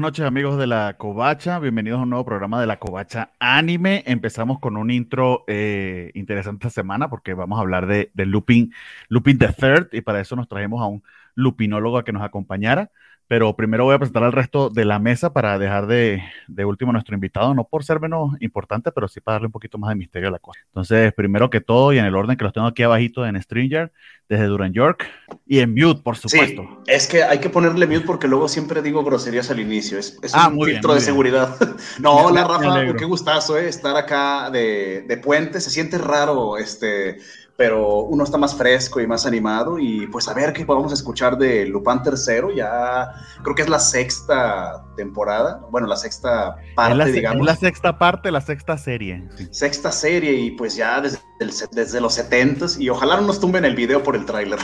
[0.00, 4.02] Buenas noches amigos de la Covacha, bienvenidos a un nuevo programa de la Covacha Anime.
[4.06, 8.72] Empezamos con un intro eh, interesante esta semana porque vamos a hablar de, de Lupin,
[9.10, 11.02] Lupin the Third y para eso nos trajimos a un
[11.34, 12.90] lupinólogo a que nos acompañara.
[13.30, 16.90] Pero primero voy a presentar al resto de la mesa para dejar de, de, último
[16.90, 19.90] a nuestro invitado, no por ser menos importante, pero sí para darle un poquito más
[19.90, 20.58] de misterio a la cosa.
[20.66, 23.92] Entonces, primero que todo, y en el orden que los tengo aquí abajito en Stringer,
[24.28, 25.06] desde Duran York,
[25.46, 26.62] y en mute, por supuesto.
[26.62, 30.00] Sí, es que hay que ponerle mute porque luego siempre digo groserías al inicio.
[30.00, 31.56] Es, es ah, un filtro bien, de seguridad.
[32.00, 35.60] no, hola Rafa, qué gustazo eh, estar acá de, de puente.
[35.60, 37.18] Se siente raro este
[37.60, 41.36] pero uno está más fresco y más animado y pues a ver qué podemos escuchar
[41.36, 43.12] de Lupin III, ya
[43.42, 47.40] creo que es la sexta temporada, bueno, la sexta parte, es la, digamos.
[47.40, 49.28] Es la sexta parte, la sexta serie.
[49.36, 49.48] Sí.
[49.50, 53.66] Sexta serie y pues ya desde, el, desde los setentas y ojalá no nos tumben
[53.66, 54.58] el video por el tráiler.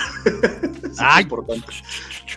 [0.99, 1.67] Ay, importante.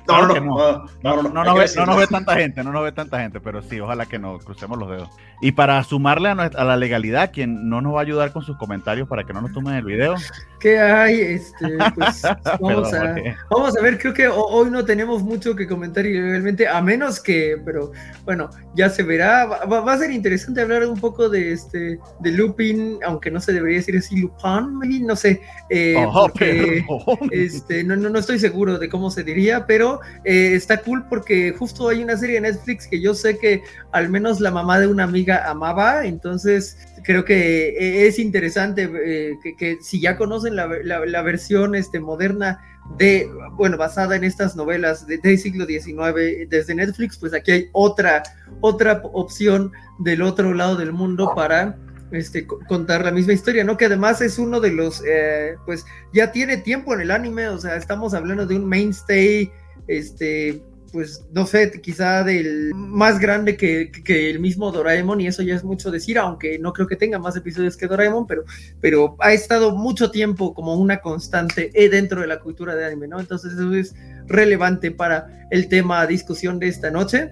[0.09, 2.83] No, no, no, no, no, no, no, ve, no nos ve tanta gente, no nos
[2.83, 5.09] ve tanta gente, pero sí, ojalá que nos crucemos los dedos.
[5.39, 8.43] Y para sumarle a, nuestra, a la legalidad, quien no nos va a ayudar con
[8.43, 10.15] sus comentarios para que no nos tumben el video,
[10.59, 11.21] ¿Qué hay?
[11.21, 12.21] Este, pues,
[12.59, 13.15] vamos, a,
[13.49, 17.57] vamos, a, ver, creo que hoy no tenemos mucho que comentar ilegalmente, a menos que,
[17.63, 17.93] pero
[18.25, 19.45] bueno, ya se verá.
[19.45, 23.53] Va, va, a ser interesante hablar un poco de este de Lupin, aunque no se
[23.53, 26.83] debería decir así Lupin, maybe, no sé, eh, oh, porque
[27.31, 31.53] este, no, no, no, estoy seguro de cómo se diría, pero eh, está cool porque
[31.57, 33.61] justo hay una serie de Netflix que yo sé que
[33.93, 39.37] al menos la mamá de una amiga amaba, entonces creo que eh, es interesante eh,
[39.57, 42.59] que, si ya conocen la, la, versión este, moderna
[42.97, 47.69] de, bueno, basada en estas novelas del de siglo XIX desde Netflix, pues aquí hay
[47.73, 48.23] otra,
[48.61, 51.77] otra opción del otro lado del mundo para
[52.11, 53.77] este, contar la misma historia, ¿no?
[53.77, 57.59] Que además es uno de los, eh, pues ya tiene tiempo en el anime, o
[57.59, 59.51] sea, estamos hablando de un mainstay,
[59.87, 65.41] este, pues no sé, quizá del más grande que, que, el mismo Doraemon y eso
[65.43, 68.43] ya es mucho decir, aunque no creo que tenga más episodios que Doraemon, pero,
[68.81, 73.19] pero ha estado mucho tiempo como una constante dentro de la cultura de anime, ¿no?
[73.19, 73.95] Entonces eso es
[74.27, 77.31] relevante para el tema discusión de esta noche.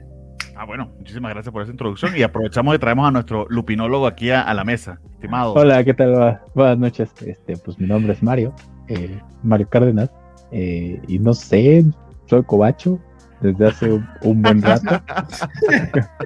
[0.56, 4.31] Ah, bueno, muchísimas gracias por esa introducción y aprovechamos y traemos a nuestro lupinólogo aquí
[4.31, 5.53] a, a la mesa, estimado.
[5.53, 6.41] Hola, ¿qué tal?
[6.56, 7.12] Buenas noches.
[7.23, 8.56] Este, pues mi nombre es Mario,
[8.88, 10.09] eh, Mario Cárdenas,
[10.51, 11.85] eh, y no sé,
[12.25, 13.00] soy cobacho,
[13.42, 15.02] desde hace un, un buen rato.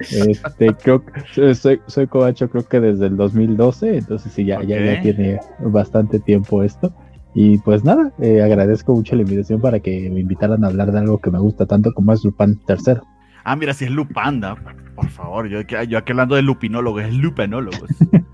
[0.00, 1.04] este, creo
[1.54, 4.68] soy, soy cobacho creo que desde el 2012, entonces sí, ya, okay.
[4.68, 6.92] ya, ya, tiene bastante tiempo esto.
[7.34, 10.98] Y pues nada, eh, agradezco mucho la invitación para que me invitaran a hablar de
[10.98, 13.00] algo que me gusta tanto como es Lupin III.
[13.44, 14.54] Ah, mira, si es Lupanda,
[14.94, 17.12] por favor, yo, yo aquí hablando de lupinólogo, es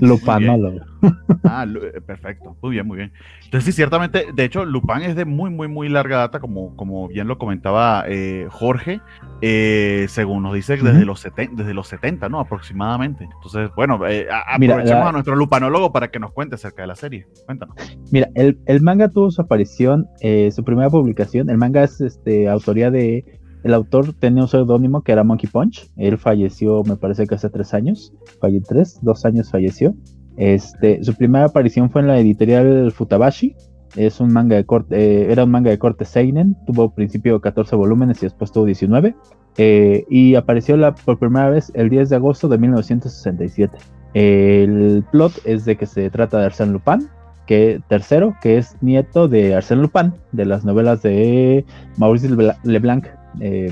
[0.00, 0.80] lupinólogo.
[1.02, 1.40] Lupanólogo.
[1.44, 2.56] Ah, eh, perfecto.
[2.62, 3.12] Muy bien, muy bien.
[3.44, 7.08] Entonces, sí, ciertamente, de hecho, Lupin es de muy, muy, muy larga data, como, como
[7.08, 9.00] bien lo comentaba eh, Jorge,
[9.40, 11.06] eh, según nos dice, desde, uh -huh.
[11.06, 12.40] los desde los 70, ¿no?
[12.40, 13.24] Aproximadamente.
[13.24, 15.08] Entonces, bueno, eh, aprovechemos Mira, la...
[15.08, 17.26] a nuestro lupanólogo para que nos cuente acerca de la serie.
[17.46, 17.74] Cuéntanos.
[18.12, 20.06] Mira, el, el manga tuvo su aparición,
[20.50, 21.50] su primera publicación.
[21.50, 25.90] El manga es este, autoría de el autor tenía un seudónimo que era Monkey Punch.
[25.96, 28.12] Él falleció, me parece que hace tres años.
[28.40, 29.94] Falleció tres, dos años falleció.
[30.36, 33.54] Este, su primera aparición fue en la editorial Futabashi.
[33.96, 36.56] Es un manga de corte, eh, era un manga de corte Seinen.
[36.66, 39.14] Tuvo principio 14 volúmenes y después tuvo 19.
[39.58, 43.76] Eh, y apareció la, por primera vez el 10 de agosto de 1967.
[44.14, 47.08] El plot es de que se trata de Arsène Lupin,
[47.46, 51.64] que tercero, que es nieto de Arsène Lupin, de las novelas de
[51.98, 52.28] Maurice
[52.64, 53.06] Leblanc,
[53.38, 53.70] eh,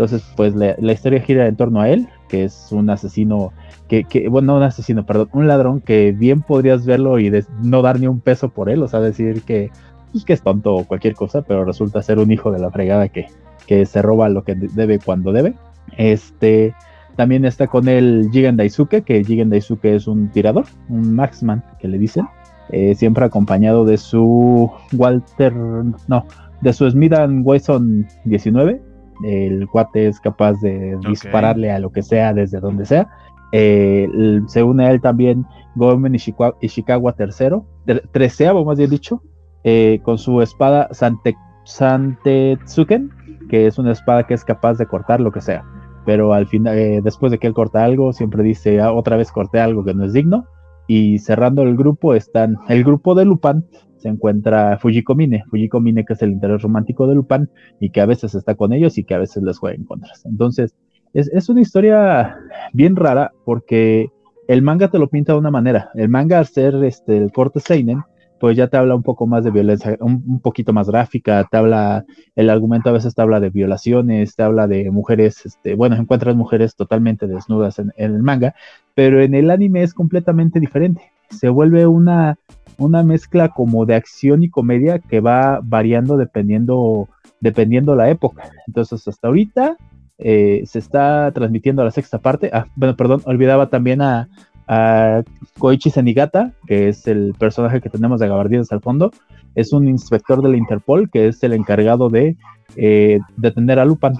[0.00, 3.52] entonces, pues la, historia gira en torno a él, que es un asesino,
[3.86, 7.30] que, bueno, no un asesino, perdón, un ladrón que bien podrías verlo y
[7.62, 9.70] no dar ni un peso por él, o sea, decir que,
[10.10, 13.08] pues, que es tonto o cualquier cosa, pero resulta ser un hijo de la fregada
[13.08, 13.26] que,
[13.66, 15.52] que se roba lo que debe cuando debe.
[15.98, 16.72] Este,
[17.16, 21.88] también está con él Jigen Daisuke, que Jigen Daisuke es un tirador, un marksman, que
[21.88, 22.26] le dicen,
[22.70, 26.24] eh, siempre acompañado de su Walter, no,
[26.62, 28.80] de su Smith Wesson 19,
[29.24, 31.10] el cuate es capaz de okay.
[31.10, 33.08] dispararle a lo que sea desde donde sea.
[33.52, 34.08] Eh,
[34.46, 35.44] se une a él también
[35.74, 39.22] Gomen Ishikawa, Ishikawa III, treceavo más bien dicho,
[39.64, 43.10] eh, con su espada Sante, Santetsuken,
[43.48, 45.64] que es una espada que es capaz de cortar lo que sea.
[46.06, 49.30] Pero al final, eh, después de que él corta algo, siempre dice ah, otra vez
[49.30, 50.46] corté algo que no es digno.
[50.92, 53.64] Y cerrando el grupo están el grupo de Lupin,
[53.98, 57.48] se encuentra Fujiko Mine, Fujiko Mine que es el interés romántico de Lupin
[57.78, 60.10] y que a veces está con ellos y que a veces les juega en contra.
[60.24, 60.74] Entonces,
[61.14, 62.36] es, es, una historia
[62.72, 64.08] bien rara porque
[64.48, 65.92] el manga te lo pinta de una manera.
[65.94, 68.02] El manga, al ser este, el corte Seinen,
[68.40, 72.06] pues ya te habla un poco más de violencia, un, poquito más gráfica, te habla,
[72.34, 76.34] el argumento a veces te habla de violaciones, te habla de mujeres, este, bueno, encuentras
[76.34, 78.54] mujeres totalmente desnudas en, el manga,
[78.94, 81.12] pero en el anime es completamente diferente.
[81.28, 82.38] Se vuelve una,
[82.78, 87.10] una mezcla como de acción y comedia que va variando dependiendo,
[87.40, 88.50] dependiendo la época.
[88.66, 89.76] Entonces, hasta ahorita
[90.16, 92.50] eh, se está transmitiendo la sexta parte.
[92.54, 94.28] Ah, bueno, perdón, olvidaba también a,
[94.72, 95.24] a
[95.58, 99.10] Koichi Senigata, que es el personaje que tenemos de Gabardines al fondo,
[99.56, 102.36] es un inspector de la Interpol que es el encargado de
[102.76, 104.12] eh, detener a Lupin.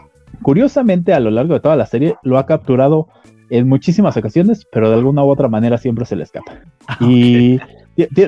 [0.43, 3.07] Curiosamente, a lo largo de toda la serie lo ha capturado
[3.49, 6.53] en muchísimas ocasiones, pero de alguna u otra manera siempre se le escapa.
[6.89, 7.61] Ah, y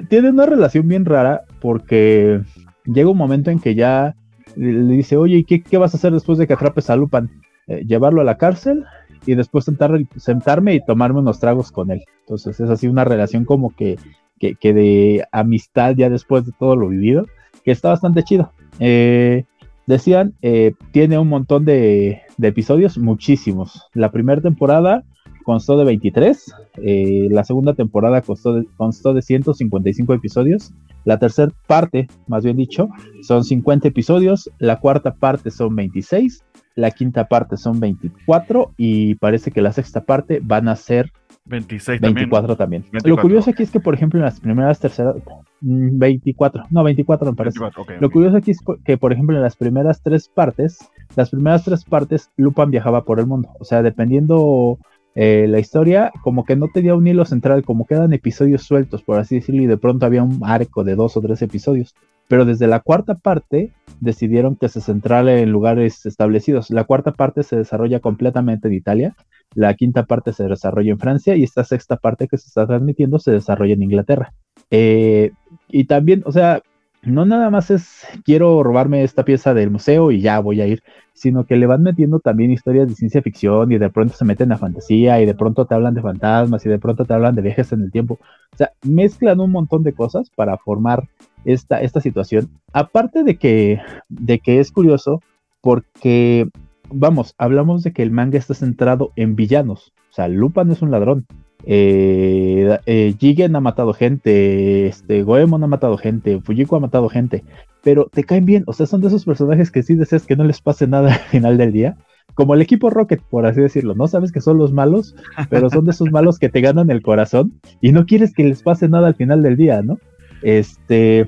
[0.09, 2.41] tiene una relación bien rara porque
[2.85, 4.15] llega un momento en que ya
[4.55, 7.31] le dice, oye, ¿qué, qué vas a hacer después de que atrapes a Lupin?
[7.67, 8.85] Eh, ¿Llevarlo a la cárcel?
[9.27, 12.03] Y después sentarme y tomarme unos tragos con él.
[12.21, 13.99] Entonces es así una relación como que,
[14.39, 17.27] que, de amistad ya después de todo lo vivido,
[17.65, 18.53] que está bastante chido.
[18.81, 19.45] Eh,
[19.87, 23.87] decían, eh, tiene un montón de, episodios, muchísimos.
[23.95, 25.05] La primera temporada
[25.45, 30.73] constó de 23, eh, la segunda temporada constó de, constó de 155 episodios,
[31.05, 32.89] la tercera parte, más bien dicho,
[33.23, 39.51] son 50 episodios, la cuarta parte son 26 la quinta parte son 24 y parece
[39.51, 41.11] que la sexta parte van a ser
[41.45, 42.85] 26 24 también.
[43.05, 45.17] Lo curioso aquí es que, por ejemplo, en las primeras terceras,
[45.61, 47.59] 24, mm, no, 24 me parece.
[47.99, 50.79] Lo curioso aquí es que, por ejemplo, en las primeras tres partes,
[51.17, 53.49] las primeras tres partes, Lupin viajaba por el mundo.
[53.59, 54.79] O sea, dependiendo
[55.17, 59.03] eh, la historia, como que no tenía un hilo central, como que eran episodios sueltos,
[59.03, 61.93] por así decirlo, y de pronto había un arco de dos o tres episodios
[62.33, 63.73] pero desde la cuarta parte
[64.03, 66.71] decidieron que se centrara en lugares establecidos.
[66.71, 69.15] La cuarta parte se desarrolla completamente en Italia,
[69.55, 73.19] la quinta parte se desarrolla en Francia y esta sexta parte que se está transmitiendo
[73.21, 74.33] se desarrolla en Inglaterra.
[74.71, 75.31] Eh,
[75.69, 76.63] y también, o sea,
[77.03, 80.83] no nada más es quiero robarme esta pieza del museo y ya voy a ir,
[81.15, 84.51] sino que le van metiendo también historias de ciencia ficción y de pronto se meten
[84.53, 87.43] a fantasía y de pronto te hablan de fantasmas y de pronto te hablan de
[87.43, 88.19] viajes en el tiempo.
[88.53, 91.09] O sea, mezclan un montón de cosas para formar
[91.45, 92.51] esta, esta situación.
[92.73, 95.23] Aparte de que, de que es curioso,
[95.61, 96.49] porque,
[96.91, 99.93] vamos, hablamos de que el manga está centrado en villanos.
[100.11, 101.27] O sea, Lupin es un ladrón.
[101.65, 107.45] Eh, eh, Jigen ha matado gente, este, Goemon ha matado gente, Fujiko ha matado gente,
[107.85, 110.43] pero te caen bien, o sea, son de esos personajes que sí deseas que no
[110.43, 111.97] les pase nada al final del día,
[112.35, 115.15] como el equipo Rocket, por así decirlo, no sabes que son los malos,
[115.51, 118.63] pero son de esos malos que te ganan el corazón y no quieres que les
[118.63, 119.99] pase nada al final del día, ¿no?
[120.43, 121.27] Este,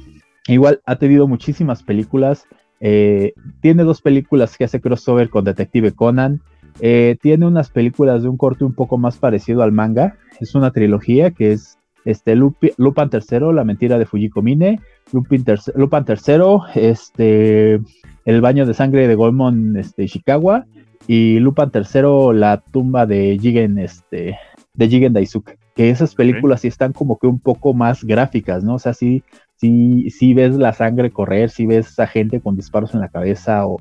[0.49, 2.47] igual ha tenido muchísimas películas.
[2.81, 6.41] Eh, tiene dos películas que hace crossover con Detective Conan.
[6.81, 10.17] Eh, tiene unas películas de un corte un poco más parecido al manga.
[10.41, 14.81] Es una trilogía que es este, Lupin III, La mentira de Fujiko Mine,
[15.13, 16.37] Lupin, III,
[16.75, 17.81] este,
[18.25, 20.67] El baño de sangre de Goemon este, Ishikawa
[21.07, 24.39] y Lupin III, La tumba de Jigen, este,
[24.75, 25.57] de Jigen Daisuke.
[25.75, 28.75] Que esas películas sí están como que un poco más gráficas, ¿no?
[28.75, 29.25] O sea, sí,
[29.59, 33.79] si ves la sangre correr, si ves a gente con disparos en la cabeza o,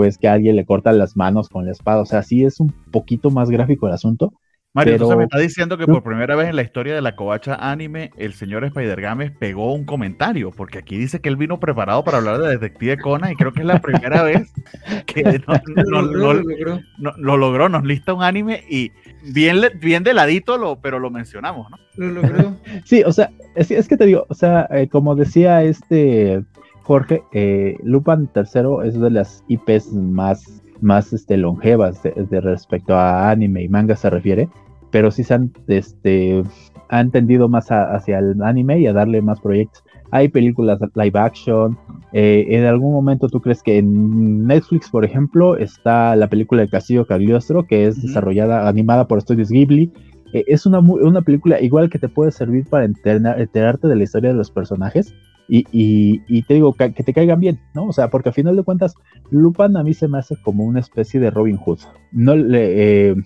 [0.00, 2.60] ves que a alguien le corta las manos con la espada, o sea, sí es
[2.60, 4.32] un poquito más gráfico el asunto.
[4.78, 7.54] Mario, entonces me está diciendo que por primera vez en la historia de la covacha
[7.54, 12.18] anime, el señor Spider-Games pegó un comentario, porque aquí dice que él vino preparado para
[12.18, 14.52] hablar de Detective Conan y creo que es la primera vez
[15.06, 15.22] que
[15.86, 16.80] lo, logró.
[16.98, 18.92] lo logró, nos lista un anime y
[19.32, 21.78] bien, bien de ladito, lo, pero lo mencionamos, ¿no?
[21.96, 22.56] Lo logró.
[22.84, 26.42] sí, o sea, es, que te digo, o sea, eh, como decía este
[26.88, 33.30] Jorge, eh, Lupin III es de las IPs más, más este, longevas de, respecto a
[33.30, 34.48] anime y manga se refiere,
[34.90, 36.42] pero sí se han, este,
[36.88, 39.82] han tendido más hacia el anime y a darle más proyectos.
[40.10, 41.78] Hay películas live action.
[42.12, 46.68] Eh, en algún momento tú crees que en Netflix, por ejemplo, está la película de
[46.68, 49.92] Castillo Cagliostro, que es desarrollada, animada por Studios Ghibli.
[50.32, 54.30] Eh, es una, una película igual que te puede servir para enterarte de la historia
[54.30, 55.14] de los personajes
[55.48, 57.86] y, y, te digo que, te caigan bien, ¿no?
[57.86, 58.94] O sea, porque al final de cuentas,
[59.30, 61.80] Lupin a mí se me hace como una especie de Robin Hood.
[62.12, 63.08] No le.
[63.10, 63.16] Eh,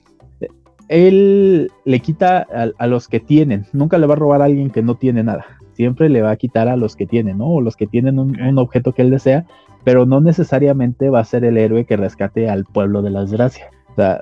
[0.92, 2.46] él le quita
[2.78, 5.46] a, los que tienen, nunca le va a robar a alguien que no tiene nada,
[5.72, 7.46] siempre le va a quitar a los que tienen, ¿no?
[7.46, 9.46] O los que tienen un, un objeto que él desea,
[9.84, 13.70] pero no necesariamente va a ser el héroe que rescate al pueblo de la desgracia.
[13.92, 14.20] O sea,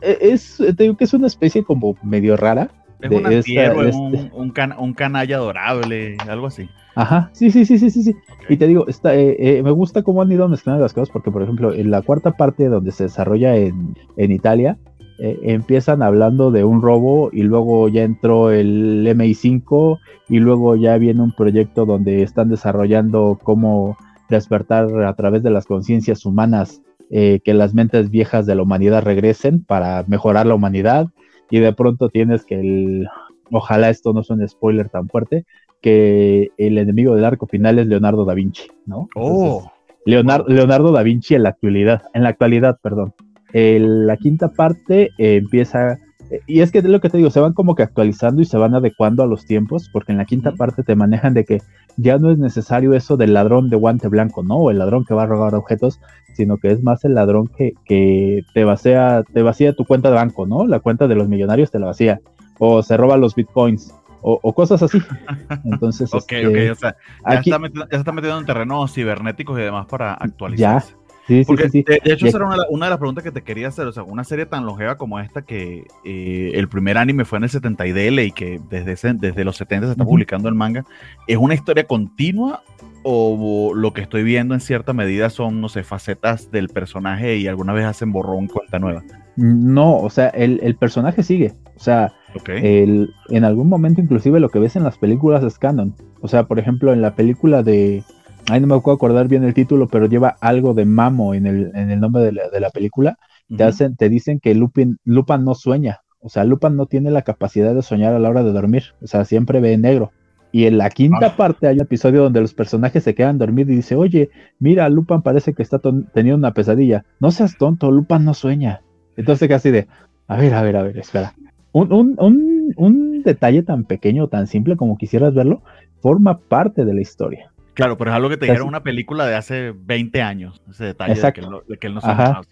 [0.00, 2.70] e, es, te digo que es una especie como medio rara.
[3.00, 4.30] Es un este
[4.78, 6.68] un, canalla adorable, algo así.
[6.94, 8.14] Ajá, sí, sí, sí, sí, sí, sí.
[8.48, 11.30] Y te digo, está, eh, eh, me gusta cómo han ido mezclando las cosas, porque
[11.30, 14.78] por ejemplo, en la cuarta parte donde se desarrolla en, Italia,
[15.24, 20.98] eh, empiezan hablando de un robo y luego ya entró el MI5 y luego ya
[20.98, 23.96] viene un proyecto donde están desarrollando cómo
[24.28, 29.04] despertar a través de las conciencias humanas eh, que las mentes viejas de la humanidad
[29.04, 31.06] regresen para mejorar la humanidad
[31.50, 33.06] y de pronto tienes que el,
[33.52, 35.44] ojalá esto no sea un spoiler tan fuerte,
[35.80, 39.08] que el enemigo del arco final es Leonardo da Vinci, ¿no?
[39.14, 39.70] Oh.
[40.04, 43.14] Leonardo, Leonardo da Vinci en la actualidad, en la actualidad, perdón
[43.52, 45.98] la quinta parte eh, empieza,
[46.46, 48.56] y es que es lo que te digo, se van como que actualizando y se
[48.56, 51.62] van adecuando a los tiempos, porque en la quinta parte te manejan de que
[51.96, 54.56] ya no es necesario eso del ladrón de guante blanco, ¿no?
[54.56, 56.00] O el ladrón que va a robar objetos,
[56.34, 60.16] sino que es más el ladrón que, que te vacía, te vacía tu cuenta de
[60.16, 60.66] banco, ¿no?
[60.66, 62.20] La cuenta de los millonarios te la vacía,
[62.58, 63.94] o se roba los bitcoins.
[64.24, 64.98] O, cosas así.
[65.64, 66.96] Entonces, ok, este, o sea,
[67.28, 70.80] ya, está metido, ya, se está metiendo en terrenos cibernéticos y demás para actualizar.
[70.80, 70.96] Ya,
[71.32, 73.86] Sí, sí, sí, De, hecho, esa era una, de las preguntas que te quería hacer.
[73.86, 77.44] O sea, una serie tan longeva como esta que eh, el primer anime fue en
[77.44, 80.84] el 70 y DL y que desde, desde los 70 se está publicando el manga,
[81.26, 82.62] ¿es una historia continua
[83.04, 87.48] o lo que estoy viendo en cierta medida son, no sé, facetas del personaje y
[87.48, 89.02] alguna vez hacen borrón cuenta nueva?
[89.36, 91.54] No, o sea, el, personaje sigue.
[91.76, 92.12] O sea,
[92.46, 95.94] el, en algún momento inclusive lo que ves en las películas es canon.
[96.20, 98.04] O sea, por ejemplo, en la película de
[98.52, 101.72] Ahí no me puedo acordar bien el título, pero lleva algo de mamo en el,
[101.74, 103.16] en el nombre de la, de la película.
[103.56, 106.02] te, hacen, te dicen que Lupin, Lupan no sueña.
[106.20, 108.82] O sea, Lupan no tiene la capacidad de soñar a la hora de dormir.
[109.00, 110.12] O sea, siempre ve negro.
[110.52, 111.36] Y en la quinta ah.
[111.38, 114.28] parte hay un episodio donde los personajes se quedan dormidos y dice, oye,
[114.58, 115.80] mira, Lupan parece que está
[116.12, 117.06] teniendo una pesadilla.
[117.20, 118.82] No seas tonto, Lupan no sueña.
[119.16, 119.86] Entonces casi de,
[120.28, 121.32] a ver, a ver, a ver, espera.
[121.72, 125.62] Un, un, un, un detalle tan pequeño, tan simple como quisieras verlo,
[126.02, 127.51] forma parte de la historia.
[127.74, 131.14] Claro, pero es algo que te dijeron una película de hace 20 años, ese detalle
[131.14, 131.40] de que,
[131.86, 132.42] él no, se Ajá.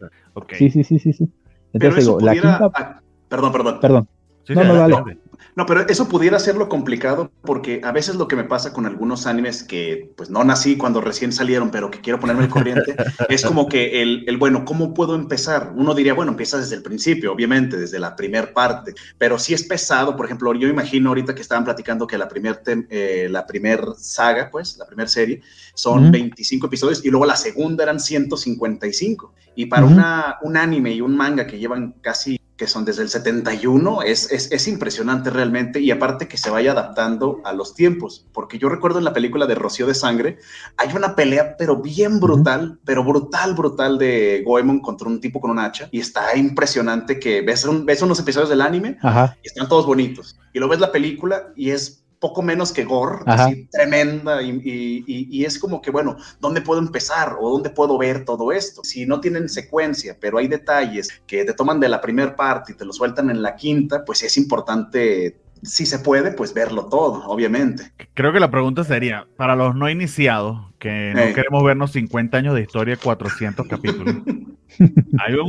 [0.52, 1.30] Sí, sí, sí, sí, sí.
[1.72, 2.70] Entonces digo, la quinta...
[2.74, 3.80] Ah, perdón, perdón.
[3.80, 4.08] Perdón.
[4.48, 5.18] no, no, vale.
[5.56, 9.26] No, pero eso pudiera lo complicado porque a veces lo que me pasa con algunos
[9.26, 12.96] animes que pues no nací cuando recién salieron, pero que quiero ponerme al corriente,
[13.28, 15.72] es como que el, el, bueno, ¿cómo puedo empezar?
[15.74, 19.64] Uno diría, bueno, empieza desde el principio, obviamente, desde la primer parte, pero si es
[19.64, 23.84] pesado, por ejemplo, yo imagino ahorita que estaban platicando que la primer, eh, la primer
[23.98, 25.42] saga, pues, la primera serie,
[25.74, 29.34] son 25 episodios y luego la segunda eran 155.
[29.54, 33.08] Y para una, un anime y un manga que llevan casi que son desde el
[33.08, 38.26] 71, es, es, es, impresionante realmente y aparte que se vaya adaptando a los tiempos,
[38.34, 40.36] porque yo recuerdo en la película de Rocío de Sangre,
[40.76, 45.50] hay una pelea pero bien brutal, pero brutal, brutal de Goemon contra un tipo con
[45.50, 48.98] un hacha y está impresionante que ves, un, ves unos episodios del anime
[49.42, 53.24] y están todos bonitos y lo ves la película y es poco menos que gore,
[53.26, 58.52] así, tremenda, y, es como que, bueno, ¿dónde puedo empezar o dónde puedo ver todo
[58.52, 58.84] esto?
[58.84, 62.76] Si no tienen secuencia, pero hay detalles que te toman de la primera parte y
[62.76, 67.24] te lo sueltan en la quinta, pues es importante si se puede, pues verlo todo,
[67.26, 67.84] obviamente.
[68.14, 72.54] Creo que la pregunta sería, para los no iniciados, que no queremos vernos 50 años
[72.54, 74.16] de historia, 400 capítulos.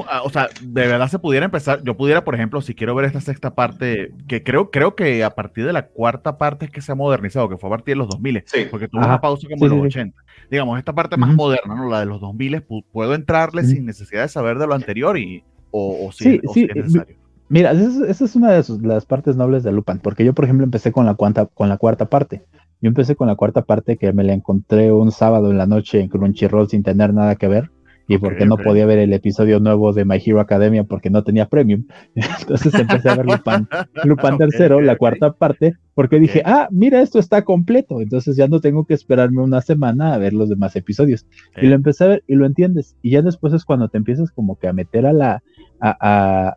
[0.09, 3.05] Ah, o sea, de verdad se pudiera empezar, yo pudiera, por ejemplo, si quiero ver
[3.05, 6.81] esta sexta parte, que creo, creo que a partir de la cuarta parte es que
[6.81, 9.65] se ha modernizado, que fue a partir de los 2000, porque tuvo una pausa como
[9.65, 10.23] en los 80.
[10.49, 11.89] Digamos, esta parte más moderna, ¿no?
[11.89, 16.07] La de los 2000, puedo entrarle sin necesidad de saber de lo anterior y, o,
[16.07, 17.20] o si, es necesario.
[17.51, 20.93] Mira, esa es, una de las partes nobles de Lupin, porque yo, por ejemplo, empecé
[20.93, 22.45] con la, cuarta, con la cuarta parte.
[22.79, 25.99] Yo empecé con la cuarta parte que me la encontré un sábado en la noche
[25.99, 27.69] en Crunchyroll sin tener nada que ver
[28.11, 31.47] y porque no podía ver el episodio nuevo de My Hero Academia porque no tenía
[31.47, 31.85] premium.
[32.15, 33.67] Entonces empecé a ver Lupin,
[34.03, 38.59] Lupin tercero, la cuarta parte, porque dije, ah, mira, esto está completo, entonces ya no
[38.59, 41.25] tengo que esperarme una semana a ver los demás episodios.
[41.61, 42.95] Y lo empecé a ver y lo entiendes.
[43.01, 45.43] Y ya después es cuando te empiezas como que a meter a la,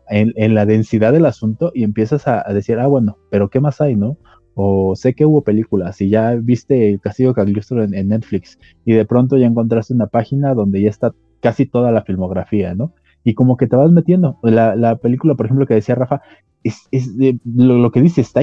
[0.09, 3.95] en, la densidad del asunto y empiezas a, decir, ah, bueno, pero ¿qué más hay,
[3.95, 4.17] no?
[4.53, 8.93] O sé que hubo películas y ya viste el Castillo Cagliostro en, en, Netflix y
[8.93, 11.13] de pronto ya encontraste una página donde ya está
[11.45, 12.93] casi toda la filmografía, ¿no?
[13.23, 14.39] Y como que te vas metiendo.
[14.41, 16.21] La, película, por ejemplo, que decía Rafa,
[16.63, 16.89] es,
[17.45, 18.41] lo, que dice está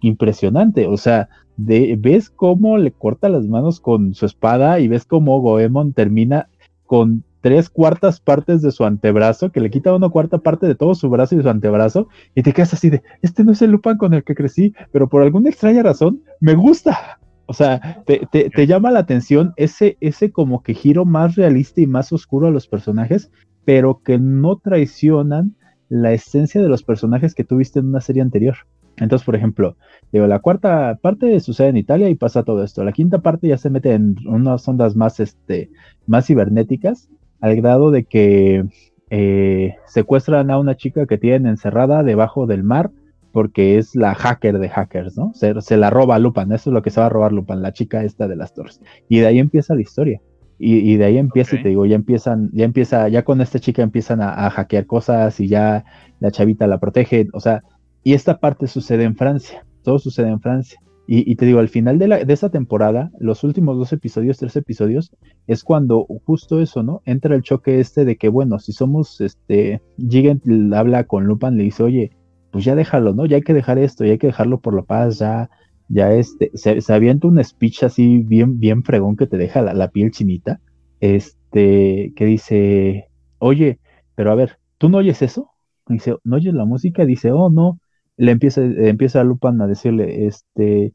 [0.00, 0.86] impresionante.
[0.86, 5.40] O sea, de, ves cómo le corta las manos con su espada y ves cómo
[5.40, 6.48] Goemon termina
[6.84, 10.94] con tres cuartas partes de su antebrazo, que le quita una cuarta parte de todo
[10.94, 13.72] su brazo y de su antebrazo, y te quedas así de, este no es el
[13.72, 17.18] Lupin con el que crecí, pero por alguna extraña razón me gusta.
[17.46, 22.12] O sea, te, llama la atención ese, ese como que giro más realista y más
[22.12, 23.30] oscuro a los personajes,
[23.64, 25.54] pero que no traicionan
[25.88, 28.56] la esencia de los personajes que tuviste en una serie anterior.
[28.98, 29.76] Entonces, por ejemplo,
[30.10, 32.82] digo, la cuarta parte sucede en Italia y pasa todo esto.
[32.82, 35.70] La quinta parte ya se mete en unas ondas más, este,
[36.06, 37.08] más cibernéticas,
[37.40, 38.64] al grado de que
[39.10, 42.90] eh, secuestran a una chica que tienen encerrada debajo del mar
[43.36, 45.34] porque es la hacker de hackers, ¿no?
[45.34, 48.02] Se, la roba Lupan, eso es lo que se va a robar Lupan, la chica
[48.02, 48.80] esta de las torres.
[49.10, 50.22] Y de ahí empieza la historia.
[50.58, 53.82] Y, de ahí empieza, y te digo, ya empiezan, ya empieza, ya con esta chica
[53.82, 55.84] empiezan a, hackear cosas y ya
[56.18, 57.62] la chavita la protege, o sea,
[58.02, 60.80] y esta parte sucede en Francia, todo sucede en Francia.
[61.06, 64.56] Y, te digo, al final de, la, de esa temporada, los últimos dos episodios, tres
[64.56, 65.12] episodios,
[65.46, 67.02] es cuando justo eso, ¿no?
[67.04, 70.40] Entra el choque este de que, bueno, si somos, este, Jigen
[70.72, 72.15] habla con Lupan, le dice, oye,
[72.56, 73.26] pues ya déjalo, ¿no?
[73.26, 75.50] Ya hay que dejar esto, ya hay que dejarlo por la paz, ya,
[75.90, 80.10] ya este, se, avienta un speech así bien, bien fregón que te deja la, piel
[80.10, 80.58] chinita,
[81.00, 83.78] este, que dice, oye,
[84.14, 85.50] pero a ver, ¿tú no oyes eso?
[85.86, 87.04] dice, ¿no oyes la música?
[87.04, 87.78] dice, oh, no,
[88.16, 90.94] le empieza, empieza a Lupan a decirle, este,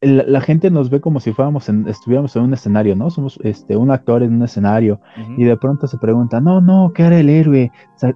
[0.00, 3.10] la, gente nos ve como si fuéramos en, estuviéramos en un escenario, ¿no?
[3.10, 5.02] Somos este, un actor en un escenario
[5.36, 7.70] y de pronto se pregunta, no, no, ¿qué hará el héroe?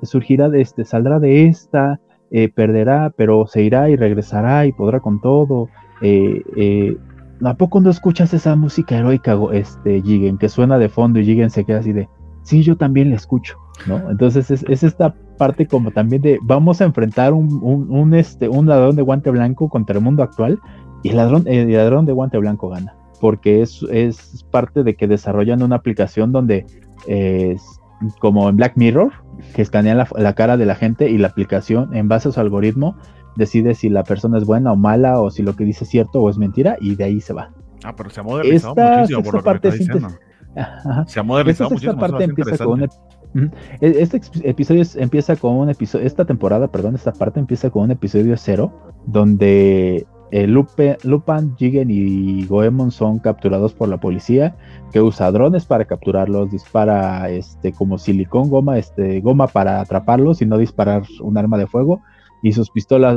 [0.05, 5.01] Surgirá de este, saldrá de esta, eh, perderá, pero se irá y regresará y podrá
[5.01, 5.69] con todo.
[6.03, 6.97] Eh, eh,
[7.43, 11.51] ¿A poco no escuchas esa música heroica, este, Jigen, que suena de fondo y Jigen
[11.51, 12.09] se queda así de,
[12.43, 14.11] sí, yo también la escucho, ¿no?
[14.11, 18.67] Entonces es, es esta parte como también de, vamos a enfrentar un, un, este, un
[18.67, 20.59] ladrón de guante blanco contra el mundo actual
[21.03, 25.07] y el ladrón, el ladrón de guante blanco gana, porque es, es parte de que
[25.07, 26.67] desarrollan una aplicación donde
[27.07, 27.78] es
[28.19, 29.13] como en Black Mirror,
[29.55, 32.97] que escanean la, cara de la gente y la aplicación en base a su algoritmo
[33.37, 36.21] decide si la persona es buena o mala o si lo que dice es cierto
[36.21, 37.51] o es mentira y de ahí se va.
[37.85, 40.09] Ah, pero se ha modernizado muchísimo por lo que me diciendo.
[41.07, 42.01] Se ha modernizado esta muchísimo.
[42.01, 42.89] Parte empieza con un
[43.81, 48.35] este episodio empieza con un episodio, esta temporada, perdón, esta parte empieza con un episodio
[48.37, 48.73] cero,
[49.07, 54.57] donde eh, Lupe, Lupan, Jigen y Goemon son capturados por la policía,
[54.93, 60.47] que usa drones para capturarlos, dispara este como silicón, goma, este, goma para atraparlos y
[60.47, 62.03] no disparar un arma de fuego.
[62.41, 63.17] Y sus pistolas,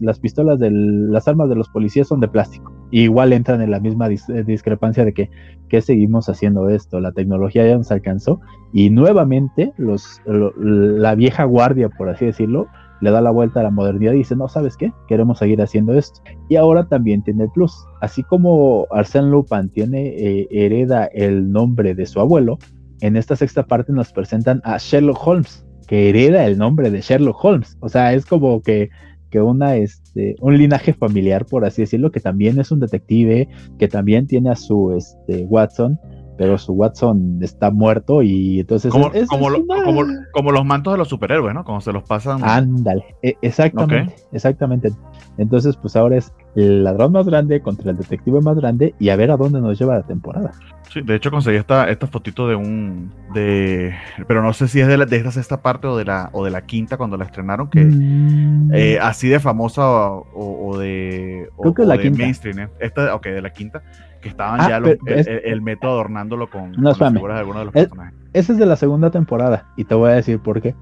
[0.00, 2.72] las pistolas de las armas de los policías son de plástico.
[2.92, 5.28] igual entran en la misma eh, discrepancia de que,
[5.68, 7.00] que seguimos haciendo esto.
[7.00, 8.40] La tecnología ya nos alcanzó
[8.72, 12.68] y nuevamente los, la vieja guardia, por así decirlo,
[13.00, 14.92] le da la vuelta a la modernidad y dice, no, ¿sabes qué?
[15.08, 16.20] Queremos seguir haciendo esto.
[16.48, 17.74] Y ahora también tiene el plus.
[18.00, 22.58] Así como Arsène Lupin tiene, eh, hereda el nombre de su abuelo,
[23.00, 27.42] en esta sexta parte nos presentan a Sherlock Holmes, que hereda el nombre de Sherlock
[27.42, 27.76] Holmes.
[27.80, 28.90] O sea, es como que,
[29.30, 33.88] que una, este, un linaje familiar, por así decirlo, que también es un detective, que
[33.88, 35.98] también tiene a su este, Watson,
[36.40, 39.50] pero su Watson está muerto y entonces como, como,
[40.52, 41.64] los mantos de los superhéroes, ¿no?
[41.64, 42.42] Como se los pasan.
[42.42, 44.90] Ándale, e, exactamente, exactamente.
[45.36, 49.16] Entonces, pues ahora es el ladrón más grande contra el detective más grande y a
[49.16, 50.52] ver a dónde nos lleva la temporada.
[50.88, 53.94] Sí, de hecho conseguí esta, esta fotito de un de
[54.26, 56.44] pero no sé si es de, la, de esta sexta parte o de la o
[56.44, 58.74] de la quinta cuando la estrenaron que mm.
[58.74, 62.18] eh, así de famosa o, de Creo que la quinta.
[62.18, 62.68] mainstream, ¿eh?
[62.80, 63.82] esta ok, de la quinta
[64.20, 68.14] que estaban ah, ya el, método adornándolo con, las figuras de algunos de los personajes.
[68.32, 70.74] Ese es de la segunda temporada y te voy a decir por qué.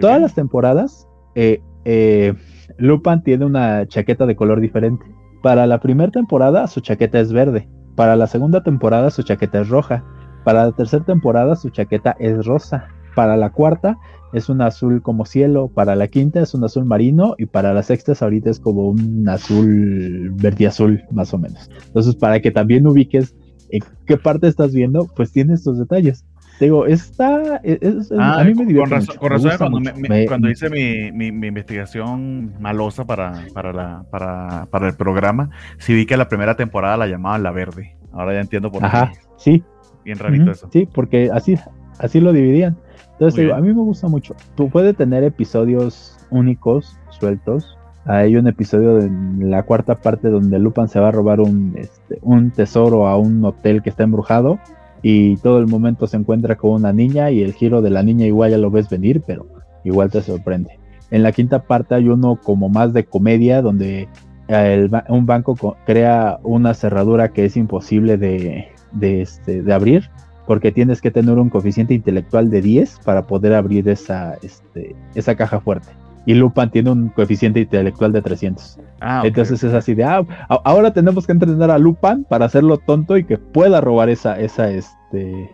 [0.00, 2.34] Todas las temporadas, eh, eh,
[2.78, 5.04] Lupan tiene una chaqueta de color diferente.
[5.42, 7.68] Para la primera temporada su chaqueta es verde.
[7.96, 10.04] Para la segunda temporada su chaqueta es roja.
[10.44, 12.88] Para la tercera temporada su chaqueta es rosa.
[13.14, 13.98] Para la cuarta
[14.32, 17.82] es un azul como cielo, para la quinta es un azul marino y para la
[17.82, 21.68] sexta ahorita es como un azul verde azul más o menos.
[21.86, 23.34] Entonces para que también ubiques
[23.70, 26.24] en qué parte estás viendo, pues tiene estos detalles.
[26.60, 29.16] Digo, está, a mí me divierte.
[29.16, 29.82] Con razón,
[30.28, 36.04] cuando, hice mi, mi, investigación malosa para, para, la, para, para el programa, sí vi
[36.04, 37.96] que la primera temporada la llamaban La Verde.
[38.12, 38.86] Ahora ya entiendo por qué.
[38.86, 39.64] Ajá, sí.
[40.04, 40.68] Bien rarito eso.
[40.70, 41.56] Sí, porque así,
[41.98, 42.76] así lo dividían.
[43.12, 44.36] Entonces, a mí me gusta mucho.
[44.54, 47.78] Tú puedes tener episodios únicos, sueltos.
[48.04, 52.18] Hay un episodio en la cuarta parte donde Lupan se va a robar un, este,
[52.20, 54.58] un tesoro a un hotel que está embrujado
[55.02, 58.26] y todo el momento se encuentra con una niña y el giro de la niña
[58.26, 59.46] igual ya lo ves venir, pero
[59.84, 60.78] igual te sorprende.
[61.10, 64.08] En la quinta parte hay uno como más de comedia donde
[65.08, 70.10] un banco crea una cerradura que es imposible de, de, este, de abrir
[70.46, 75.36] porque tienes que tener un coeficiente intelectual de 10 para poder abrir esa, este, esa
[75.36, 75.88] caja fuerte.
[76.26, 78.78] Y Lupan tiene un coeficiente intelectual de 300.
[79.00, 80.24] Ah, Entonces es así de, ah,
[80.64, 84.70] ahora tenemos que entrenar a Lupan para hacerlo tonto y que pueda robar esa, esa,
[84.70, 85.50] este,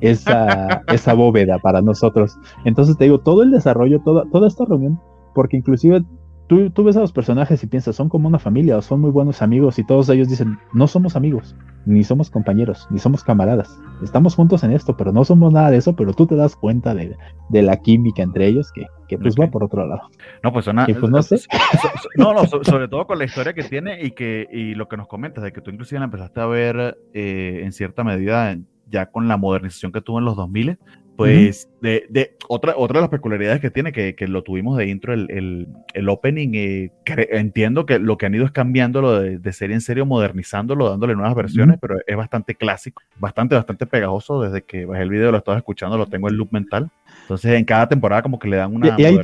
[0.00, 2.38] esa, esa bóveda para nosotros.
[2.64, 5.00] Entonces te digo, todo el desarrollo, toda, toda esta reunión,
[5.34, 6.04] porque inclusive
[6.50, 9.12] tú, tú ves a los personajes y piensas, son como una familia o son muy
[9.12, 11.54] buenos amigos y todos ellos dicen, no somos amigos,
[11.86, 13.80] ni somos compañeros, ni somos camaradas.
[14.02, 16.92] Estamos juntos en esto, pero no somos nada de eso, pero tú te das cuenta
[16.92, 17.14] de,
[17.52, 20.02] la química entre ellos que, que pues va por otro lado.
[20.42, 20.86] No, pues suena...
[20.86, 21.36] pues no sé.
[22.16, 25.06] no, no, sobre todo con la historia que tiene y, que, y lo que nos
[25.06, 28.56] comentas, de que tú inclusive la empezaste a ver eh, en cierta medida
[28.88, 30.78] ya con la modernización que tuvo en los 2000,
[31.26, 34.88] pues de, de, otra, otra de las peculiaridades que tiene, que, que lo tuvimos de
[34.88, 39.38] intro, el, el, el opening, eh, entiendo que lo que han ido es cambiándolo de,
[39.38, 44.42] de serie en serio, modernizándolo, dándole nuevas versiones, pero es bastante clásico, bastante, bastante pegajoso.
[44.42, 46.90] Desde que bajé el video lo estaba escuchando, lo tengo en loop mental.
[47.22, 48.96] Entonces en cada temporada como que le dan una...
[48.98, 49.18] Y,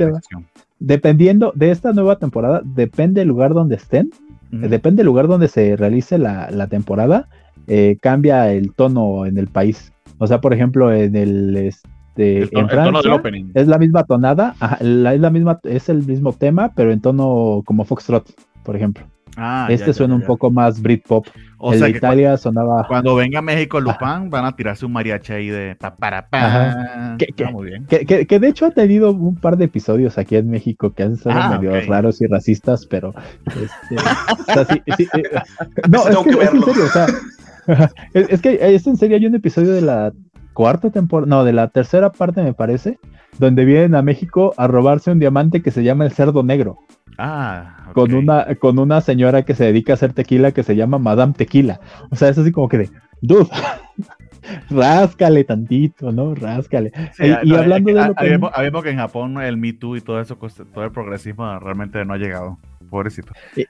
[0.79, 4.11] Dependiendo de esta nueva temporada, depende del lugar donde estén,
[4.51, 7.29] depende del lugar donde se realice la, la temporada,
[7.67, 9.93] eh, cambia el tono en el país.
[10.19, 13.23] O sea, por ejemplo, en el este en Francia
[13.55, 17.85] es la misma tonada, es la misma, es el mismo tema, pero en tono como
[17.85, 19.05] Foxtrot, por ejemplo.
[19.39, 21.27] Ah, este suena un poco más Britpop.
[21.59, 22.87] O el de Italia sonaba.
[22.87, 27.17] Cuando venga a México Lupin, van a tirarse un mariachi ahí de pa para pa.
[27.19, 27.27] Que,
[28.07, 31.17] que, que, de hecho ha tenido un par de episodios aquí en México que han
[31.17, 33.15] sido ah, medio raros y racistas, pero
[33.47, 33.95] este,
[35.89, 37.07] no, es, que, es en serio, o sea,
[38.15, 40.13] es, que es en serio, hay un episodio de la
[40.53, 42.99] cuarta temporada, no, de la tercera parte me parece,
[43.39, 46.79] donde vienen a México a robarse un diamante que se llama el cerdo negro.
[47.19, 50.99] Ah, con una con una señora que se dedica a hacer tequila que se llama
[50.99, 51.81] Madame Tequila.
[52.11, 52.91] O sea, es así como que de,
[53.23, 53.49] dude,
[54.71, 56.35] ráscale tantito, ¿no?
[56.35, 56.93] Ráscale.
[57.19, 58.83] y, hablando de lo que...
[58.83, 62.19] que en Japón el Me Too y todo eso, todo el progresismo realmente no ha
[62.19, 62.59] llegado.
[62.91, 63.33] Pobrecito.
[63.57, 63.65] Y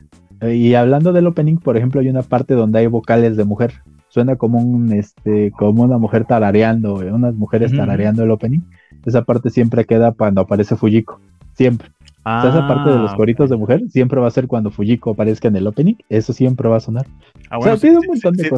[0.74, 3.74] hablando del opening, por ejemplo, hay una parte donde hay vocales de mujer.
[4.08, 8.60] Suena como un este, como una mujer tarareando, unas mujeres tarareando el opening.
[9.04, 11.20] Esa parte siempre queda cuando aparece Fujiko.
[11.54, 11.95] Siempre.
[12.26, 15.46] Esa parte de los ah, coritos de mujer siempre va a ser cuando Fujiko aparezca
[15.48, 15.94] en el opening.
[16.08, 17.06] Eso siempre va a sonar.
[17.50, 18.00] Ah, bueno, si, lo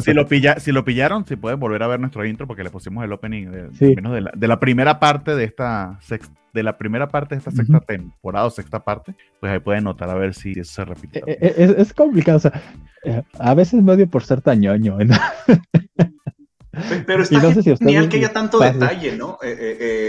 [0.01, 3.51] si, lo pillaron, si pueden volver a ver nuestro intro porque le pusimos el opening
[3.51, 7.35] de, menos de, la, de la primera parte de esta sexta de la primera parte
[7.35, 10.73] de esta sexta temporada o sexta parte, pues ahí pueden notar a ver si eso
[10.73, 11.19] se repite.
[11.19, 12.61] Eh, eh, es, complicado, o sea,
[13.03, 14.97] eh, a veces medio por ser tan ñoño.
[17.05, 17.39] Pero está
[17.77, 19.37] genial que haya tanto detalle, ¿no?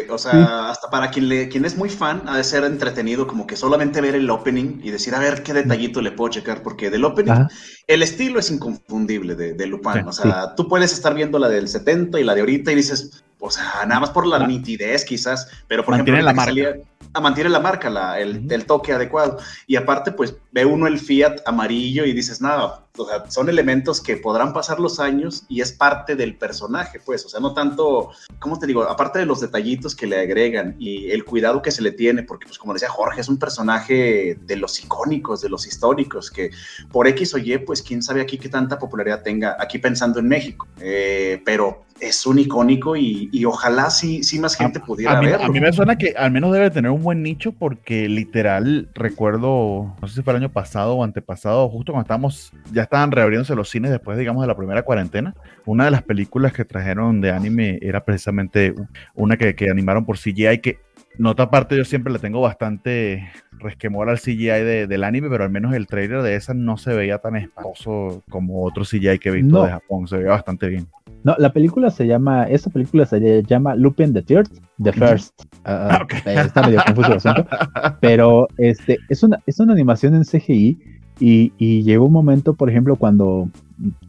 [0.09, 3.47] o sea, hasta para quien, le, quien es muy fan, ha de ser entretenido como
[3.47, 6.91] que solamente ver el opening y decir, a ver qué detallito le puedo checar, porque
[6.91, 7.47] del opening,
[7.87, 10.07] el estilo es inconfundible de, de Lupin.
[10.07, 13.23] o sea, tú puedes estar viendo la del 70 y la de ahorita y dices,
[13.41, 16.77] o sea, nada más por la nitidez quizás, pero por ejemplo, la marca.
[17.15, 19.39] a mantiene la marca, la, el, el, toque adecuado.
[19.67, 24.01] Y aparte, pues ve uno el Fiat amarillo y dices, nada, o sea, son elementos
[24.01, 28.11] que podrán pasar los años y es parte del personaje, pues, o sea, no tanto,
[28.39, 28.83] ¿cómo te digo?
[28.83, 32.47] Aparte de los detallitos que le agregan y el cuidado que se le tiene, porque,
[32.47, 36.51] pues, como decía Jorge, es un personaje de los icónicos, de los históricos, que
[36.91, 40.29] por X o Y, pues, quién sabe aquí qué tanta popularidad tenga, aquí pensando en
[40.29, 45.45] México, eh, pero es un icónico y, ojalá sí, sí más gente pudiera verlo.
[45.45, 49.95] A mí me suena que al menos debe tener un buen nicho porque literal recuerdo,
[50.01, 53.55] no sé si fue el año pasado o antepasado, justo cuando estábamos, ya estaban reabriéndose
[53.55, 55.35] los cines después, digamos, de la primera cuarentena.
[55.67, 58.75] Una de las películas que trajeron de anime era precisamente
[59.15, 60.79] una que, que animaron por CGI que
[61.19, 65.75] Nota aparte, yo siempre le tengo bastante resquemor al CGI del anime, pero al menos
[65.75, 69.63] el trailer de esa no se veía tan espantoso como otro CGI que he visto
[69.63, 70.87] de Japón, se veía bastante bien.
[71.23, 74.49] No, la película se llama, esta película se llama Lupin the Third,
[74.83, 75.43] The First.
[75.67, 77.47] Uh, Está medio confuso el asunto.
[78.01, 80.79] Pero este, es, una, es una animación en CGI
[81.21, 83.49] y, y, llegó un momento, por ejemplo, cuando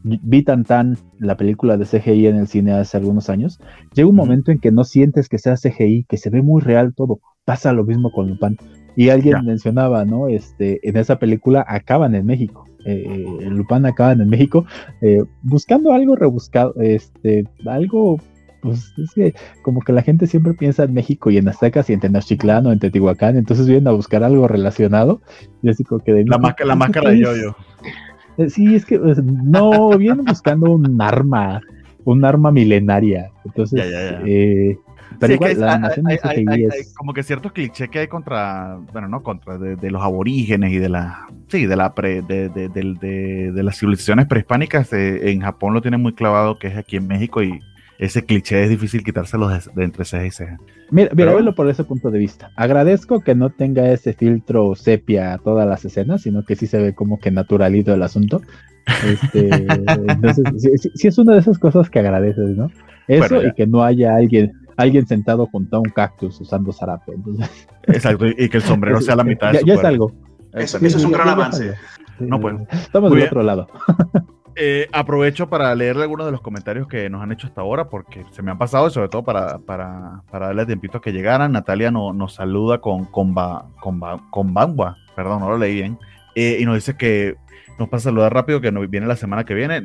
[0.02, 3.60] vi tan tan la película de CGI en el cine hace algunos años,
[3.94, 6.94] llega un momento en que no sientes que sea CGI, que se ve muy real
[6.94, 7.20] todo.
[7.44, 8.56] Pasa lo mismo con Lupin.
[8.96, 10.28] Y alguien mencionaba, ¿no?
[10.28, 12.66] Este, en esa película acaban en México.
[12.84, 14.66] Eh, Lupin acaban en México
[15.00, 18.18] eh, buscando algo rebuscado, este, algo
[18.62, 21.92] pues es que como que la gente siempre piensa en México y en Aztecas y
[21.92, 25.20] en Tenochtitlán o en Teotihuacán, entonces vienen a buscar algo relacionado.
[25.62, 27.56] Y así como que la, la máscara de yoyo.
[28.38, 31.60] Eh, sí, es que pues, no, vienen buscando un arma,
[32.04, 33.30] un arma milenaria.
[33.44, 33.82] Entonces,
[34.24, 34.78] Eh,
[35.18, 36.18] pero igual, la hay,
[36.96, 40.88] como que ciertos clichés que hay contra, bueno, no contra, de, los aborígenes y de
[40.88, 44.92] la, sí, de la pre, de, de, las civilizaciones prehispánicas.
[44.92, 47.60] Eh, en Japón lo tienen muy clavado, que es aquí en México y
[48.02, 50.58] ese cliché es difícil quitárselo de, entre ceja y ceja.
[50.90, 52.50] Mira, mira verlo por ese punto de vista.
[52.56, 56.78] Agradezco que no tenga ese filtro sepia a todas las escenas, sino que sí se
[56.78, 58.42] ve como que naturalito el asunto.
[59.06, 59.48] Este,
[60.08, 62.72] entonces, sí, es una de esas cosas que agradeces, ¿no?
[63.06, 67.12] Eso y que no haya alguien alguien sentado junto a un cactus usando zarape.
[67.86, 70.12] Exacto, y que el sombrero sea la mitad de ya, ya es algo.
[70.54, 71.74] Eso, es un gran avance.
[72.18, 72.66] No puedo.
[72.70, 73.68] Estamos del otro lado.
[74.54, 78.24] Eh, aprovecho para leer algunos de los comentarios que nos han hecho hasta ahora, porque
[78.32, 81.52] se me han pasado y sobre todo para, para, para darle tiempito a que llegaran.
[81.52, 83.34] Natalia nos saluda con, con,
[83.80, 85.98] con, con Bangua, perdón, no lo leí bien,
[86.34, 87.36] eh, y nos dice que
[87.78, 89.82] nos pasa a saludar rápido que nos viene la semana que viene.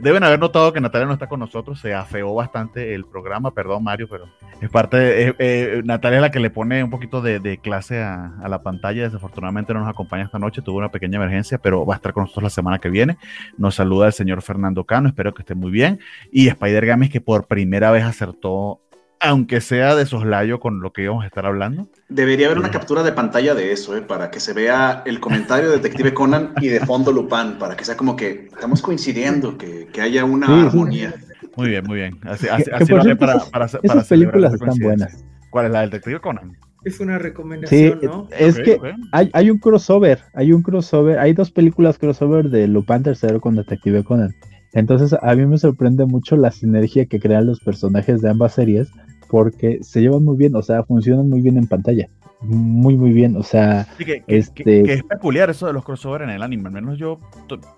[0.00, 3.84] deben haber notado que Natalia no está con nosotros, se afeó bastante el programa, perdón
[3.84, 4.26] Mario, pero
[4.60, 8.32] es parte de, eh, Natalia es la que le pone un poquito de, clase a,
[8.48, 11.96] la pantalla, desafortunadamente no nos acompaña esta noche, tuvo una pequeña emergencia, pero va a
[11.96, 13.18] estar con nosotros la semana que viene.
[13.56, 16.00] Nos saluda el señor Fernando Cano, espero que esté muy bien.
[16.30, 18.80] Y Spider Games que por primera vez acertó
[19.20, 21.88] aunque sea de soslayo con lo que íbamos a estar hablando.
[22.08, 24.02] Debería haber una captura de pantalla de eso, ¿eh?
[24.02, 27.84] para que se vea el comentario de Detective Conan y de fondo Lupin, para que
[27.84, 31.14] sea como que estamos coincidiendo, que, que haya una armonía.
[31.56, 32.18] Muy bien, muy bien.
[32.24, 35.24] Así, así, así para, para, esas películas están buenas.
[35.50, 36.56] ¿Cuál es la del Detective Conan?
[36.84, 38.28] Es una recomendación, sí, ¿no?
[38.38, 38.78] Es que
[39.12, 43.56] Hay, hay un crossover, hay un crossover, hay dos películas crossover de Lupin III con
[43.56, 44.34] Detective Conan.
[44.72, 48.90] Entonces a mí me sorprende mucho la sinergia que crean los personajes de ambas series
[49.28, 52.08] porque se llevan muy bien, o sea, funcionan muy bien en pantalla.
[52.42, 54.92] Muy, muy bien, o sea, que, este...
[54.92, 57.18] es peculiar eso de los crossover en el anime, al menos yo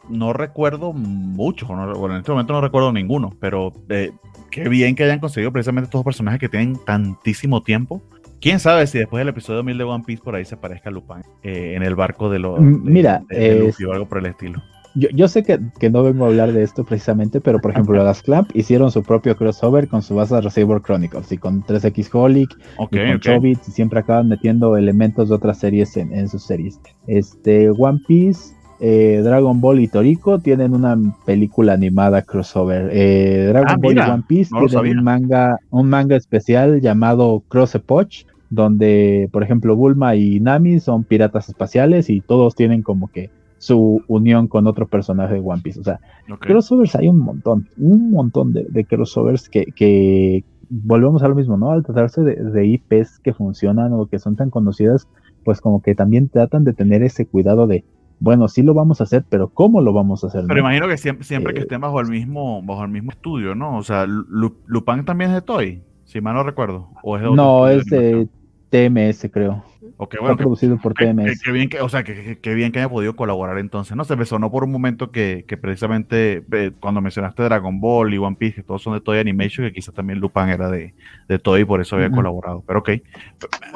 [0.09, 4.11] no recuerdo mucho, bueno, en este momento no recuerdo ninguno, pero eh,
[4.51, 8.03] qué bien que hayan conseguido precisamente estos personajes que tienen tantísimo tiempo.
[8.41, 11.23] Quién sabe si después del episodio 1000 de One Piece por ahí se aparezca Lupin
[11.43, 12.61] eh, en el barco de los.
[12.61, 14.63] Mira, o algo por el estilo
[14.99, 18.51] yo, sé que, no vengo a hablar de esto precisamente, pero por ejemplo, las Clamp
[18.55, 22.57] hicieron su propio crossover con su base de Receiver Chronicles y con 3X Holic
[22.91, 26.81] y con Chobits y siempre acaban metiendo elementos de otras series en, sus series.
[27.07, 32.91] Este, One Piece, eh, Dragon Ball y Toriko tienen una película animada crossover.
[32.93, 37.77] Eh, Dragon ah, Ball y One Piece tienen un manga, un manga especial llamado Cross
[37.77, 43.31] Epoch, donde, por ejemplo, Bulma y Nami son piratas espaciales y todos tienen como que
[43.59, 45.81] su unión con otro personaje de One Piece.
[45.81, 46.01] O sea,
[46.41, 51.73] crossovers hay un montón, un montón de, crossovers que, volvemos a lo mismo, ¿no?
[51.73, 55.09] Al tratarse de, IPs que funcionan o que son tan conocidas,
[55.45, 57.85] pues como que también tratan de tener ese cuidado de,
[58.21, 60.45] bueno, sí lo vamos a hacer, pero ¿cómo lo vamos a hacer?
[60.47, 63.55] Pero imagino que siempre, siempre que eh, estén bajo el mismo, bajo el mismo estudio,
[63.55, 63.77] ¿no?
[63.77, 66.89] O sea, Lupin también es de Toy, si mal no recuerdo.
[67.03, 68.29] ¿O es de no, es de
[68.71, 69.65] TMS, creo.
[69.97, 71.43] Okay, bueno, producido por TMS.
[71.43, 73.97] Qué bien que, o sea, que, bien que haya podido colaborar entonces.
[73.97, 78.19] No se me sonó por un momento que, precisamente eh, cuando mencionaste Dragon Ball y
[78.19, 80.95] One Piece, que todos son de Toy Animation, que quizás también Lupin era de,
[81.29, 82.63] de Toy y por eso había colaborado.
[82.67, 82.91] Pero ok.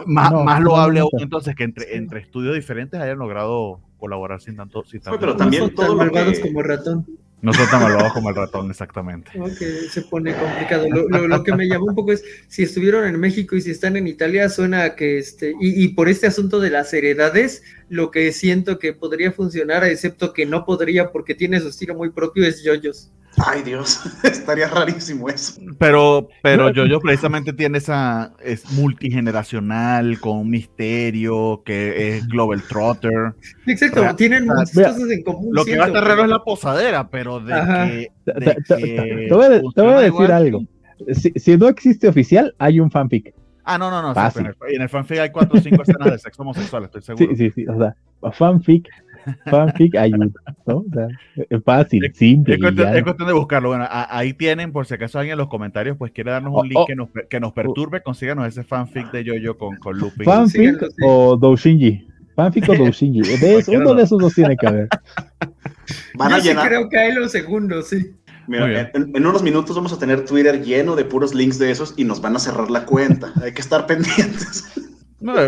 [0.07, 4.85] Más, más loable aún entonces que entre, entre estudios diferentes hayan logrado colaborar sin tanto.
[4.85, 7.07] Sin tanto pero también todos malvados como ratón.
[7.43, 9.33] No tan como el ratón, exactamente.
[9.91, 10.87] Se pone complicado.
[10.89, 14.07] Lo, que me llamó un poco es, si estuvieron en México y si están en
[14.07, 18.79] Italia, suena que, este, y, y, por este asunto de las heredades, lo que siento
[18.79, 23.11] que podría funcionar, excepto que no podría porque tiene su estilo muy propio, es Yoyos.
[23.45, 25.61] Ay Dios, estaría rarísimo eso.
[25.79, 33.35] Pero, pero yo precisamente tiene esa, es multigeneracional, con un misterio, que es Global Trotter.
[33.67, 35.51] Exacto, tienen muchas cosas en común.
[35.53, 38.35] Lo que va a estar raro es la posadera, pero de que...
[39.27, 40.65] te, voy a, decir algo.
[41.13, 43.35] Si, no existe oficial, hay un fanfic.
[43.65, 44.15] Ah, no, no, no.
[44.69, 47.27] en el fanfic hay cuatro o cinco escenas de sexo homosexual, estoy seguro.
[47.31, 47.67] Sí, sí, sí.
[47.67, 47.95] O sea,
[48.33, 48.89] fanfic
[49.47, 50.29] fanfic ayuda,
[50.67, 50.85] ¿no?
[51.37, 52.55] es fácil, simple.
[52.55, 52.61] Es
[53.03, 53.71] cuestión, de buscarlo.
[53.71, 56.65] Bueno, ahí tienen, por si acaso alguien en los comentarios pues quiere darnos un oh,
[56.65, 56.87] link oh.
[56.87, 60.25] que, nos, que nos perturbe, consíganos ese fanfic de Yoyo con, con Lupin.
[60.25, 62.09] ¿Fanfic o Doushinji?
[62.35, 63.21] Fanfic o Doushinji.
[63.77, 64.89] uno de esos dos tiene que haber.
[66.15, 66.65] Van a Yo llenar...
[66.65, 68.15] sí creo que hay los segundos, sí.
[68.49, 71.95] Mira, en, en, unos minutos vamos a tener Twitter lleno de puros links de esos
[71.97, 73.33] y nos van a cerrar la cuenta.
[73.41, 74.65] Hay que estar pendientes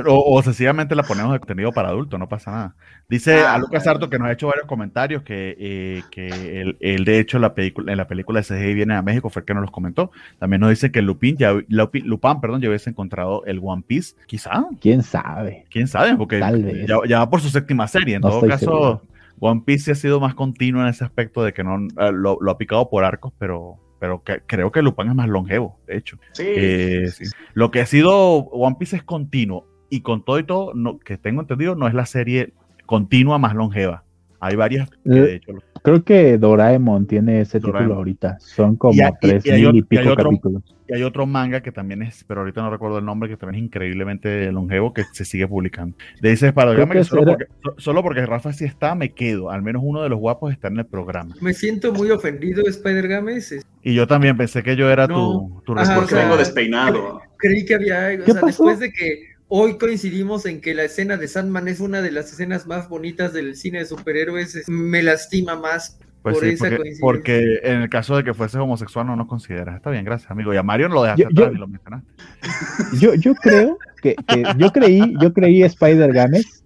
[0.07, 2.77] o, sencillamente la ponemos de contenido para adultos, no pasa nada.
[3.09, 7.05] Dice ah, a Lucas Sarto que nos ha hecho varios comentarios que, eh, que él,
[7.05, 9.55] de hecho, la película, en la película de CGI viene a México, fue el que
[9.55, 10.11] nos los comentó.
[10.39, 12.05] También nos dice que Lupin ya, Lupin,
[12.41, 14.15] perdón, ya hubiese encontrado el One Piece.
[14.27, 14.65] Quizá.
[14.81, 15.65] ¿Quién sabe?
[15.71, 16.17] ¿Quién sabe?
[16.17, 18.17] Porque ya, va por su séptima serie.
[18.17, 19.03] En todo caso,
[19.41, 22.51] One Piece ha sido más continuo en ese aspecto de que no eh, lo, lo
[22.51, 26.19] ha picado por arcos, pero pero creo que Lupin es más longevo, de hecho.
[26.39, 30.75] Eh, sí, Lo que ha sido One Piece es continuo y con todo y todo,
[30.75, 32.53] no, que tengo entendido, no es la serie
[32.85, 34.05] continua más longeva.
[34.41, 35.53] Hay varias que de hecho...
[35.85, 38.39] Creo que Doraemon tiene ese título ahorita.
[38.41, 40.63] Son como tres mil y, pico otro, capítulos.
[40.89, 43.63] Y hay otro manga que también es, pero ahorita no recuerdo el nombre, que también
[43.63, 45.95] es increíblemente longevo, que se sigue publicando.
[46.23, 49.51] De ese que solo, porque, solo porque Rafa sí está, me quedo.
[49.51, 51.35] Al menos uno de los guapos está en el programa.
[51.43, 53.55] Me siento muy ofendido, Spider Games.
[53.83, 57.21] Y yo también pensé que yo era tu, tu porque vengo despeinado.
[57.37, 61.29] Creí que había, o sea, después de que hoy coincidimos en que la escena de
[61.29, 64.69] Sandman es una de las escenas más bonitas del cine de superhéroes.
[64.69, 69.07] Me lastima más pues por esa porque, porque, en el caso de que fuese homosexual
[69.07, 69.77] no nos consideras.
[69.77, 70.55] Está bien, gracias, amigo.
[70.55, 72.09] Y a Mario no lo dejaste atrás ni lo mencionaste.
[72.99, 74.17] Yo, yo creo que,
[74.59, 76.63] yo creí, yo creí Spider Games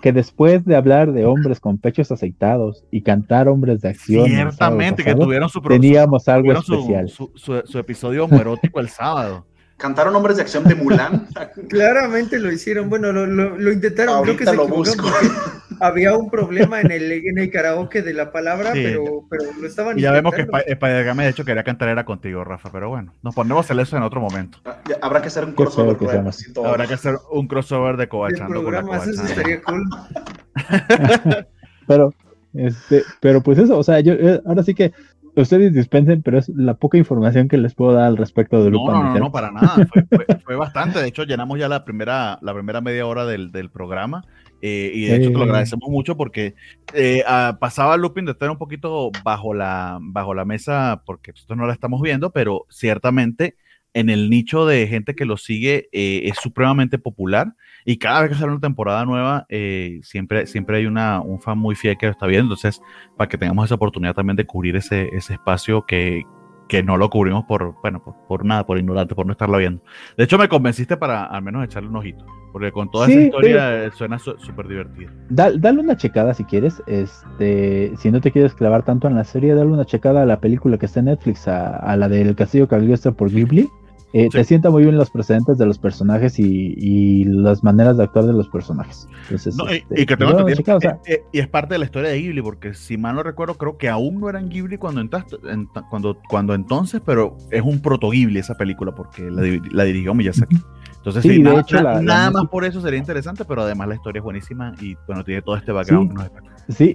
[0.00, 5.02] que después de hablar de hombres con pechos aceitados y cantar hombres de acción, ciertamente
[5.02, 7.08] que tuvieron su teníamos algo especial.
[7.08, 9.46] Su, su, episodio homoerótico el sábado.
[9.78, 11.28] Cantaron hombres de acción de Mulan.
[11.68, 12.90] Claramente lo hicieron.
[12.90, 14.24] Bueno, lo, lo, intentaron.
[14.24, 15.06] Creo que se lo busco.
[15.80, 19.96] Había un problema en el, en el karaoke de la palabra, pero, pero lo estaban
[19.96, 23.32] y ya vemos que Spider-Man de hecho quería cantar era contigo, Rafa, pero bueno, nos
[23.32, 24.58] ponemos el eso en otro momento.
[24.64, 25.96] Ah, habrá que hacer un crossover.
[26.64, 29.84] Habrá que hacer un crossover de con la Eso estaría cool.
[31.86, 32.12] pero,
[32.54, 34.92] este, pero pues eso, o sea, yo eh, ahora sí que
[35.42, 38.92] ustedes dispensen, pero es la poca información que les puedo dar al respecto de Lupin.
[38.92, 39.86] No, no, no, para nada.
[40.44, 41.00] Fue, bastante.
[41.00, 44.24] De hecho, llenamos ya la primera, la primera media hora del, del programa.
[44.60, 46.54] Eh, y de hecho te lo agradecemos mucho porque
[46.92, 51.56] eh, ah, pasaba Lupin de estar un poquito bajo la, bajo la mesa porque nosotros
[51.56, 53.56] no la estamos viendo, pero ciertamente
[53.98, 58.30] en el nicho de gente que lo sigue eh, es supremamente popular y cada vez
[58.30, 62.06] que sale una temporada nueva eh, siempre, siempre hay una, un fan muy fiel que
[62.06, 62.80] lo está viendo, entonces
[63.16, 66.22] para que tengamos esa oportunidad también de cubrir ese, ese espacio que,
[66.68, 69.82] que no lo cubrimos por, bueno, por, nada, por ignorante, por no estarlo viendo.
[70.16, 73.90] De hecho, me convenciste para al menos echarle un ojito, porque con toda esa historia
[73.92, 75.10] suena súper divertido.
[75.30, 79.54] dale una checada si quieres, este, si no te quieres clavar tanto en la serie,
[79.54, 83.16] dale una checada a la película que está en Netflix, a, la del Castillo Cagliostro
[83.16, 83.68] por Ghibli.
[84.14, 88.24] Eh, Te sienta muy bien los precedentes de los personajes y, las maneras de actuar
[88.24, 89.06] de los personajes.
[89.30, 89.50] Este,
[89.90, 90.54] y, que tengo eh,
[91.06, 93.76] eh, y, es parte de la historia de Ghibli, porque si mal no recuerdo, creo
[93.76, 95.36] que aún no eran Ghibli cuando, entraste,
[95.90, 99.42] cuando, cuando entonces, pero es un proto Ghibli esa película, porque la,
[99.72, 100.56] la dirigió Miyazaki.
[100.96, 104.24] Entonces, sí, nada, hecho, nada más por eso sería interesante, pero además la historia es
[104.24, 106.18] buenísima y bueno, tiene todo este background.
[106.18, 106.26] Sí,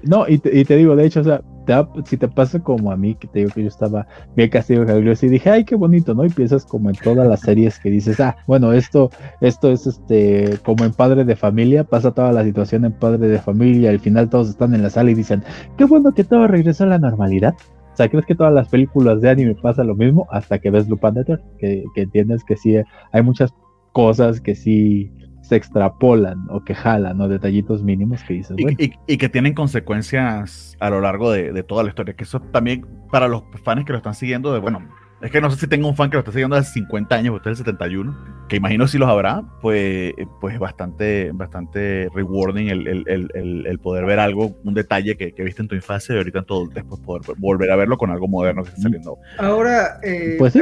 [0.04, 1.42] no, y te, y te, digo, de hecho, o sea,
[2.06, 4.06] si te pasa como a mí, que te digo que yo estaba
[4.36, 6.26] bien castigo y dije, ay, qué bonito, ¿no?
[6.26, 9.10] Y piensas como en todas las series que dices, ah, bueno, esto,
[9.42, 13.40] esto es este, como en Padre de Familia, pasa toda la situación en Padre de
[13.40, 15.44] Familia, al final todos están en la sala y dicen,
[15.78, 17.56] qué bueno que todo regresó a la normalidad.
[17.94, 20.88] O sea, ¿crees que todas las películas de anime pasa lo mismo hasta que ves
[20.88, 21.14] Lupin
[21.60, 22.76] Que, que entiendes que sí
[23.12, 23.54] hay muchas
[23.92, 25.12] cosas que sí
[25.43, 27.27] se extrapolan o que jalan, ¿no?
[27.27, 28.56] Detallitos mínimos que dices.
[28.58, 32.15] Y, que tienen consecuencias a lo largo de, de, toda la historia.
[32.15, 34.79] Que eso también, para los fans que lo están siguiendo, de bueno,
[35.24, 37.36] es que no sé si tengo un fan que lo está siguiendo hace 50 años,
[37.36, 42.88] usted es el 71, que imagino si los habrá, pues, pues bastante, bastante rewarding el,
[42.88, 46.18] el, el, el poder ver algo, un detalle que, que, viste en tu infancia y
[46.18, 49.17] ahorita en todo, después poder volver a verlo con algo moderno que está saliendo.
[49.38, 50.56] Ahora, eh, pues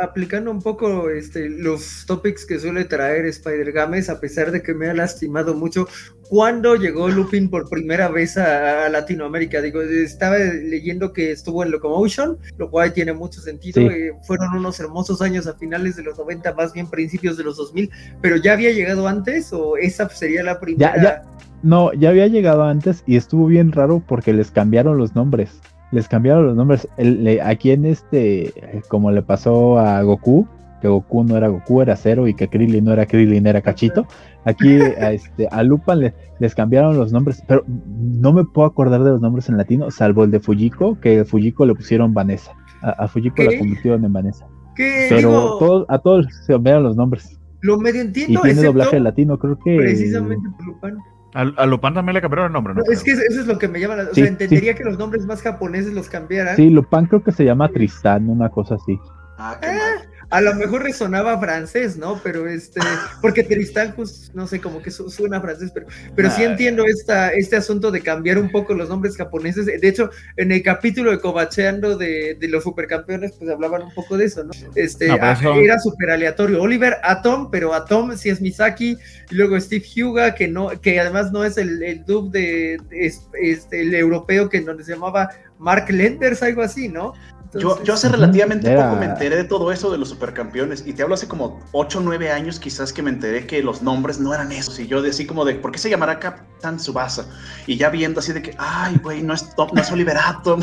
[0.00, 4.74] aplicando un poco este, los topics que suele traer Spider Games, a pesar de que
[4.74, 5.88] me ha lastimado mucho,
[6.28, 9.62] ¿Cuándo llegó Lupin por primera vez a, Latinoamérica?
[9.62, 13.80] Digo, estaba leyendo que estuvo en Locomotion, lo cual tiene mucho sentido.
[13.80, 17.56] Eh, fueron unos hermosos años a finales de los 90, más bien principios de los
[17.56, 21.22] 2000, pero ¿ya había llegado antes o esa sería la primera?
[21.62, 25.60] No, ya había llegado antes y estuvo bien raro porque les cambiaron los nombres.
[25.90, 26.86] Les cambiaron los nombres.
[26.98, 28.52] El, aquí en este,
[28.88, 30.46] como le pasó a Goku,
[30.80, 34.06] que Goku no era Goku, era Cero, y que Krillin no era Krillin, era Cachito.
[34.44, 39.10] Aquí a, este, a Lupan les cambiaron los nombres, pero no me puedo acordar de
[39.10, 42.52] los nombres en latino, salvo el de Fujiko, que a Fujiko le pusieron Vanessa.
[42.82, 44.46] A, Fujiko la convirtieron en Vanessa.
[44.76, 47.38] Pero a todos se cambiaron los nombres.
[47.60, 48.40] Lo medio entiendo.
[48.40, 49.76] Y tiene doblaje latino, creo que.
[49.76, 50.98] Precisamente por Lupin.
[51.34, 52.82] A, Lupin también le cambiaron el nombre, ¿no?
[52.90, 54.04] es que eso es lo que me llama la...
[54.04, 56.56] O sea, entendería que los nombres más japoneses los cambiaran.
[56.56, 58.98] Sí, Lupin creo que se llama Tristán, una cosa así.
[59.36, 62.20] Ah, qué ah, a lo mejor resonaba francés, ¿no?
[62.22, 62.80] Pero este,
[63.22, 67.56] porque Tristán, pues, no sé, como que suena francés, pero, pero sí entiendo esta, este
[67.56, 69.66] asunto de cambiar un poco los nombres japoneses.
[69.66, 74.18] De hecho, en el capítulo de Cobacheando de, de los supercampeones, pues hablaban un poco
[74.18, 74.50] de eso, ¿no?
[74.74, 76.60] Este, ah, era súper aleatorio.
[76.60, 78.98] Oliver Atom, pero Atom sí es Misaki,
[79.30, 83.80] y luego Steve Huga, que no, que además no es el, el dub de, este,
[83.80, 87.14] el europeo que donde se llamaba Mark Lenders, algo así, ¿no?
[87.54, 91.02] Yo, yo, hace relativamente poco me enteré de todo eso de los supercampeones y te
[91.02, 94.34] hablo hace como 8 o 9 años quizás que me enteré que los nombres no
[94.34, 97.26] eran esos y yo de así como de, ¿por qué se llamará Capitán Subasa?
[97.66, 100.16] Y ya viendo así de que, ay, güey, no es, no es Oliver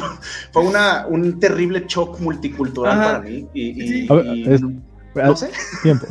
[0.51, 4.07] Fue una, un terrible shock multicultural para mí y,
[5.23, 5.49] no sé.
[5.83, 6.05] Tiempo.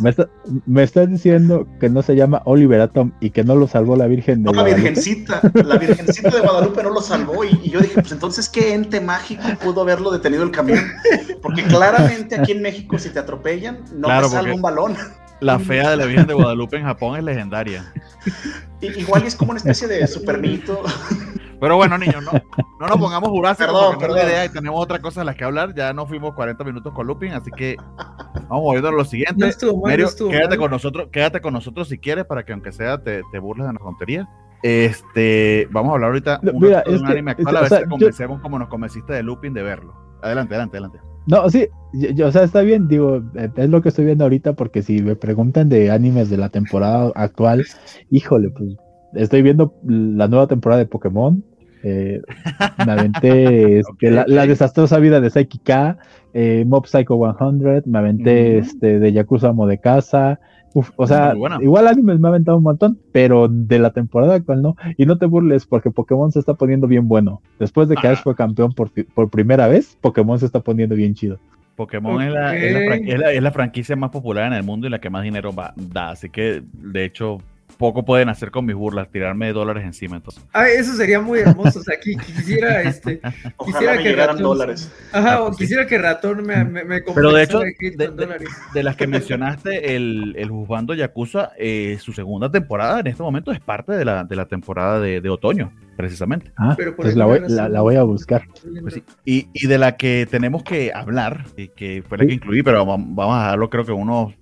[0.66, 4.06] Me, estás diciendo que no se llama Oliver Atom y que no lo salvó la
[4.06, 5.40] Virgen de No, la Virgencita.
[5.64, 7.44] La Virgencita de Guadalupe no lo salvó.
[7.44, 10.80] Y, yo dije, pues entonces, ¿qué ente mágico pudo haberlo detenido el camión?
[11.42, 14.96] Porque claramente aquí en México, si te atropellan, no te salva un balón.
[15.40, 17.92] La fea de la Virgen de Guadalupe en Japón es legendaria.
[18.80, 20.82] Igual es como una especie de super mito.
[21.64, 22.30] Pero bueno, niños, no,
[22.78, 24.28] no nos pongamos jurásicos perdón, porque perdón.
[24.28, 25.74] idea y tenemos otra cosa de las que hablar.
[25.74, 27.78] Ya no fuimos 40 minutos con Lupin, así que
[28.50, 29.34] vamos a ir a lo siguiente.
[29.38, 33.22] No estuvo quédate con nosotros, quédate con nosotros si quieres para que aunque sea te,
[33.32, 34.28] te burles de la tontería.
[34.62, 38.42] Este, vamos a hablar ahorita no, mira, de un anime actual, a ver si convencemos
[38.42, 39.94] como nos convenciste de Lupin de verlo.
[40.20, 40.98] Adelante, adelante, adelante.
[41.26, 43.22] No, sí, yo, o sea, está bien, digo,
[43.56, 47.10] es lo que estoy viendo ahorita, porque si me preguntan de animes de la temporada
[47.14, 47.64] actual,
[48.10, 48.76] híjole, pues
[49.14, 51.42] estoy viendo la nueva temporada de Pokémon.
[51.84, 52.22] Eh,
[52.84, 55.98] me aventé este, la, desastrosa vida de Psyche K,
[56.32, 60.40] eh, Mob Psycho 100, me aventé este, de Yakuza Amo de Casa,
[60.96, 64.76] o sea, igual animes me ha aventado un montón, pero de la temporada actual no.
[64.96, 67.42] Y no te burles porque Pokémon se está poniendo bien bueno.
[67.60, 71.14] Después de que Ash fue campeón por, por primera vez, Pokémon se está poniendo bien
[71.14, 71.38] chido.
[71.76, 75.22] Pokémon es, la, es, la, franquicia más popular en el mundo y la que más
[75.22, 76.10] dinero va, da.
[76.10, 77.38] Así que, de hecho,
[77.74, 80.16] poco pueden hacer con mis burlas, tirarme dólares encima.
[80.16, 80.42] Entonces.
[80.52, 81.80] Ah, eso sería muy hermoso.
[81.80, 83.20] O sea, quisiera, este,
[83.64, 84.90] quisiera que Ratón, dólares.
[85.12, 89.96] Ajá, o quisiera que Ratón me, me, me Pero de hecho, de, las que mencionaste,
[89.96, 94.24] el, el Juzgando Yakuza, eh, su segunda temporada en este momento es parte de la,
[94.24, 96.52] de la temporada de, de otoño, precisamente.
[96.56, 98.44] Ah, Pero pues la voy, la, voy, a buscar.
[98.82, 99.04] Pues sí.
[99.24, 102.84] y, y, de la que tenemos que hablar, y que fue la que incluí, pero
[102.84, 104.34] vamos, vamos a darlo creo que unos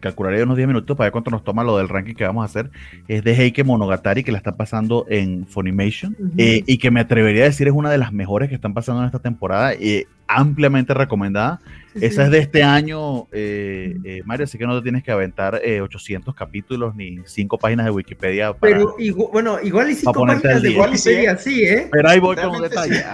[0.00, 2.46] calcularé unos 10 minutos para ver cuánto nos toma lo del ranking que vamos a
[2.46, 2.70] hacer,
[3.08, 7.42] es de Heike Monogatari, que la está pasando en Funimation, eh, y que me atrevería
[7.42, 10.94] a decir es una de las mejores que están pasando en esta temporada, y ampliamente
[10.94, 11.60] recomendada.
[11.94, 15.60] Esa es de este año, eh, eh, Mario, así que no te tienes que aventar
[15.82, 18.52] 800 capítulos ni 5 páginas de Wikipedia.
[18.52, 18.94] Para, Pero
[19.32, 21.88] bueno, igual y 5 páginas de Wikipedia, sí, ¿eh?
[21.90, 23.02] Pero ahí voy con un detalle.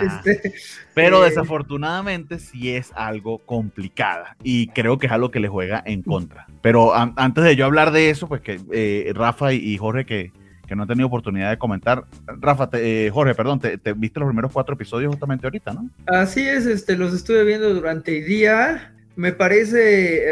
[0.00, 0.54] Este,
[0.94, 6.02] Pero desafortunadamente sí es algo complicada y creo que es algo que le juega en
[6.02, 6.46] contra.
[6.62, 10.32] Pero antes de yo hablar de eso, pues que Rafa y Jorge que
[10.70, 12.04] que no he tenido oportunidad de comentar.
[12.26, 15.90] Rafa, eh, Jorge, perdón, te, viste los primeros cuatro episodios justamente ahorita, ¿no?
[16.06, 18.94] Así es, este, los estuve viendo durante el día.
[19.16, 20.22] Me parece,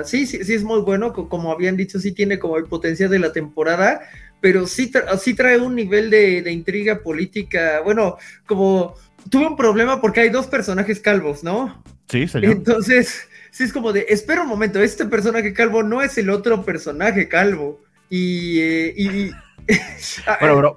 [0.00, 3.08] uh, sí, sí, sí es muy bueno, como habían dicho, sí tiene como el potencial
[3.08, 4.00] de la temporada,
[4.40, 4.90] pero sí,
[5.20, 8.16] sí trae un nivel de, de intriga política, bueno,
[8.46, 8.96] como
[9.30, 11.84] tuve un problema porque hay dos personajes calvos, ¿no?
[12.08, 12.50] Sí, señor.
[12.50, 16.64] Entonces, sí es como de, espera un momento, este personaje calvo no es el otro
[16.64, 17.80] personaje calvo.
[18.10, 19.30] Y, eh, y,
[20.40, 20.76] pero,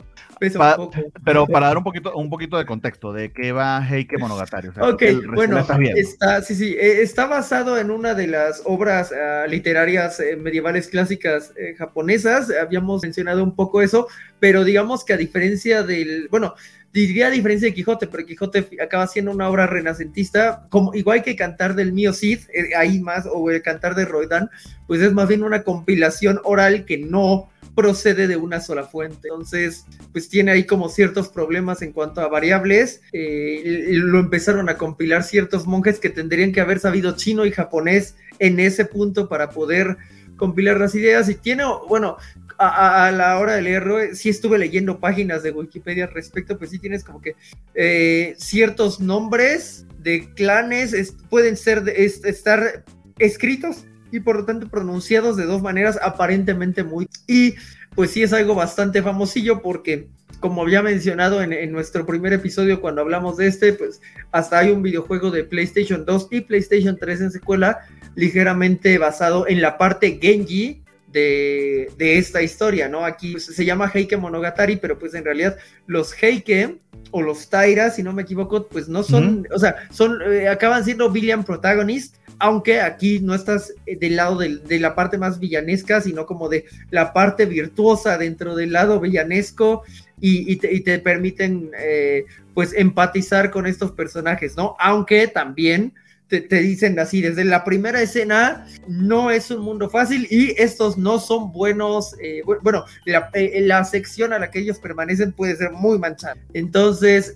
[1.26, 4.70] pero para dar un poquito, un poquito de contexto de qué va Heike Monogatari.
[4.80, 5.66] ok, bueno,
[5.96, 10.88] está, sí, sí, eh, está basado en una de las obras ah, literarias eh, medievales
[10.88, 12.52] clásicas eh, japonesas.
[12.52, 14.08] Habíamos mencionado un poco eso,
[14.40, 16.54] pero digamos que a diferencia del, bueno,
[16.94, 21.36] diría a diferencia de Quijote, pero Quijote acaba siendo una obra renacentista, como igual que
[21.36, 22.42] Cantar del Mío Cid,
[22.78, 24.50] ahí más, o el Cantar de Roydán,
[24.86, 29.28] pues es más bien una compilación oral que no procede de una sola fuente.
[29.28, 33.02] Entonces, pues tiene ahí como ciertos problemas en cuanto a variables.
[33.14, 38.16] Eh, lo empezaron a compilar ciertos monjes que tendrían que haber sabido chino y japonés
[38.40, 39.98] en ese punto para poder
[40.38, 41.30] compilar las ideas.
[41.30, 42.18] Y tiene, bueno,
[42.58, 46.72] a, la hora de leerlo, eh, sí estuve leyendo páginas de Wikipedia al respecto, pues
[46.72, 47.36] sí tienes como que
[47.76, 52.84] eh, ciertos nombres de clanes pueden ser de, estar
[53.20, 57.08] escritos y por lo tanto pronunciados de dos maneras aparentemente muy...
[57.28, 57.56] Y
[57.96, 60.08] pues sí es algo bastante famosillo porque
[60.40, 64.02] como había mencionado en, nuestro primer episodio cuando hablamos de este, pues
[64.32, 67.80] hasta hay un videojuego de PlayStation 2 y PlayStation 3 en secuela
[68.16, 73.06] ligeramente basado en la parte Genji de, esta historia, ¿no?
[73.06, 76.80] Aquí pues, se llama Heike Monogatari, pero pues en realidad los Heike
[77.12, 80.84] o los Taira, si no me equivoco, pues no son, o sea, son, eh, acaban
[80.84, 86.02] siendo Villian Protagonist, aunque aquí no estás eh, del lado de, la parte más villanesca,
[86.02, 89.84] sino como de la parte virtuosa dentro del lado villanesco
[90.20, 94.76] y, te, permiten eh, pues empatizar con estos personajes, ¿no?
[94.80, 95.94] Aunque también
[96.28, 101.20] te, dicen así, desde la primera escena no es un mundo fácil y estos no
[101.20, 106.00] son buenos, eh, bueno, la, la, sección a la que ellos permanecen puede ser muy
[106.00, 106.36] manchada.
[106.54, 107.34] Entonces,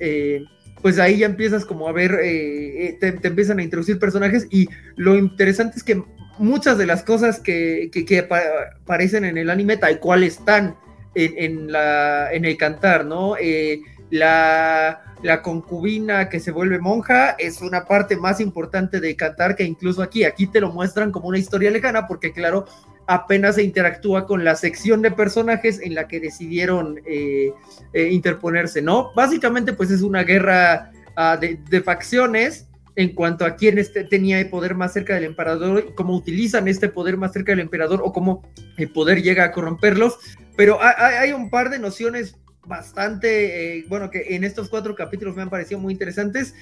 [0.82, 4.68] pues ahí ya empiezas como a ver, eh, eh, te, empiezan a introducir personajes y
[4.96, 6.04] lo interesante es que
[6.38, 10.76] muchas de las cosas que, que, aparecen en el anime tal cual están
[11.14, 13.36] en, la, en el cantar, ¿no?
[13.40, 19.56] Eh, la, la, concubina que se vuelve monja es una parte más importante de cantar
[19.56, 22.66] que incluso aquí, aquí te lo muestran como una historia lejana porque claro,
[23.08, 27.52] apenas se interactúa con la sección de personajes en la que decidieron eh,
[27.94, 29.12] eh, interponerse, ¿no?
[29.16, 34.50] Básicamente pues es una guerra ah, de, facciones en cuanto a quién este, tenía el
[34.50, 38.44] poder más cerca del emperador, cómo utilizan este poder más cerca del emperador o cómo
[38.78, 40.18] el poder llega a corromperlos.
[40.58, 45.42] Pero hay, un par de nociones bastante, eh, bueno, que en estos cuatro capítulos me
[45.42, 46.54] han parecido muy interesantes.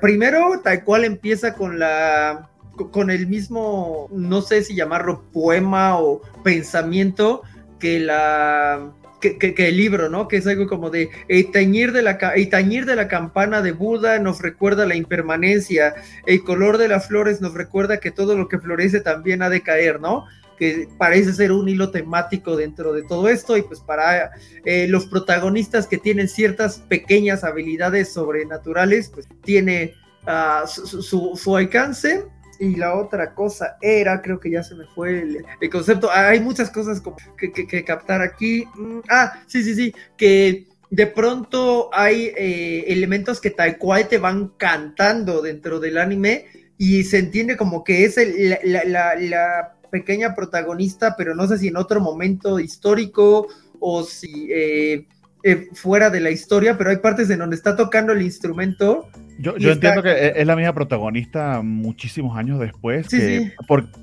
[0.00, 2.50] Primero, tal cual empieza con la
[2.90, 7.42] con el mismo, no sé si llamarlo poema o pensamiento
[7.78, 10.28] que la que, el libro, ¿no?
[10.28, 13.72] Que es algo como de el tañir de, la, el tañir de la campana de
[13.72, 15.94] Buda nos recuerda la impermanencia,
[16.26, 19.62] el color de las flores nos recuerda que todo lo que florece también ha de
[19.62, 20.26] caer, ¿no?
[20.58, 24.32] que parece ser un hilo temático dentro de todo esto y pues para
[24.64, 29.94] eh, los protagonistas que tienen ciertas pequeñas habilidades sobrenaturales, pues tiene
[30.26, 32.24] uh, su, su, alcance
[32.58, 35.20] y la otra cosa era, creo que ya se me fue
[35.60, 38.64] el, concepto, hay muchas cosas como que, captar aquí.
[38.74, 44.18] Mm, ah, sí, sí, sí, que de pronto hay eh, elementos que tal cual te
[44.18, 46.46] van cantando dentro del anime
[46.78, 48.16] y se entiende como que es
[48.64, 53.46] la, pequeña protagonista, pero no sé si en otro momento histórico
[53.80, 54.48] o si...
[54.52, 55.06] Eh,
[55.44, 59.08] eh, fuera de la historia, pero hay partes en donde está tocando el instrumento.
[59.38, 63.06] Yo, entiendo que e, es la misma protagonista muchísimos años después.
[63.08, 63.52] Sí,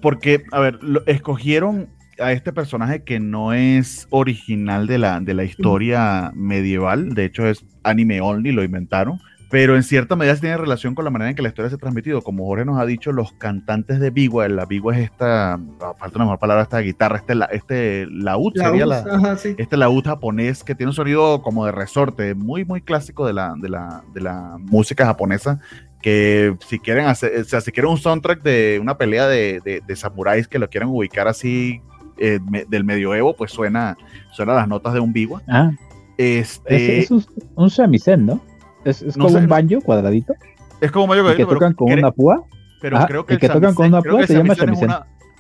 [0.02, 5.44] porque, a ver, escogieron a este personaje que no es original de la, de la
[5.44, 9.20] historia medieval, de hecho es anime only, lo inventaron
[9.50, 11.80] pero en cierta medida tiene relación con la manera en que la historia se ha
[11.80, 12.22] transmitido.
[12.22, 16.18] Como Jorge nos ha dicho, los cantantes de Bigua, la Bigua es esta, ah, falta
[16.18, 20.76] una mejor palabra, esta guitarra, este, la, este laúd sería la, este laúd japonés que
[20.76, 24.58] tiene un sonido como de resorte, muy, muy clásico de la, de la, de la
[24.60, 25.60] música japonesa,
[26.02, 29.96] que si quieren hacer, o sea, si quieren un soundtrack de una pelea de, de,
[29.96, 31.82] samuráis que lo quieran ubicar así
[32.18, 33.98] eh, del medioevo, pues suena,
[34.32, 35.42] suena las notas de un Bigua.
[35.48, 35.72] Ah,
[36.18, 37.26] este, es, un,
[37.56, 38.55] un shamisen, ¿no?
[38.86, 40.34] Es, como un banjo cuadradito.
[40.80, 41.48] Es como un banjo cuadradito.
[41.48, 42.44] que tocan con una púa.
[42.82, 44.92] Pero creo que el que tocan con una púa se llama shamisen.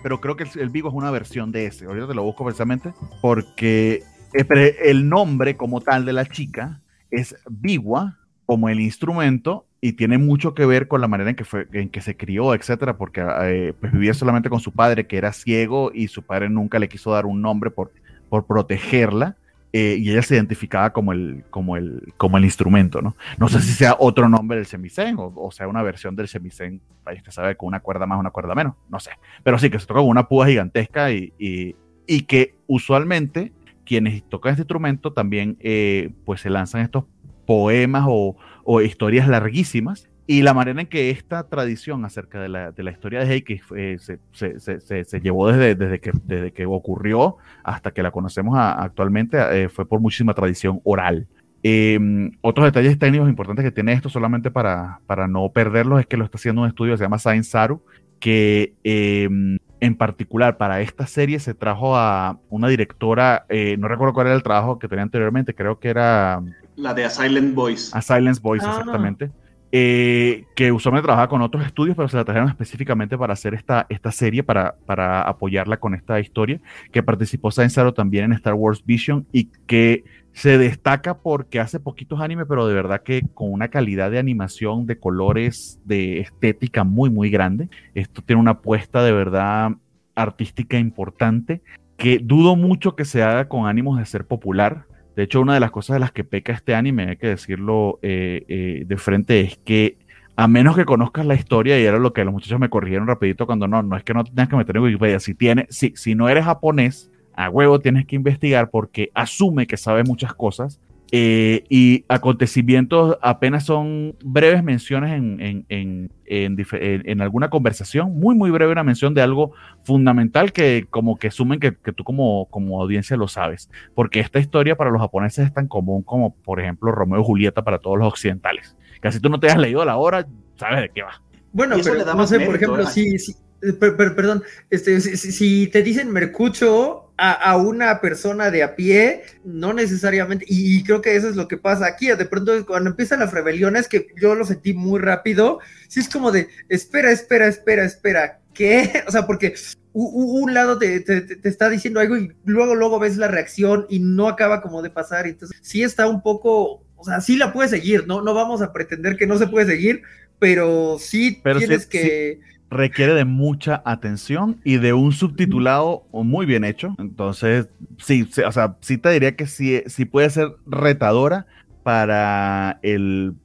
[0.03, 1.85] Pero creo que el, el Vigo es una versión de ese.
[1.85, 7.35] Ahorita te lo busco precisamente porque eh, el nombre como tal de la chica es
[7.49, 11.67] Bigua como el instrumento y tiene mucho que ver con la manera en que, fue,
[11.71, 15.31] en que se crió, etcétera, porque eh, pues vivía solamente con su padre que era
[15.31, 17.91] ciego y su padre nunca le quiso dar un nombre por,
[18.29, 19.37] por protegerla
[19.74, 23.16] eh, y ella se identificaba como el, como el, como el instrumento, ¿no?
[23.38, 27.18] No sé si sea otro nombre del semicén o, sea una versión del semicén, ahí
[27.18, 29.11] usted sabe, con una cuerda más, una cuerda menos, no sé.
[29.43, 33.51] Pero sí, que se toca con una púa gigantesca y, y, que usualmente
[33.86, 37.05] quienes tocan este instrumento también eh, pues se lanzan estos
[37.45, 42.71] poemas o, o historias larguísimas y la manera en que esta tradición acerca de la,
[42.71, 46.51] de la historia de Heike eh, se, se, se, se, llevó desde, desde, que, desde
[46.51, 51.28] que ocurrió hasta que la conocemos actualmente eh, fue por muchísima tradición oral.
[51.61, 56.17] Em, otros detalles técnicos importantes que tiene esto, solamente para, para no perderlos, es que
[56.17, 57.84] lo está haciendo un estudio que se llama Science Saru,
[58.19, 64.13] que em, en particular para esta serie se trajo a una directora, eh, no recuerdo
[64.13, 66.41] cuál era el trabajo que tenía anteriormente, creo que era...
[66.76, 67.91] La de A Silent Voice.
[67.95, 68.71] A Silent Voice, ah.
[68.71, 69.30] exactamente
[69.78, 73.86] eh, que usualmente trabajaba con otros estudios, pero se la trajeron específicamente para hacer esta,
[73.89, 76.61] esta serie, para, para apoyarla con esta historia,
[76.93, 82.21] que participó Sainzaro también en Star Wars Vision y que se destaca porque hace poquitos
[82.21, 87.09] animes, pero de verdad que con una calidad de animación, de colores, de estética muy,
[87.09, 87.67] muy grande.
[87.95, 89.71] Esto tiene una apuesta de verdad
[90.15, 91.61] artística importante
[91.97, 94.86] que dudo mucho que se haga con ánimos de ser popular.
[95.16, 97.99] De hecho, una de las cosas de las que peca este anime, hay que decirlo
[98.01, 99.97] eh, eh, de frente, es que
[100.36, 103.45] a menos que conozcas la historia, y era lo que los muchachos me corrigieron rapidito
[103.45, 106.16] cuando no, no es que no tengas que meter en Wikipedia, si, tiene, si, si
[106.16, 110.80] no eres japonés, a huevo tienes que investigar porque asume que sabe muchas cosas
[111.12, 118.72] eh, y acontecimientos apenas son breves menciones en, en, en, alguna conversación, muy, muy breve
[118.72, 119.53] una mención de algo
[119.84, 124.39] fundamental que como que asumen que, que, tú como, como audiencia lo sabes, porque esta
[124.39, 127.99] historia para los japoneses es tan común como, por ejemplo, Romeo y Julieta para todos
[127.99, 128.76] los occidentales.
[128.99, 130.28] Casi tú no te has leído la hora,
[130.58, 131.22] sabes de qué va.
[131.53, 133.16] Bueno, pero no sé, por ejemplo, si,
[133.62, 140.45] eh, perdón, este, si, te dicen Mercucho a, una persona de a pie, no necesariamente,
[140.47, 143.88] y, creo que eso es lo que pasa aquí, de pronto cuando empiezan las rebeliones,
[143.88, 149.03] que yo lo sentí muy rápido, sí es como de, espera, espera, espera, espera, ¿qué?
[149.07, 149.55] O sea, porque
[149.93, 154.28] un lado te, te, está diciendo algo y luego, luego ves la reacción y no
[154.28, 158.05] acaba como de pasar, entonces sí está un poco, o sea, sí la puedes seguir,
[158.05, 158.22] ¿no?
[158.22, 160.01] No vamos a pretender que no se puede seguir,
[160.38, 162.41] pero sí tienes que
[162.76, 166.95] requiere de mucha atención y de un subtitulado muy bien hecho.
[166.99, 171.47] Entonces, sí, o sea, sí te diría que sí, sí puede ser retadora
[171.84, 173.36] para el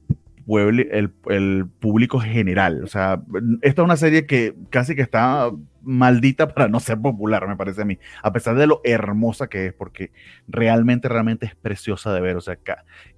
[0.45, 2.83] pueblo, el, público general.
[2.83, 3.21] O sea,
[3.61, 5.51] esta es una serie que casi que está
[5.83, 9.67] maldita para no ser popular, me parece a mí, a pesar de lo hermosa que
[9.67, 10.11] es, porque
[10.47, 12.35] realmente, realmente es preciosa de ver.
[12.35, 12.57] O sea,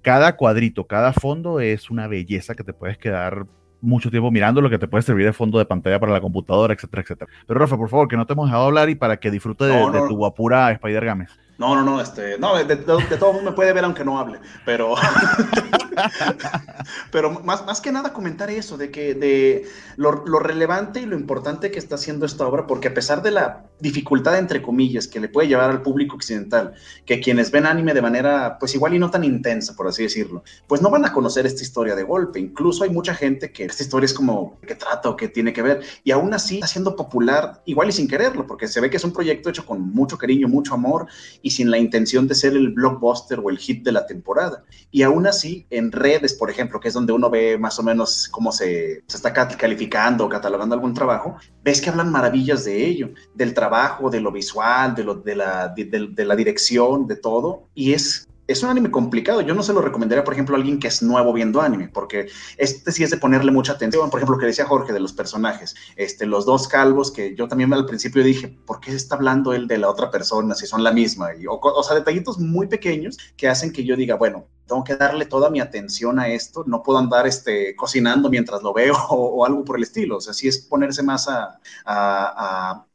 [0.02, 3.46] cada cuadrito, cada fondo es una belleza que te puedes quedar
[3.84, 6.74] mucho tiempo mirando lo que te puede servir de fondo de pantalla para la computadora,
[6.74, 7.30] etcétera, etcétera.
[7.46, 9.90] Pero Rafa, por favor, que no te hemos dejado hablar y para que disfrute de,
[9.90, 11.30] de tu guapura Spider Games.
[11.56, 14.96] No, no, no, este, no, de, todo mundo me puede ver aunque no hable, pero,
[17.12, 19.64] pero más, más que nada comentar eso, de que de
[19.96, 23.30] lo, lo, relevante y lo importante que está haciendo esta obra, porque a pesar de
[23.30, 26.74] la dificultad, entre comillas, que le puede llevar al público occidental,
[27.06, 30.42] que quienes ven anime de manera, pues igual y no tan intensa, por así decirlo,
[30.66, 33.84] pues no van a conocer esta historia de golpe, incluso hay mucha gente que esta
[33.84, 35.82] historia es como, que trata o que tiene que ver?
[36.02, 39.04] Y aún así está siendo popular, igual y sin quererlo, porque se ve que es
[39.04, 41.06] un proyecto hecho con mucho cariño, mucho amor,
[41.44, 44.64] y sin la intención de ser el blockbuster o el hit de la temporada.
[44.90, 48.28] Y aún así, en redes, por ejemplo, que es donde uno ve más o menos
[48.30, 53.10] cómo se, se está calificando o catalogando algún trabajo, ves que hablan maravillas de ello,
[53.34, 57.68] del trabajo, de lo visual, de, lo, de, la, de, de la dirección, de todo.
[57.74, 59.40] Y es es un anime complicado.
[59.40, 62.28] Yo no se lo recomendaría, por ejemplo, a alguien que es nuevo viendo anime, porque
[62.56, 64.10] este sí es de ponerle mucha atención.
[64.10, 67.48] Por ejemplo, lo que decía Jorge de los personajes, este, los dos calvos, que yo
[67.48, 70.82] también al principio dije, ¿por qué está hablando él de la otra persona si son
[70.82, 71.34] la misma?
[71.34, 75.26] Y, o, sea, detallitos muy pequeños que hacen que yo diga, bueno, tengo que darle
[75.26, 79.64] toda mi atención a esto, no puedo andar este, cocinando mientras lo veo o, algo
[79.64, 82.86] por el estilo, o sea, sí es ponerse más a,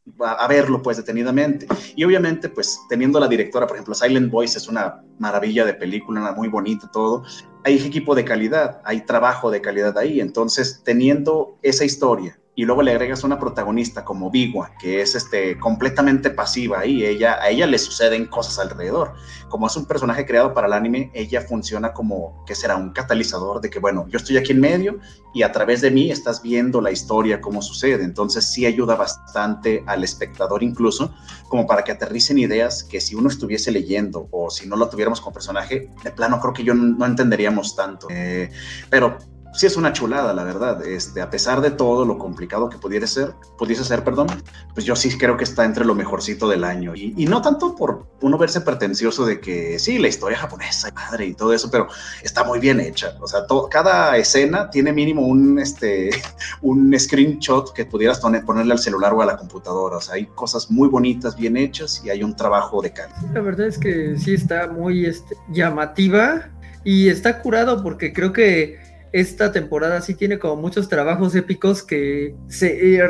[0.48, 1.68] verlo pues detenidamente.
[1.96, 6.34] Y obviamente pues teniendo la directora, por ejemplo, Silent Voice es una maravilla de película,
[6.36, 7.24] muy bonita todo,
[7.64, 12.82] hay equipo de calidad, hay trabajo de calidad ahí, entonces teniendo esa historia y luego
[12.82, 17.66] le agregas una protagonista como Bigua, que es este, completamente pasiva y ella, a ella
[17.66, 19.14] le suceden cosas alrededor.
[19.48, 23.62] Como es un personaje creado para el anime, ella funciona como que será un catalizador
[23.62, 25.00] de que, bueno, yo estoy aquí en medio
[25.34, 28.04] y a través de mí estás viendo la historia, cómo sucede.
[28.04, 31.14] Entonces sí ayuda bastante al espectador incluso,
[31.48, 35.22] como para que aterricen ideas que si uno estuviese leyendo o si no lo tuviéramos
[35.22, 38.08] como personaje, de plano creo que yo no entenderíamos tanto.
[38.10, 38.52] Eh,
[38.90, 39.18] pero
[39.54, 40.86] sí es una chulada, la verdad.
[40.86, 44.28] Este, a pesar de todo lo complicado que pudiera ser, pudiese ser, perdón,
[44.74, 46.96] pues yo sí creo que está entre lo mejorcito del año.
[46.96, 51.34] Y, no tanto por uno verse pretencioso de que sí, la historia japonesa, madre y
[51.34, 51.88] todo eso, pero
[52.24, 53.16] está muy bien hecha.
[53.22, 56.10] O sea, cada escena tiene mínimo un, este,
[56.62, 59.98] un screenshot que pudieras ponerle al celular o a la computadora.
[59.98, 63.20] O sea, hay cosas muy bonitas, bien hechas y hay un trabajo de calidad.
[63.34, 66.50] La verdad es que sí está muy este, llamativa
[66.84, 72.36] y está curado porque creo que esta temporada sí tiene como muchos trabajos épicos que
[72.48, 73.08] se eh,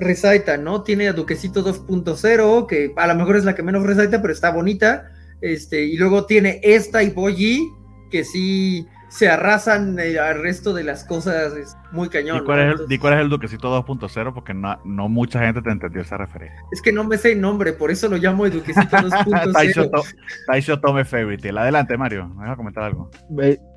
[0.00, 0.82] resaltan, ¿no?
[0.82, 4.50] Tiene a Duquesito 2.0, que a lo mejor es la que menos resalta, pero está
[4.50, 5.10] bonita.
[5.40, 7.68] Este, y luego tiene esta y Boyi,
[8.10, 12.38] que sí se arrasan eh, al resto de las cosas es muy cañón.
[12.38, 14.32] ¿Y cuál, es, el, cuál es el Duquesito 2.0?
[14.32, 16.58] Porque no, no, mucha gente te entendió esa referencia.
[16.70, 20.14] Es que no me sé el nombre, por eso lo llamo el Duquesito 2.0.
[20.46, 23.10] Taisho Tome Fairy Adelante, Mario, me vas a comentar algo.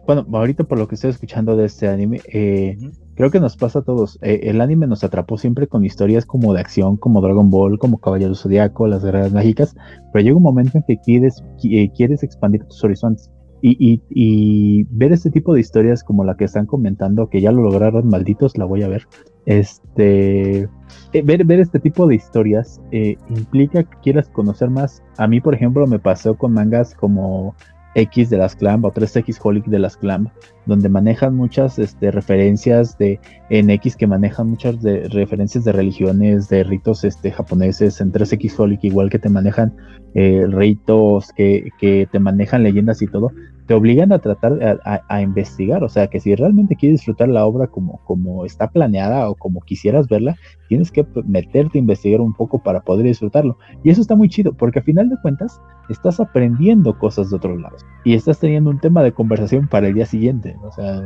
[0.05, 2.77] Bueno, ahorita por lo que estoy escuchando de este anime, eh,
[3.15, 4.19] creo que nos pasa a todos.
[4.21, 7.99] Eh, el anime nos atrapó siempre con historias como de acción, como Dragon Ball, como
[7.99, 9.75] Caballero Zodiaco, las guerreras mágicas,
[10.13, 11.43] pero llega un momento en que quieres,
[11.95, 13.29] quieres expandir tus horizontes
[13.61, 18.07] y, ver este tipo de historias como la que están comentando, que ya lo lograron
[18.07, 19.07] malditos, la voy a ver.
[19.45, 20.61] Este,
[21.13, 25.03] eh, ver, ver este tipo de historias eh, implica que quieras conocer más.
[25.17, 27.55] A mí, por ejemplo, me pasó con mangas como
[27.95, 30.29] X de las Clamp o 3X Holic de las Clamp,
[30.65, 36.49] donde manejan muchas este, referencias de en X que manejan muchas de, referencias de religiones,
[36.49, 39.75] de ritos este, japoneses, en 3X Holic igual que te manejan
[40.15, 43.31] eh, ritos, que, que, te manejan leyendas y todo,
[43.67, 47.67] te obligan a tratar a, investigar, o sea que si realmente quieres disfrutar la obra
[47.67, 50.35] como, como está planeada o como quisieras verla,
[50.69, 53.57] tienes que meterte a investigar un poco para poder disfrutarlo.
[53.83, 55.59] Y eso está muy chido, porque a final de cuentas
[55.89, 59.95] estás aprendiendo cosas de otros lados y estás teniendo un tema de conversación para el
[59.95, 60.54] día siguiente.
[60.63, 61.01] O sea,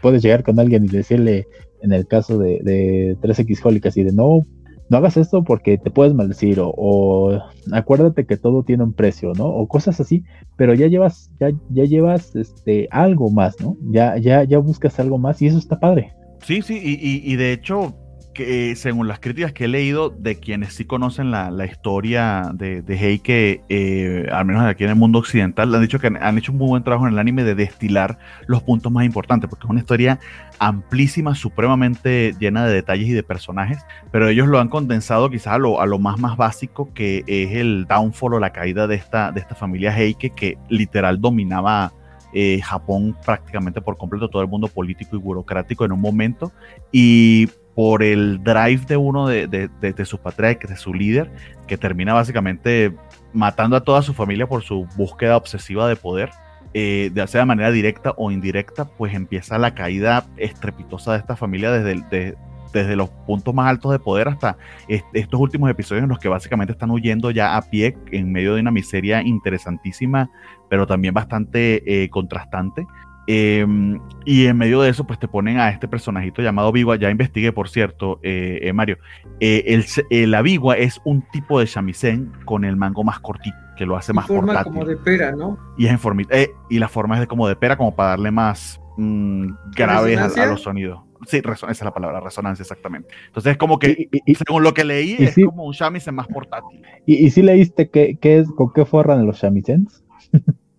[0.00, 1.46] puedes llegar con alguien y decirle,
[1.82, 4.40] en el caso de, de 3X Holic, y de no,
[4.88, 7.40] no hagas esto porque te puedes maldecir o,
[7.72, 9.46] acuérdate que todo tiene un precio, ¿no?
[9.46, 10.24] O cosas así,
[10.56, 13.76] pero ya llevas, ya, ya llevas este algo más, ¿no?
[13.90, 16.12] Ya, ya, ya buscas algo más y eso está padre.
[16.42, 17.94] Sí, sí, y, y de hecho,
[18.34, 22.94] que según las críticas que he leído de quienes sí conocen la, historia de, de
[22.96, 26.58] Heike, eh, al menos aquí en el mundo occidental, han dicho que han, hecho un
[26.58, 29.80] muy buen trabajo en el anime de destilar los puntos más importantes, porque es una
[29.80, 30.18] historia
[30.58, 33.78] amplísima, supremamente llena de detalles y de personajes,
[34.10, 37.52] pero ellos lo han condensado quizás a lo, a lo más, más básico, que es
[37.52, 41.92] el downfall o la caída de esta, de esta familia Heike, que literal dominaba
[42.36, 46.50] eh, Japón prácticamente por completo, todo el mundo político y burocrático en un momento,
[46.90, 51.30] y por el drive de uno de, de, de, sus patriarcas, de su líder,
[51.66, 52.94] que termina básicamente
[53.32, 56.30] matando a toda su familia por su búsqueda obsesiva de poder,
[56.72, 61.36] eh, ya sea de manera directa o indirecta, pues empieza la caída estrepitosa de esta
[61.36, 62.36] familia desde,
[62.72, 64.56] desde los puntos más altos de poder hasta
[64.88, 68.60] estos últimos episodios en los que básicamente están huyendo ya a pie en medio de
[68.60, 70.30] una miseria interesantísima,
[70.68, 72.86] pero también bastante eh, contrastante.
[73.26, 76.96] Em, y en medio de eso, pues te ponen a este personajito llamado Vigua.
[76.96, 78.98] Ya investigué, por cierto, eh, eh, Mario.
[79.40, 83.86] Eh, el, la Vigua es un tipo de shamisen con el mango más cortito, que
[83.86, 85.58] lo hace más forma como de pera, ¿no?
[85.78, 86.22] Y es en forma,
[86.68, 90.46] y la forma es de como de pera, como para darle más mm, graves a,
[90.46, 91.00] los sonidos.
[91.26, 93.08] Sí, esa es la palabra, resonancia, exactamente.
[93.26, 96.82] Entonces es como que, y, según lo que leí, es como un shamisen más portátil.
[97.06, 100.03] ¿Y, si leíste qué, qué es, con qué forran los shamisens?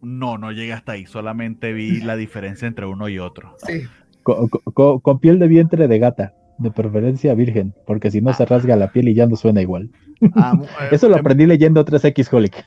[0.05, 3.55] No, no llegué hasta ahí, solamente vi la diferencia entre uno y otro.
[3.65, 3.81] Sí.
[4.23, 8.91] Con, piel de vientre de gata, de preferencia virgen, porque si no se rasga la
[8.91, 9.89] piel y ya no suena igual.
[10.35, 12.65] Ah, eh, Eso lo aprendí leyendo 3X Holic.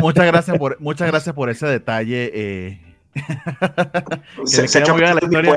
[0.00, 2.30] Muchas gracias por, muchas gracias por ese detalle.
[2.32, 2.89] Eh,
[4.44, 5.56] se, se la historia.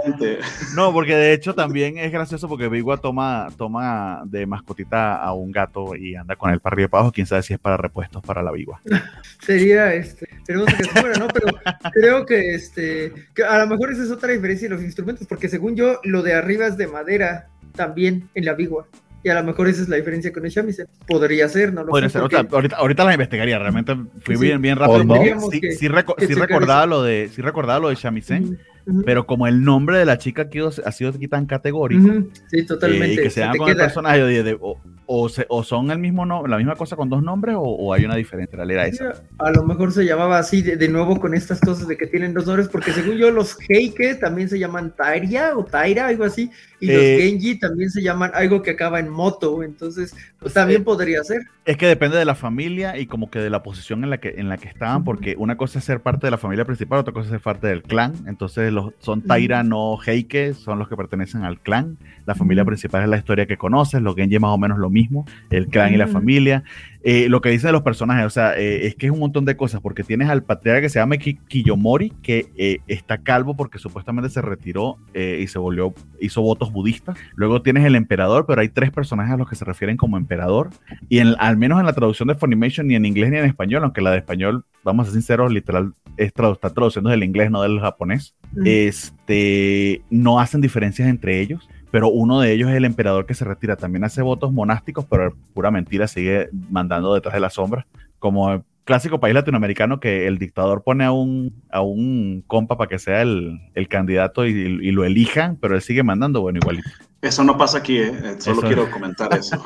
[0.76, 5.52] No, porque de hecho también es gracioso porque Bigua toma, toma de mascotita a un
[5.52, 7.14] gato y anda con él para arriba y para abajo.
[7.14, 8.82] Quién sabe si es para repuestos para la Bigua.
[9.42, 11.28] Sería este, pero que fuera, ¿no?
[11.28, 11.48] Pero
[11.92, 15.50] creo que este, que a lo mejor esa es otra diferencia de los instrumentos, porque
[15.50, 18.88] según yo, lo de arriba es de madera también en la Bigua.
[19.24, 20.88] Y a lo mejor esa es la diferencia con el shamisen.
[21.08, 22.22] Podría ser, no lo Podría ser.
[22.22, 23.58] ahorita, ahorita las investigaría.
[23.58, 25.40] Realmente fui bien, bien rápido.
[25.50, 28.60] Sí, sí, recordaba lo de, sí recordaba lo de shamisen.
[29.06, 30.50] Pero como el nombre de la chica
[30.86, 33.22] ha sido aquí tan categórico, sí, totalmente.
[33.22, 34.60] Eh, que se, llama con el personaje de,
[35.06, 38.16] o, o, son el mismo no, la misma cosa con dos nombres o, hay una
[38.16, 38.62] diferencia.
[38.62, 39.14] Era esa.
[39.40, 42.46] A lo mejor se llamaba así de, nuevo con estas cosas de que tienen dos
[42.46, 46.50] nombres, porque según yo los Heike también se llaman Tairia o Taira, algo así,
[46.80, 50.82] y los eh, Genji también se llaman algo que acaba en moto, entonces pues también
[50.82, 51.44] eh, podría ser.
[51.66, 54.36] Es que depende de la familia y como que de la posición en la que,
[54.38, 57.14] en la que estaban, porque una cosa es ser parte de la familia principal, otra
[57.14, 60.98] cosa es ser parte del clan, entonces los, son Taira, no Heike, son los que
[60.98, 61.98] pertenecen al clan.
[62.26, 65.03] La familia principal es la historia que conoces, los Genji más o menos lo mismo,
[65.50, 66.64] el clan y la familia.
[67.06, 69.58] Eh, lo que dicen los personajes, o sea, eh, es que es un montón de
[69.58, 74.30] cosas, porque tienes al patriarca que se llama Kiyomori, que eh, está calvo porque supuestamente
[74.30, 77.18] se retiró y se volvió, hizo votos budistas.
[77.36, 80.70] Luego tienes el emperador, pero hay tres personajes a los que se refieren como emperador.
[81.10, 84.02] Y al menos en la traducción de Funimation, ni en inglés ni en español, aunque
[84.02, 88.34] la de español, vamos a ser sinceros, literal, está traduciendo del inglés, no del japonés.
[88.64, 93.46] Este, no hacen diferencias entre ellos pero uno de ellos es el emperador que se
[93.46, 93.76] retira.
[93.76, 97.86] También hace votos monásticos, pero pura mentira, sigue mandando detrás de la sombra.
[98.18, 102.98] Como clásico país latinoamericano que el dictador pone a un, a un compa para que
[102.98, 106.90] sea el, el candidato y, y, lo elijan, pero él sigue mandando, bueno, igualito.
[107.24, 108.12] Eso no pasa aquí, ¿eh?
[108.22, 109.64] eh solo quiero comentar eso.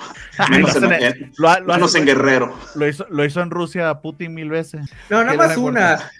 [0.51, 2.55] Menos, en, lo, en Guerrero.
[2.75, 4.81] Lo hizo, lo hizo en Rusia Putin mil veces.
[5.09, 6.11] No, nada más una.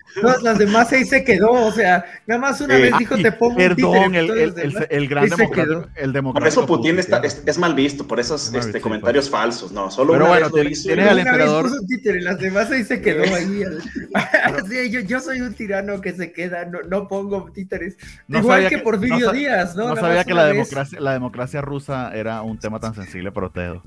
[0.41, 3.97] las demás ahí se quedó, o sea, nada más una vez dijo te pongo Perdón,
[4.07, 6.39] un el, el, el, el, gran democrático, el democrático.
[6.39, 10.25] Por eso Putin, está, es, mal visto, por esos este, comentarios falsos, no, solo Pero
[10.25, 10.87] bueno, vez lo hizo.
[10.87, 11.69] Tienes al emperador.
[11.87, 13.63] Títere, las demás ahí se quedó ahí.
[14.69, 17.95] sí, yo, yo soy un tirano que se queda, no, no pongo títeres.
[18.27, 19.89] No Igual que, por Porfirio no, Díaz, ¿no?
[19.89, 23.47] No sabía que la democracia, la democracia democracia rusa era un tema tan sensible para
[23.47, 23.81] ustedes.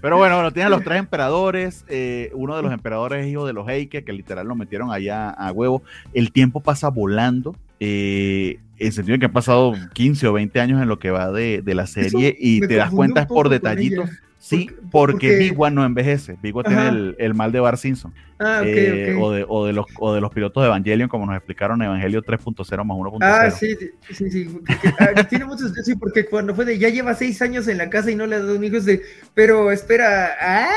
[0.00, 1.84] Pero bueno, bueno, tienen los tres emperadores.
[1.88, 5.30] Eh, uno de los emperadores es hijo de los Heike, que literal lo metieron allá
[5.30, 5.82] a huevo.
[6.12, 7.56] El tiempo pasa volando.
[7.80, 11.10] Eh, en el sentido de que han pasado 15 o 20 años en lo que
[11.10, 14.08] va de, de la serie y te das cuenta es por detallitos.
[14.44, 16.36] Sí, porque, Bigua no envejece.
[16.42, 18.12] Bigua tiene el, el, mal de Bar Simpson.
[18.38, 21.34] Ah, eh, o, de, o, de los, o de los pilotos de Evangelion, como nos
[21.34, 23.18] explicaron Evangelio 3.0 más 1.0.
[23.22, 23.74] Ah, sí,
[24.10, 24.60] sí, sí.
[24.98, 25.72] Ah, tiene muchos.
[25.82, 28.36] Sí, porque cuando fue de ya lleva seis años en la casa y no le
[28.36, 29.00] ha dado un hijo, es de,
[29.32, 30.68] pero espera, ¿ah?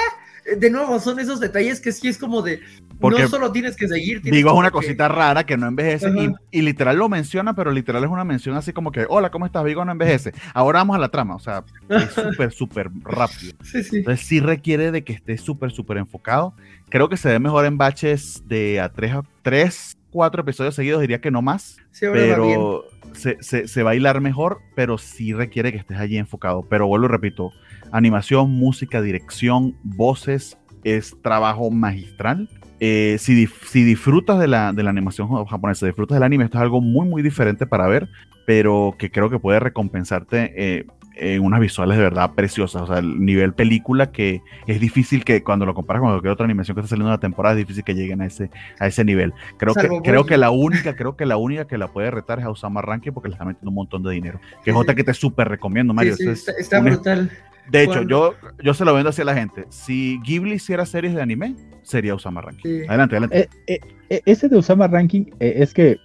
[0.55, 2.61] De nuevo, son esos detalles que sí es como de.
[2.99, 4.21] no solo tienes que seguir.
[4.21, 6.11] Digo, es una cosita rara que no envejece.
[6.51, 9.63] Y, literal lo menciona, pero literal es una mención así como que: Hola, ¿cómo estás?
[9.63, 10.33] Vigo no envejece.
[10.53, 11.35] Ahora vamos a la trama.
[11.35, 13.53] O sea, es súper, súper rápido.
[13.63, 13.97] Sí, sí.
[13.97, 16.53] Entonces, sí requiere de que esté súper, súper enfocado.
[16.89, 21.19] Creo que se ve mejor en baches de a tres, tres cuatro episodios seguidos, diría
[21.21, 21.77] que no más.
[21.99, 22.85] pero
[23.17, 26.63] Se, se, se hilar mejor, pero sí requiere que estés allí enfocado.
[26.69, 27.51] Pero vuelvo y repito
[27.91, 32.49] Animación, música, dirección, voces, es trabajo magistral.
[32.79, 36.61] Eh, si, si, disfrutas de la, de la, animación japonesa, disfrutas del anime, esto es
[36.61, 38.07] algo muy, muy diferente para ver,
[38.45, 40.85] pero que creo que puede recompensarte eh,
[41.19, 42.83] en unas visuales de verdad preciosas.
[42.83, 46.45] O sea, el nivel película que es difícil que cuando lo comparas con cualquier otra
[46.45, 48.49] animación que está saliendo en la temporada, es difícil que lleguen a ese,
[48.79, 49.33] a ese nivel.
[49.57, 52.45] Creo que, creo que la única, creo que la única que la puede retar es
[52.45, 54.39] a Osama Rankin porque le está metiendo un montón de dinero.
[54.63, 56.15] Que es otra que te súper recomiendo, Mario.
[56.17, 57.31] está, brutal.
[57.69, 59.65] De hecho, yo, yo se lo vendo así a la gente.
[59.69, 62.87] Si Ghibli hiciera series de anime, sería Osama Ranking.
[62.87, 63.39] Adelante, adelante.
[63.39, 65.97] Eh, eh, eh, ese de Osama Ranking es que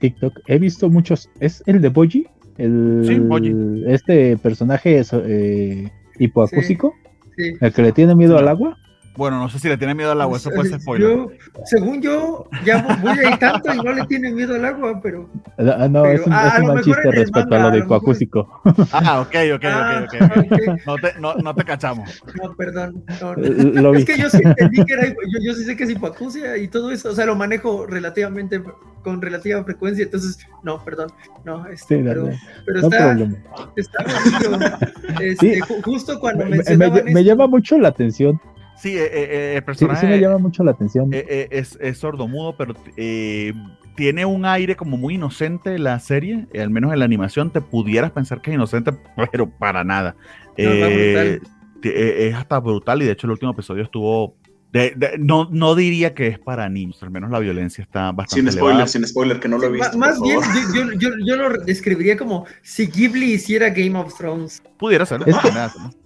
[0.00, 1.30] TikTok, he visto muchos.
[1.40, 2.26] ¿Es el de Boji?
[2.60, 3.84] El, sí, Boji.
[3.86, 5.02] Este personaje
[6.18, 6.94] hipoacústico.
[7.36, 8.76] Sí, ¿El que le tiene miedo al agua?
[9.20, 11.10] Bueno, no sé si le tiene miedo al agua, eso puede ser spoiler.
[11.10, 11.30] Yo,
[11.66, 15.28] según yo, ya voy a ir tanto y no le tiene miedo al agua, pero.
[15.58, 18.62] Ah, no, es un, es un mal chiste respecto a lo de hipoacústico.
[18.92, 19.66] Ah, ok, ok, ok, ok.
[19.66, 20.76] Ah, okay.
[20.86, 22.22] No, te, no, no, te cachamos.
[22.42, 23.04] No, perdón.
[23.20, 25.08] No, es que yo sí entendí que era.
[25.08, 28.62] Yo, yo sí sé que es hipoacusia y todo eso, o sea, lo manejo relativamente
[29.02, 31.12] con relativa frecuencia, entonces, no, perdón.
[31.44, 32.30] No, este, sí, pero,
[32.64, 33.18] pero está,
[33.76, 34.78] está bonito.
[35.20, 35.60] Este, sí.
[35.84, 38.40] Justo cuando me, me, me llama mucho la atención
[38.80, 40.00] Sí, eh, eh, el personaje.
[40.00, 41.10] Sí, me llama mucho la atención.
[41.12, 42.74] Eh, es, es sordomudo, pero
[43.94, 46.46] tiene un aire como muy inocente la serie.
[46.58, 48.92] al menos en la animación te pudieras pensar que es inocente,
[49.32, 50.16] pero para nada.
[50.56, 54.34] es hasta brutal y de hecho el último episodio estuvo
[55.18, 58.50] no, no diría que es para niños, al menos la violencia está bastante.
[58.50, 59.98] Sin spoiler, sin spoiler, que no lo he visto.
[59.98, 60.40] Más bien,
[60.74, 64.62] yo, yo, yo, lo describiría como si Ghibli hiciera Game of Thrones.
[64.78, 65.24] Pudiera ser.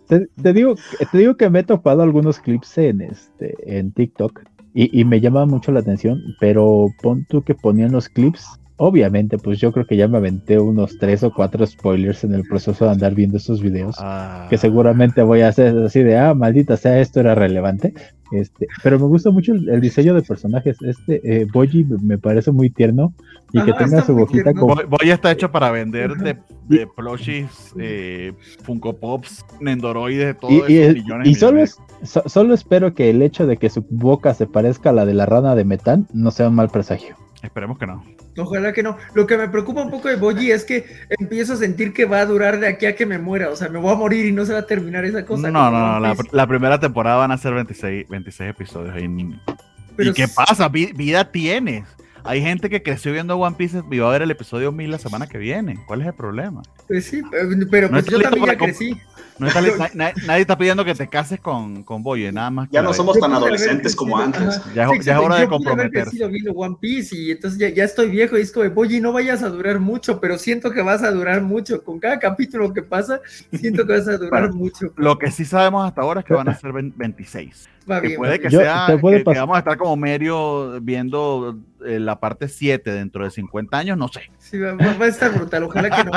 [0.08, 0.76] te, digo,
[1.10, 4.42] te digo que me he topado algunos clips en, este, en TikTok
[4.72, 8.46] y, y me llama mucho la atención, pero pon tú que ponían los clips
[8.76, 12.42] Obviamente, pues yo creo que ya me aventé unos tres o cuatro spoilers en el
[12.42, 14.48] proceso de andar viendo estos videos, ah.
[14.50, 17.94] que seguramente voy a hacer así de, ah, maldita sea, esto era relevante.
[18.32, 20.78] Este, pero me gusta mucho el, diseño de personajes.
[20.82, 23.14] Este eh, Boji me parece muy tierno
[23.52, 24.74] y que tenga su boquita como.
[24.74, 28.32] Boji está hecho para vender de, de plushies, eh,
[28.64, 31.62] Funko Pops, Nendoroides, todo y, y, y solo,
[32.02, 35.26] solo espero que el hecho de que su boca se parezca a la de la
[35.26, 37.14] rana de Metán no sea un mal presagio.
[37.44, 38.04] Esperemos que no.
[38.38, 38.96] Ojalá que no.
[39.14, 40.86] Lo que me preocupa un poco de Boji es que
[41.18, 43.50] empiezo a sentir que va a durar de aquí a que me muera.
[43.50, 45.50] O sea, me voy a morir y no se va a terminar esa cosa.
[45.50, 46.14] No, no, no.
[46.32, 48.96] La, primera temporada van a ser 26, 26 episodios.
[48.98, 50.68] Y, ¿Y qué pasa?
[50.68, 51.84] Vida tienes.
[52.26, 54.98] Hay gente que creció viendo One Piece y va a ver el episodio 1000 la
[54.98, 55.78] semana que viene.
[55.86, 56.62] ¿Cuál es el problema?
[56.88, 57.22] Pues sí,
[57.70, 58.98] pero pues yo también ya crecí.
[59.94, 62.68] nadie está pidiendo que te cases con, con Boye, nada más.
[62.70, 64.60] Ya no somos tan adolescentes como antes.
[64.74, 66.18] Ya, es hora de comprometerse.
[66.18, 69.12] Yo viendo One Piece y entonces ya, ya, estoy viejo y es como, Boye, no
[69.12, 71.82] vayas a durar mucho, pero siento que vas a durar mucho.
[71.82, 73.20] Con cada capítulo que pasa,
[73.52, 74.92] siento que vas a durar mucho.
[74.96, 77.68] Lo que sí sabemos hasta ahora es que van a ser 26
[78.16, 83.24] puede que sea que, vamos a estar como medio viendo eh, la parte 7 dentro
[83.24, 84.22] de 50 años, no sé.
[84.38, 86.12] Sí, va, a estar brutal, ojalá que no.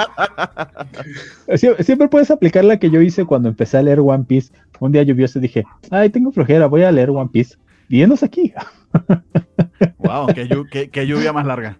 [1.83, 4.53] siempre puedes aplicar la que yo hice cuando empecé a leer One Piece.
[4.79, 7.57] Un día lluvioso y dije, ay, tengo flojera, voy a leer One Piece.
[7.89, 8.53] Y aquí.
[9.97, 11.77] wow, qué lluvia más larga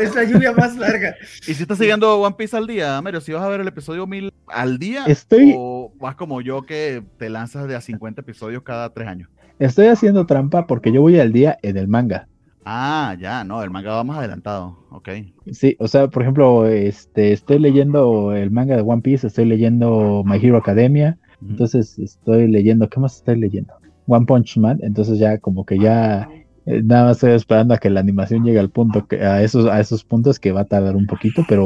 [0.00, 1.16] es la lluvia más larga.
[1.46, 3.20] ¿Y si estás siguiendo One Piece al día, Mario?
[3.20, 5.04] ¿Si vas a ver el episodio 1000 al día?
[5.06, 5.54] Estoy...
[5.56, 9.30] ¿O vas como yo que te lanzas de a 50 episodios cada tres años?
[9.58, 12.28] Estoy haciendo trampa porque yo voy al día en el manga.
[12.64, 15.08] Ah, ya, no, el manga va más adelantado, ok.
[15.52, 20.22] Sí, o sea, por ejemplo, este, estoy leyendo el manga de One Piece, estoy leyendo
[20.24, 23.72] My Hero Academia, entonces estoy leyendo, ¿qué más estoy leyendo?
[24.06, 26.28] One Punch Man, entonces ya como que ya
[26.66, 29.66] eh, nada más estoy esperando a que la animación llegue al punto que a esos
[29.66, 31.64] a esos puntos que va a tardar un poquito, pero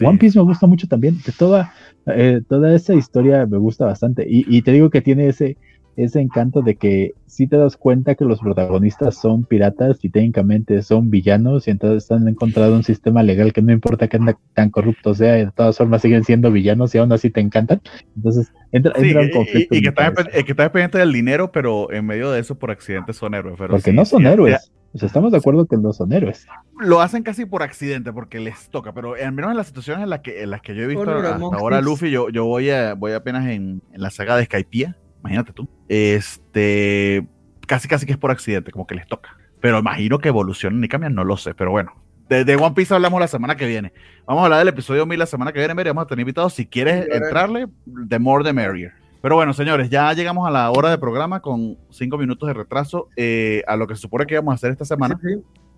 [0.00, 1.18] One Piece me gusta mucho también.
[1.38, 1.72] Toda
[2.06, 5.58] eh, toda esa historia me gusta bastante y, y te digo que tiene ese
[5.96, 10.82] ese encanto de que si te das cuenta que los protagonistas son piratas y técnicamente
[10.82, 14.18] son villanos y entonces han encontrado un sistema legal que no importa que
[14.54, 17.80] tan corrupto sea, de todas formas siguen siendo villanos y aún así te encantan.
[18.16, 19.74] Entonces entra, un conflicto.
[19.74, 23.34] Y, que están está pendiente del dinero, pero en medio de eso por accidente son
[23.34, 23.56] héroes.
[23.56, 24.70] porque no son héroes.
[24.94, 26.46] estamos de acuerdo que no son héroes.
[26.80, 30.10] Lo hacen casi por accidente porque les toca, pero al menos en las situaciones en
[30.10, 32.94] las que, en las que yo he visto hasta ahora Luffy, yo, yo voy, a,
[32.94, 35.68] voy apenas en, en la saga de Skypiea imagínate tú.
[35.88, 37.26] Este,
[37.66, 39.36] casi casi que es por accidente, como que les toca.
[39.60, 41.94] Pero imagino que evolucionan y cambian, no lo sé, pero bueno.
[42.28, 43.92] De, One Piece hablamos la semana que viene.
[44.26, 46.54] Vamos a hablar del episodio 1000 la semana que viene, Mary, vamos a tener invitados.
[46.54, 47.66] Si quieres entrarle,
[48.08, 48.92] the more the merrier.
[49.20, 53.08] Pero bueno, señores, ya llegamos a la hora de programa con cinco minutos de retraso
[53.16, 55.20] eh, a lo que se supone que vamos a hacer esta semana.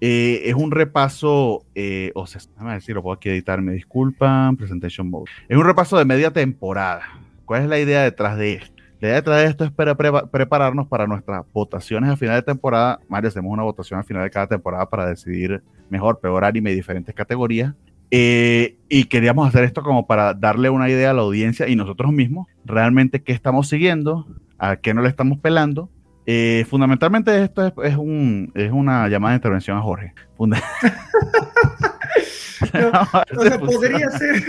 [0.01, 4.57] Eh, es un repaso, eh, o sea, déjame decir, lo puedo aquí editar, me disculpan,
[4.57, 5.31] presentation mode.
[5.49, 7.03] Es un repaso de media temporada.
[7.45, 8.74] ¿Cuál es la idea detrás de esto?
[9.05, 9.71] La idea detrás de esto es
[10.31, 13.01] prepararnos para nuestras votaciones a final de temporada.
[13.07, 16.75] Mario, hacemos una votación a final de cada temporada para decidir mejor, peor anime y
[16.75, 17.75] diferentes categorías.
[18.11, 22.13] Eh, y queríamos hacer esto como para darle una idea a la audiencia y nosotros
[22.13, 24.27] mismos, realmente qué estamos siguiendo,
[24.57, 25.91] a qué no le estamos pelando.
[26.25, 30.15] Eh, fundamentalmente esto es, un, es una llamada de intervención a Jorge.
[33.37, 34.43] o sea, podría ser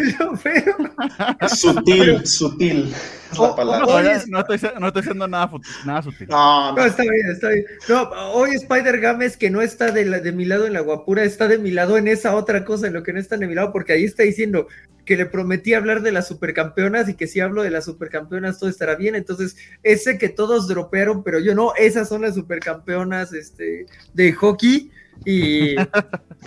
[0.43, 1.49] pero...
[1.49, 2.93] Sutil, sutil.
[3.38, 5.52] No, estoy, no estoy haciendo nada,
[5.86, 6.28] nada sutil.
[6.28, 7.66] No, está bien, está bien.
[7.88, 11.48] No, hoy Spider Games que no está de, de mi lado en la guapura, está
[11.48, 13.72] de mi lado en esa otra cosa, en lo que no está de mi lado,
[13.72, 14.68] porque ahí está diciendo
[15.06, 18.70] que le prometí hablar de las supercampeonas y que si hablo de las supercampeonas todo
[18.70, 19.16] estará bien.
[19.16, 24.92] Entonces, ese que todos dropearon, pero yo no, esas son las supercampeonas este, de hockey
[25.24, 25.76] y,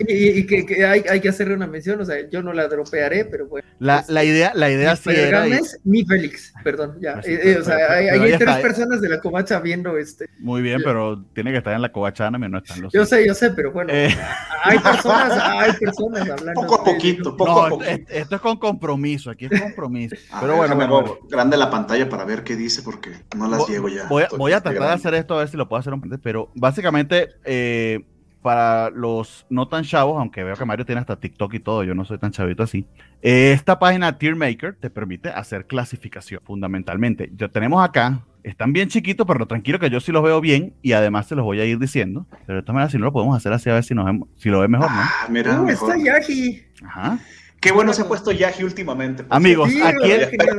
[0.01, 3.47] y, que, hay, hay, que hacerle una mención, o sea, yo no la dropearé, pero
[3.47, 3.67] bueno.
[3.79, 5.47] La, la idea, la idea sí era...
[5.85, 7.21] Mi Félix, perdón, ya.
[7.25, 10.29] Eh, eh, o sea, hay, hay tres personas de la covacha viendo este.
[10.39, 12.93] Muy bien, pero tiene que estar en la covacha, no están los...
[12.93, 14.17] Yo sé, yo sé, pero bueno, eh.
[14.63, 16.61] hay personas, hay personas hablando.
[16.61, 17.93] Poco a poquito, poco a poquito.
[18.09, 20.17] Esto es con compromiso, aquí es compromiso.
[20.41, 23.89] pero bueno, me bueno, grande la pantalla para ver qué dice, porque no las llego
[23.89, 24.07] ya.
[24.09, 26.51] Voy, voy a tratar de hacer esto a ver si lo puedo hacer un pero
[26.55, 27.29] básicamente...
[27.45, 28.05] Eh,
[28.43, 31.95] para los no tan chavos, aunque veo que Mario tiene hasta TikTok y todo, yo
[31.95, 32.87] no soy tan chavito así.
[33.21, 37.31] Esta página Tier Maker te permite hacer clasificación, fundamentalmente.
[37.35, 40.93] Ya tenemos acá, están bien chiquitos, pero tranquilo que yo sí los veo bien y
[40.93, 42.27] además se los voy a ir diciendo.
[42.47, 44.49] Pero de todas maneras, si no lo podemos hacer así, a ver si, nos si
[44.49, 44.99] lo ve mejor, ¿no?
[44.99, 46.63] Ah, mira, uh, está Yaji.
[46.85, 47.19] Ajá.
[47.61, 49.25] Qué bueno se ha puesto Yaji últimamente.
[49.31, 50.11] Amigos, aquí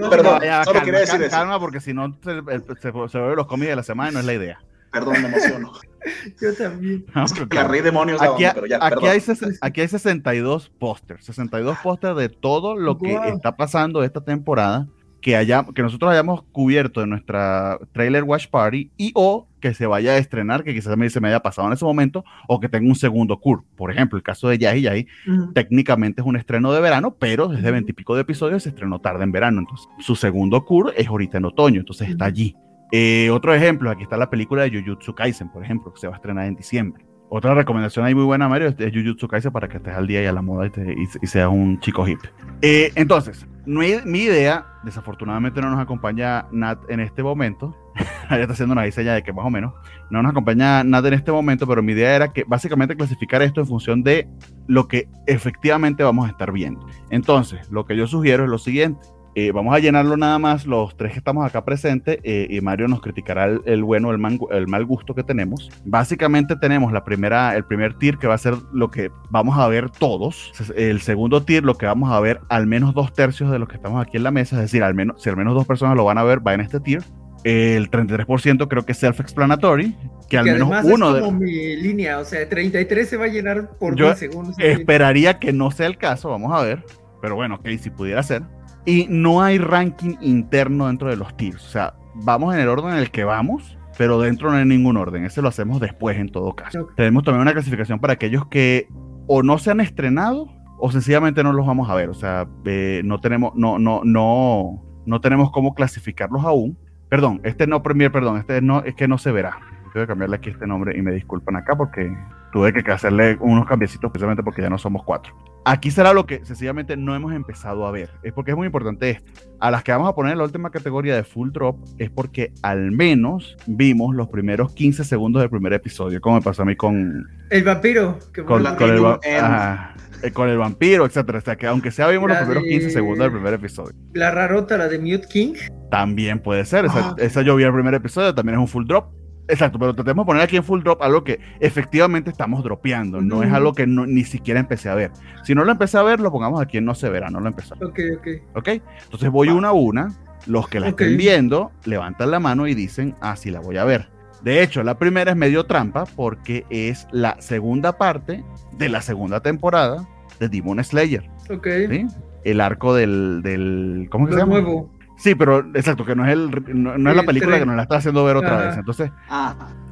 [0.09, 2.41] perdón, solo quería decir calma, porque si no se,
[2.81, 4.59] se, se, ve los cómics de la semana y no es la idea.
[4.91, 5.71] Perdón, me emociono.
[6.41, 7.05] Yo también.
[7.51, 9.21] la rey demonios aquí, pero ya, aquí, hay,
[9.61, 14.87] aquí hay 62 pósters, 62 pósters de todo lo que está pasando esta temporada
[15.21, 19.85] que, haya, que nosotros hayamos cubierto en nuestra trailer watch party y o que se
[19.85, 22.87] vaya a estrenar, que quizás se me haya pasado en ese momento, o que tenga
[22.87, 23.65] un segundo cur.
[23.75, 25.07] Por ejemplo, el caso de Yahi Yahi,
[25.53, 29.33] técnicamente es un estreno de verano, pero desde veintipico de episodios se estrenó tarde en
[29.33, 29.59] verano.
[29.59, 32.55] Entonces, su segundo cur es ahorita en otoño, entonces está allí.
[32.91, 36.13] Eh, otro ejemplo, aquí está la película de Jujutsu Kaisen, por ejemplo, que se va
[36.13, 37.05] a estrenar en diciembre.
[37.31, 40.25] Otra recomendación ahí muy buena, Mario, es Jujutsu Kaisen para que estés al día y
[40.25, 42.19] a la moda y, seas un chico hip.
[42.63, 47.75] Eh, entonces, mi idea, desafortunadamente no nos acompaña Nat en este momento.
[48.31, 49.73] ya está haciendo una diseña de que más o menos
[50.09, 53.61] no nos acompaña Nat en este momento, pero mi idea era que básicamente clasificar esto
[53.61, 54.27] en función de
[54.67, 56.83] lo que efectivamente vamos a estar viendo.
[57.11, 59.05] Entonces, lo que yo sugiero es lo siguiente.
[59.35, 62.87] Eh, vamos a llenarlo nada más los tres que estamos acá presentes eh, y Mario
[62.87, 64.19] nos criticará el, bueno, el,
[64.51, 65.69] el, mal gusto que tenemos.
[65.85, 69.67] Básicamente tenemos la primera, el primer tier que va a ser lo que vamos a
[69.67, 70.51] ver todos.
[70.75, 73.75] El segundo tier lo que vamos a ver al menos dos tercios de los que
[73.75, 76.05] estamos aquí en la mesa, es decir, al menos, si al menos dos personas lo
[76.05, 77.03] van a ver, va en este tier.
[77.43, 79.95] El 33% creo que es self-explanatory,
[80.27, 83.77] que al menos uno es como mi línea, o sea, 33 se va a llenar
[83.79, 84.13] por Yo
[84.57, 86.83] Esperaría que no sea el caso, vamos a ver.
[87.21, 88.43] Pero bueno, ok, si pudiera ser.
[88.89, 91.63] Y no hay ranking interno dentro de los tiers.
[91.63, 94.97] O sea, vamos en el orden en el que vamos, pero dentro no hay ningún
[94.97, 95.25] orden.
[95.25, 96.87] Ese lo hacemos después en todo caso.
[96.95, 98.87] Tenemos también una clasificación para aquellos que
[99.27, 100.47] o no se han estrenado
[100.79, 102.09] o sencillamente no los vamos a ver.
[102.09, 106.75] O sea, eh, no tenemos, no, no, no, no tenemos cómo clasificarlos aún.
[107.09, 109.59] Perdón, este no Premier, perdón, este no, es que no se verá.
[109.93, 112.11] Tengo que cambiarle aquí este nombre y me disculpan acá porque
[112.51, 115.35] tuve que hacerle unos cambiecitos precisamente porque ya no somos cuatro.
[115.65, 118.09] Aquí será lo que sencillamente no hemos empezado a ver.
[118.23, 119.31] Es porque es muy importante esto.
[119.59, 122.53] A las que vamos a poner en la última categoría de full drop es porque
[122.63, 126.75] al menos vimos los primeros 15 segundos del primer episodio, como me pasó a mí
[126.75, 127.27] con...
[127.49, 128.17] El vampiro.
[128.45, 131.39] con, el, eh, con el vampiro, etcétera.
[131.39, 133.93] O sea, que aunque sea vimos los primeros 15 segundos del primer episodio.
[134.13, 135.53] La rarota, la de Mute King.
[135.91, 136.85] También puede ser.
[136.85, 137.15] Esa, ah.
[137.17, 139.18] esa yo vi el primer episodio, también es un full drop.
[139.49, 143.41] Exacto, pero tratemos de poner aquí en full drop algo que efectivamente estamos dropeando, no
[143.41, 145.11] es algo que ni siquiera empecé a ver.
[145.43, 147.47] Si no lo empecé a ver, lo pongamos aquí en no se verá, no lo
[147.47, 147.89] empecé a ver.
[147.89, 148.27] Ok, ok.
[148.57, 148.67] Ok,
[149.03, 150.13] entonces voy una a una,
[150.45, 153.85] los que la estén viendo levantan la mano y dicen, ah, sí, la voy a
[153.85, 154.09] ver.
[154.43, 158.43] De hecho, la primera es medio trampa porque es la segunda parte
[158.77, 160.07] de la segunda temporada
[160.39, 161.27] de Demon Slayer.
[161.49, 161.67] Ok.
[161.89, 162.05] ¿sí?
[162.43, 164.61] El arco del, del ¿cómo se llama?
[164.61, 164.89] Nuevo.
[165.19, 167.97] Sí, pero exacto, que no es, el, no, es la película que nos la está
[167.97, 168.77] haciendo ver otra vez.
[168.77, 169.11] Entonces,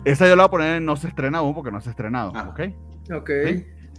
[0.06, 1.92] esa yo la voy a poner en no se estrena aún porque no se ha
[1.92, 2.30] estrenado.
[2.30, 2.62] ¿Ok?
[3.14, 3.30] Ok.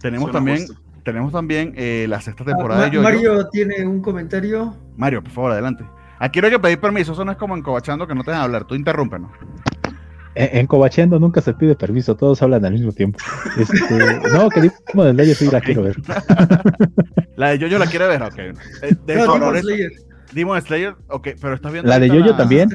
[0.01, 0.65] Tenemos, también,
[1.03, 3.03] tenemos también eh, la sexta temporada de Yo.
[3.03, 4.75] Mario tiene un comentario.
[4.97, 5.83] Mario, por favor, adelante.
[6.17, 8.31] Aquí no hay que pedir permiso, eso no es como en Cobachando que no te
[8.31, 9.31] dejan hablar, tú interrúmpenos.
[10.33, 13.19] En, Cobachando nunca se pide permiso, todos hablan al mismo tiempo.
[13.57, 15.97] Este, no, que digo de Slayer sí la quiero ver.
[17.35, 18.37] la de yo, yo la quiero ver, ok.
[18.37, 18.55] Eh,
[19.05, 19.51] de no, no,
[20.33, 21.89] Demon Slayer, ok, pero estás viendo.
[21.89, 22.69] La de Jojo también.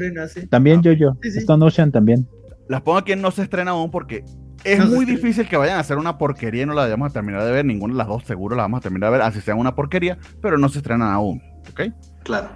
[0.51, 1.19] También ah, Jojo.
[1.23, 2.27] Sí, Stone Ocean también.
[2.69, 4.25] Las pongo aquí en no se estrena aún porque
[4.65, 7.45] Es muy difícil que vayan a hacer una porquería y no la vayamos a terminar
[7.45, 7.65] de ver.
[7.65, 10.19] Ninguna de las dos seguro la vamos a terminar de ver, así sea una porquería,
[10.41, 11.43] pero no se estrenan aún.
[11.71, 11.83] ¿Ok?
[12.23, 12.49] Claro.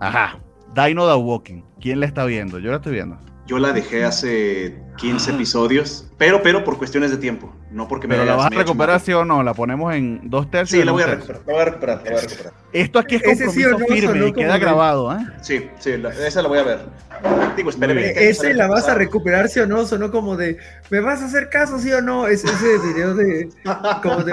[0.00, 0.38] Ajá.
[0.74, 1.62] Dino the Walking.
[1.80, 2.58] ¿Quién la está viendo?
[2.58, 3.18] Yo la estoy viendo.
[3.46, 5.34] Yo la dejé hace 15 ah.
[5.34, 9.00] episodios, pero, pero por cuestiones de tiempo, no porque me ¿Pero la vas a recuperar
[9.00, 9.42] sí o no?
[9.42, 10.80] ¿La ponemos en dos tercios?
[10.80, 12.52] Sí, la voy, a recuperar, la voy a recuperar, la voy a recuperar.
[12.72, 15.26] Esto aquí es compromiso firme y queda grabado, ¿eh?
[15.42, 15.90] Sí, sí,
[16.26, 16.78] esa la voy a ver.
[17.56, 17.70] Digo.
[17.70, 20.58] Ese la vas a recuperar sí o no, sonó como de,
[20.90, 22.26] ¿me vas a hacer caso sí o no?
[22.26, 23.48] Es ese video de,
[24.02, 24.32] como de,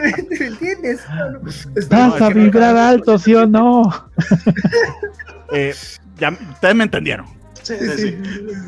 [0.00, 1.00] ¿me entiendes?
[1.90, 3.82] ¿Vas a vibrar alto sí o no?
[5.52, 5.74] eh,
[6.16, 7.37] ya, ustedes me entendieron.
[7.76, 8.18] Sí, sí,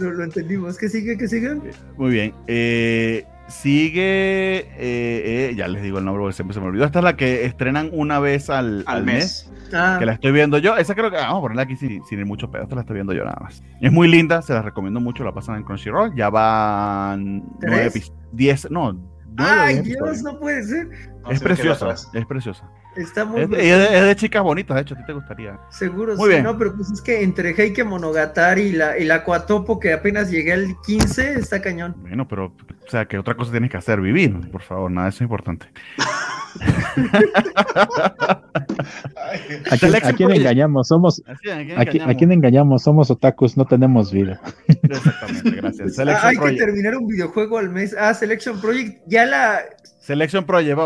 [0.00, 0.76] Lo, entendimos.
[0.76, 1.16] ¿Qué sigue?
[1.16, 1.54] ¿Qué sigue?
[1.96, 2.34] Muy bien.
[2.46, 6.84] Eh, sigue, eh, eh, ya les digo el nombre porque siempre se me olvidó.
[6.84, 9.50] Esta es la que estrenan una vez al, al, mes.
[9.72, 9.96] Ah.
[9.98, 10.76] Que la estoy viendo yo.
[10.76, 12.64] Esa creo que vamos a ponerla aquí sin, sin ir mucho pedo.
[12.64, 13.62] Esta la estoy viendo yo nada más.
[13.80, 15.24] Es muy linda, se la recomiendo mucho.
[15.24, 16.14] La pasan en Crunchyroll.
[16.14, 19.00] Ya van nueve, diez, no.
[19.36, 20.90] Ay, Dios, no puede ser.
[21.30, 22.68] es preciosa, es preciosa.
[22.96, 25.58] Está muy es, es, de chicas bonitas, de hecho, a ti te gustaría.
[25.70, 26.44] Seguro, muy sí, bien.
[26.44, 30.30] no, pero pues es que entre Heike Monogatari y la, y la Cuatopo, que apenas
[30.30, 31.94] llegué al 15, está cañón.
[31.98, 35.18] Bueno, pero, o sea, que otra cosa tienes que hacer, vivir, por favor, nada, eso
[35.18, 35.66] es importante.
[39.70, 40.88] ¿A quién, engañamos?
[40.88, 41.22] Somos,
[41.76, 42.82] ¿A quién, engañamos?
[42.82, 44.40] Somos otakus, no tenemos vida.
[44.66, 45.98] Exactamente, gracias.
[45.98, 47.94] Ah, hay que terminar un videojuego al mes.
[47.98, 49.60] Ah, Selection Project, ya la
[50.00, 50.80] Selection Project,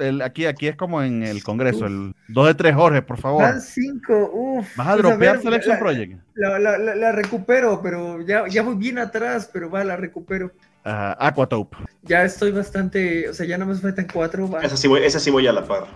[0.00, 3.42] el, aquí, aquí es como en el Congreso, el 2 de 3, Jorge, por favor.
[3.44, 4.76] Van 5, uff.
[4.76, 6.20] ¿Vas a pues dropear Selection Project?
[6.34, 10.46] La, la, la, recupero, pero ya, ya voy bien atrás, pero va, la recupero.
[10.84, 11.76] Uh, Aquatope.
[12.02, 14.60] Ya estoy bastante, o sea, ya no me faltan 4.
[14.62, 15.86] Esa sí, voy, esa sí voy a la par.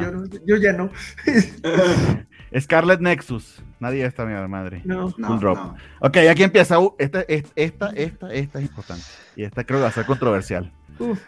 [0.00, 0.90] Yo, yo, ya no.
[2.58, 3.62] Scarlet Nexus.
[3.78, 4.82] Nadie está mi madre.
[4.84, 5.58] No, no, drop.
[6.00, 6.76] Ok, aquí empieza.
[6.98, 9.04] Esta, esta, esta, esta, esta es importante.
[9.36, 10.72] Y esta creo que va a ser controversial.
[11.00, 11.20] Uf,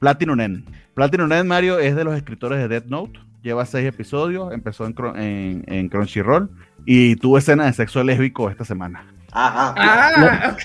[0.00, 0.64] Platinum End.
[0.94, 3.20] Platinum End, Mario, es de los escritores de Death Note.
[3.42, 6.50] Lleva seis episodios, empezó en, en, en Crunchyroll
[6.84, 9.06] y tuvo escena de sexo lésbico esta semana.
[9.30, 9.74] Ajá.
[9.76, 10.56] Ah,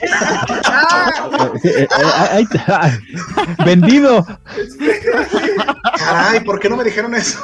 [3.65, 4.25] Vendido.
[5.97, 7.39] Caray, ¿por qué no me dijeron eso?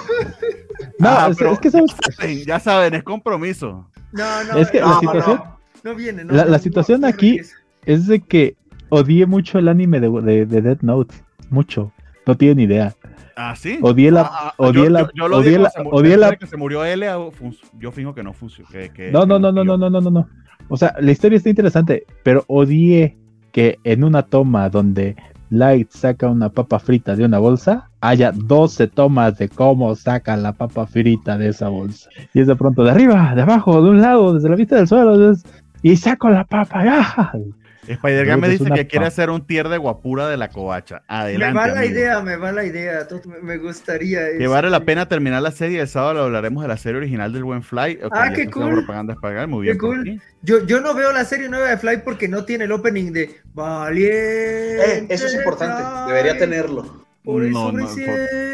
[0.98, 3.90] No, ah, es, que ya saben, es compromiso.
[4.12, 5.44] No, no, es que la situación.
[5.84, 7.42] No, viene, la, la situación aquí
[7.86, 8.56] es de que
[8.90, 11.16] odié mucho el anime de, de, de Death Note.
[11.50, 11.92] Mucho.
[12.26, 12.94] No tienen idea.
[13.36, 13.80] Ah, sí.
[13.82, 14.22] Odié la.
[14.22, 15.10] Ah, ah, odié la.
[15.16, 15.72] Yo, odié la.
[15.92, 16.36] Odié la.
[16.36, 17.08] Que se murió L,
[17.80, 18.70] yo fijo que no funcionó.
[19.12, 20.28] no, no, no, no, no, no, no, no, no.
[20.68, 23.18] O sea, la historia está interesante, pero odié
[23.52, 25.16] que en una toma donde
[25.50, 30.54] Light saca una papa frita de una bolsa, haya 12 tomas de cómo saca la
[30.54, 32.10] papa frita de esa bolsa.
[32.34, 34.88] Y es de pronto de arriba, de abajo, de un lado, desde la vista del
[34.88, 35.34] suelo,
[35.82, 36.84] y saco la papa.
[36.86, 37.34] ¡ah!
[37.94, 41.04] Spider me dice que quiere hacer un tier de guapura de la covacha.
[41.08, 41.54] Adelante.
[41.54, 43.08] Me va la idea, me va la idea.
[43.42, 44.38] Me gustaría.
[44.38, 45.82] Que vale la pena terminar la serie.
[45.82, 48.00] El sábado hablaremos de la serie original del buen Fly.
[48.12, 48.72] ah, qué cool.
[48.74, 49.16] Propaganda
[49.48, 49.76] Muy bien.
[49.76, 50.22] Qué cool.
[50.42, 53.36] Yo, yo no veo la serie nueva de Fly porque no tiene el opening de
[53.54, 54.98] Valiente.
[55.00, 55.84] Eh, eso es importante.
[56.08, 57.09] Debería tenerlo.
[57.24, 57.88] Por no, no,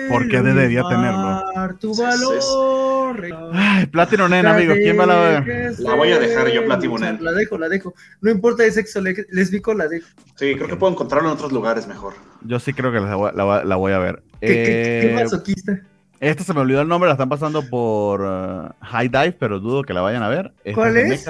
[0.10, 1.44] por, qué debería tenerlo?
[1.80, 3.24] Tu valor.
[3.54, 5.80] Ay, Platinum Nen, amigo, ¿quién va a la ver?
[5.80, 7.24] La voy a dejar yo, Platinum Nen.
[7.24, 7.94] La dejo, la dejo.
[8.22, 10.08] No importa el sexo lésbico, la dejo.
[10.36, 12.14] Sí, creo que puedo encontrarlo en otros lugares mejor.
[12.42, 14.24] Yo sí creo que la, la, la voy a ver.
[14.42, 15.80] ¿Qué, eh, qué, masoquista?
[16.20, 19.84] Esta se me olvidó el nombre, la están pasando por uh, High Dive, pero dudo
[19.84, 20.54] que la vayan a ver.
[20.74, 21.28] ¿Cuál es?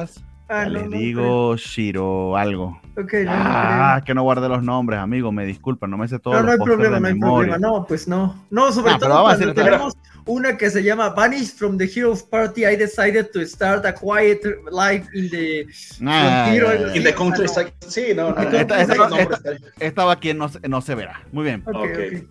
[0.48, 2.80] Ah, les digo Shiro algo.
[3.28, 6.36] ah, que no guarde los nombres, amigo, me disculpa, no me sé todo.
[6.36, 8.36] No, no hay problema, no hay problema, no, pues no.
[8.52, 12.64] No, sobre ah, todo cuando tenemos una que se llama Vanished from the Heroes Party,
[12.66, 14.42] I decided to start a quiet
[14.72, 15.66] life in the
[16.06, 16.54] ah,
[16.94, 17.48] in the country.
[17.88, 18.42] Sí, no, no.
[18.42, 18.82] Esta,
[19.80, 21.24] esta, va quien no, no, se verá.
[21.32, 21.64] Muy bien.
[21.66, 22.28] Okay,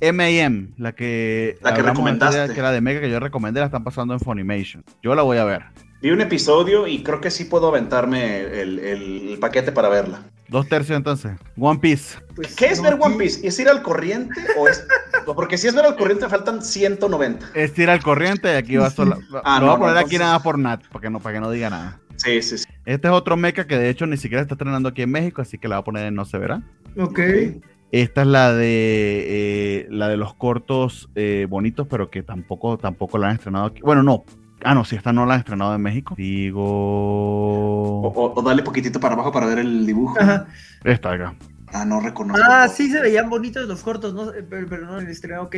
[0.00, 3.82] M&M, la que la que recomendaste, que era de Mega que yo recomendé, la están
[3.82, 4.84] pasando en Funimation.
[5.02, 5.64] Yo la voy a ver.
[6.04, 10.22] Vi un episodio y creo que sí puedo aventarme el, paquete para verla.
[10.48, 11.32] Dos tercios entonces.
[11.58, 12.18] One Piece.
[12.36, 13.46] Pues ¿Qué es ver One Piece?
[13.48, 14.86] ¿Es ir al corriente o es.?
[15.24, 17.52] Porque si es ver al corriente faltan 190.
[17.54, 19.16] Es ir al corriente y aquí va solo.
[19.44, 21.50] ah, lo voy a poner aquí nada por Nat, para que, no, para que no
[21.50, 21.98] diga nada.
[22.16, 22.64] Sí, sí, sí.
[22.84, 25.56] Este es otro mecha que de hecho ni siquiera está estrenando aquí en México, así
[25.56, 26.60] que la voy a poner en No se verá.
[26.98, 27.18] Ok.
[27.92, 28.66] Esta es la de
[29.26, 33.80] eh, la de los cortos eh, bonitos, pero que tampoco, tampoco la han estrenado aquí.
[33.80, 34.24] Bueno, no,
[34.64, 36.14] Ah, no, si esta no la han estrenado en México.
[36.16, 36.62] Digo.
[38.12, 40.18] O, dale poquitito para abajo para ver el dibujo.
[40.20, 40.46] Ajá.
[40.82, 41.34] Esta acá.
[41.72, 42.42] Ah, no reconozco.
[42.48, 44.32] Ah, sí se veían bonitos los cortos, ¿no?
[44.48, 45.56] Pero, no en el estreno, ok.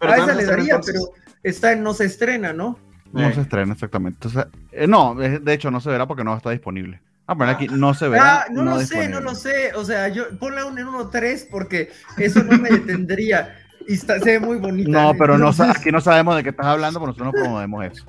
[0.00, 1.00] a esa le daría, pero
[1.42, 2.78] está en no se estrena, ¿no?
[3.12, 4.18] No se estrena, exactamente.
[4.26, 7.00] Entonces, eh, no, de hecho no se verá porque no está disponible.
[7.26, 8.18] Ah, pero aquí no se ve.
[8.20, 9.74] Ah, no, lo sé, no lo sé.
[9.74, 13.56] O sea, yo ponle un en 1.3 porque eso no me detendría.
[13.88, 14.90] Y está, se ve muy bonito.
[14.90, 18.04] No, pero no, aquí no sabemos de qué estás hablando, porque nosotros no promovemos eso.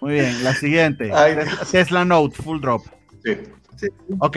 [0.00, 1.10] Muy bien, la siguiente.
[1.70, 2.82] Tesla Note, full drop.
[3.24, 3.36] Sí.
[3.76, 3.88] sí.
[4.18, 4.36] Ok,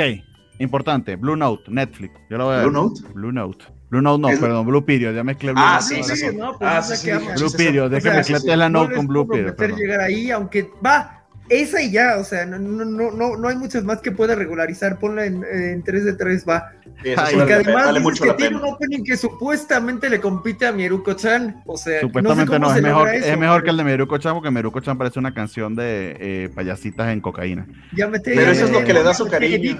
[0.59, 1.15] importante.
[1.15, 2.13] Blue Note, Netflix.
[2.29, 3.01] Yo lo voy a ¿Blue Note?
[3.13, 3.65] Blue Note.
[3.91, 6.71] Blue Note no, perdón, Blue Period, ya mezclé Blue ah, Sí, sí, sí, no, pues
[6.71, 9.77] ah, sí, sí, Blue Period, déjame mezclar Tesla Note con Blue Period.
[9.77, 11.20] llegar ahí, aunque va,
[11.51, 14.97] esa y ya, o sea, no, no, no, no hay muchas más que pueda regularizar.
[14.99, 16.71] Ponla en, en 3 de 3, va.
[17.03, 21.61] y que además mucho que tiene un opening que supuestamente le compite a Mieruko-chan.
[21.65, 25.19] O sea, supuestamente no, es, mejor, es mejor que el de Mieruko-chan porque Mieruko-chan parece
[25.19, 27.67] una canción de eh, payasitas en cocaína.
[27.93, 29.77] Llámete, Pero eso es lo que le da su cariño.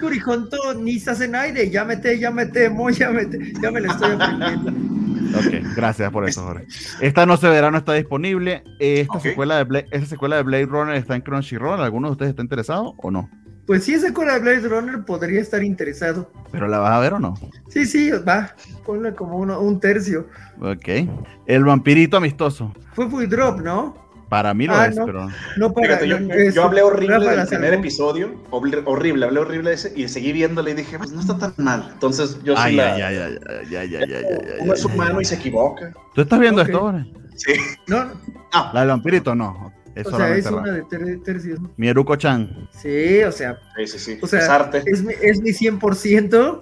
[0.78, 3.54] ni Sasenaide, llámete, llámete, mo, llámete.
[3.62, 5.01] Ya me lo estoy aprendiendo.
[5.36, 6.68] Ok, gracias por eso, Jorge.
[7.00, 8.64] Esta no se verá, no está disponible.
[8.80, 11.82] Esta, secuela de Blade, esta secuela de Blade Runner está en Crunchyroll.
[11.82, 13.30] ¿Alguno de ustedes está interesado o no?
[13.66, 16.32] Pues sí, esa secuela de Blade Runner podría estar interesado.
[16.52, 17.36] ¿Pero la vas a ver o no?
[17.70, 18.56] Sí, sí, va.
[18.86, 20.28] Ponle como un tercio.
[20.60, 21.08] Ok.
[21.46, 22.74] El vampirito amistoso.
[22.94, 24.01] Fue full drop, ¿no?
[24.32, 25.28] Para mí lo ah, es, pero.
[25.58, 26.18] No, para, yo,
[26.54, 30.74] yo, hablé horrible del primer episodio, horrible, hablé horrible de ese y seguí viéndole y
[30.76, 31.90] dije, pues no está tan mal.
[31.92, 32.98] Entonces yo sí la.
[32.98, 34.20] Ya, ya, ya, ya, ya, ya,
[34.62, 35.92] Uno es humano y se equivoca.
[36.16, 37.06] ¿Tú estás viendo esto ahora?
[37.36, 37.56] Sí.
[37.88, 38.10] No.
[38.54, 38.72] Ah.
[38.74, 39.74] La del vampirito no.
[39.96, 41.60] Es o sea, es una de ter tercios.
[41.76, 42.70] Mieruko-chan.
[42.72, 43.60] Sí, o sea.
[43.76, 44.20] Sí, sí, sí.
[44.22, 44.82] O sea, es arte.
[44.86, 46.62] Es mi, es mi 100%.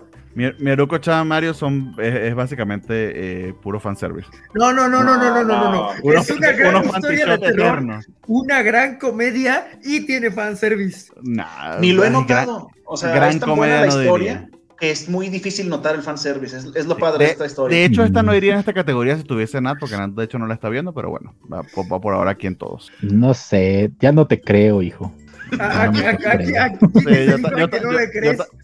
[0.60, 4.30] Mieruko Chan Mario son, es, básicamente eh, puro fanservice.
[4.54, 6.14] No, no, no, no, no, no, no, no.
[6.14, 7.84] es una gran historia de terror,
[8.28, 11.12] una gran comedia y tiene fanservice.
[11.22, 12.70] Nah, Ni lo he notado.
[12.86, 14.50] o sea, gran es tan comedia buena la historia
[14.80, 16.56] que es muy difícil notar el fanservice.
[16.56, 17.78] Es, es lo padre de, esta historia.
[17.78, 20.40] De hecho, esta no iría en esta categoría si tuviese Nat, porque Nat de hecho
[20.40, 22.92] no la está viendo, pero bueno, va, va por ahora aquí en todos.
[23.02, 25.14] No sé, ya no te creo, hijo.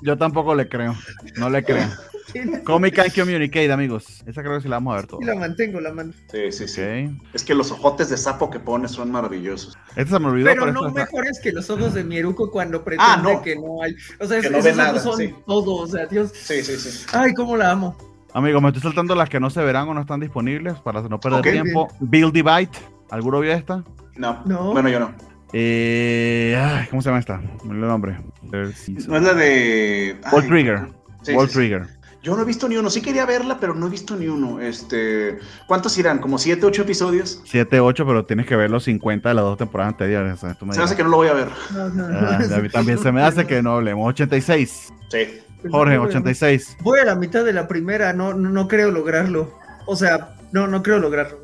[0.02, 0.96] Yo tampoco le creo.
[1.38, 1.88] No le creo.
[2.64, 4.24] Comic and Communicate, amigos.
[4.26, 5.22] Esa creo que sí la vamos a ver todo.
[5.22, 6.14] Y la mantengo, la mano.
[6.32, 7.10] Sí, sí, sí.
[7.34, 9.78] Es que los ojotes de sapo que pone son maravillosos.
[9.96, 10.48] Este se me olvidó.
[10.48, 13.96] Pero no mejores que los ojos de Mieruko cuando pretende que no hay.
[14.20, 15.76] O sea, esos ojos son todo.
[15.76, 16.32] O sea, Dios.
[16.34, 17.06] Sí, sí, sí.
[17.14, 17.96] Ay, cómo la amo.
[18.34, 21.20] Amigos, me estoy saltando las que no se verán o no están disponibles para no
[21.20, 21.88] perder tiempo.
[22.02, 22.72] Build Divide.
[23.10, 23.84] ¿Alguno vio esta?
[24.18, 24.44] No.
[24.46, 24.74] no.
[24.74, 25.14] Bueno, yo no.
[25.54, 27.42] Eh, ¿Cómo se llama esta?
[27.64, 28.18] El nombre.
[28.44, 30.18] No es la de.
[30.32, 30.88] Wall Trigger.
[31.34, 31.88] Wall Trigger.
[32.26, 32.90] Yo no he visto ni uno.
[32.90, 34.60] Sí quería verla, pero no he visto ni uno.
[34.60, 36.18] Este, ¿Cuántos irán?
[36.18, 37.40] ¿Como 7, 8 episodios?
[37.46, 40.40] 7, 8, pero tienes que ver los 50 de las dos temporadas anteriores.
[40.40, 41.50] se me hace que no lo voy a ver.
[41.76, 44.10] Ah, a mí también se me hace que no hablemos.
[44.10, 44.92] 86.
[45.12, 45.40] Sí.
[45.70, 46.78] Jorge, 86.
[46.82, 48.12] Voy a la mitad de la primera.
[48.12, 49.60] No, no, no creo lograrlo.
[49.86, 51.40] O sea, no, no creo lograrlo.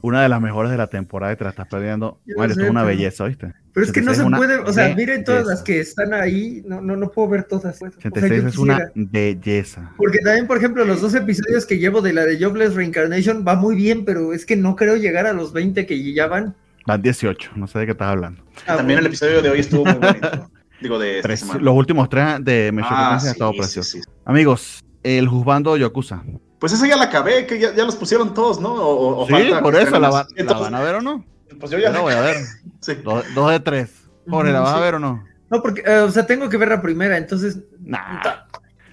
[0.00, 2.22] una de las mejores de la temporada y te la estás perdiendo.
[2.34, 3.52] Bueno, esto es una belleza, ¿viste?
[3.74, 6.80] Pero es que no se puede, o sea, miren todas las que están ahí, no,
[6.80, 7.82] no, no puedo ver todas.
[7.82, 9.92] 86 es una belleza.
[9.98, 13.56] Porque también, por ejemplo, los dos episodios que llevo de la de Jobless Reincarnation va
[13.56, 16.56] muy bien, pero es que no creo llegar a los 20 que ya van.
[16.86, 18.42] Van 18, no sé de qué estás hablando.
[18.66, 20.50] Ah, también el episodio de hoy estuvo muy bonito.
[20.80, 24.02] Digo, de tres, los últimos tres de Metropolitan ah, han estado preciosos.
[24.24, 26.22] Amigos, el juzgando Yakuza.
[26.64, 28.72] Pues esa ya la acabé, que ya, los pusieron todos, ¿no?
[28.72, 31.22] O, sí, por eso, ¿la, van a ver o no?
[31.60, 32.36] Pues yo ya la voy a ver.
[32.80, 32.94] sí.
[33.04, 34.08] dos, de tres.
[34.26, 35.22] Jorge, ¿la vas a ver o no?
[35.50, 37.58] No, porque, eh, o sea, tengo que ver la primera, entonces.
[37.82, 38.22] Nah.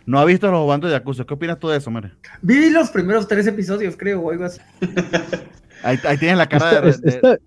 [0.05, 1.23] No ha visto los bandos de Yakuza.
[1.23, 2.11] ¿Qué opinas tú de eso, Mere?
[2.41, 4.59] Vi los primeros tres episodios, creo, o algo así.
[5.83, 7.39] ahí, ahí tienes la cara de,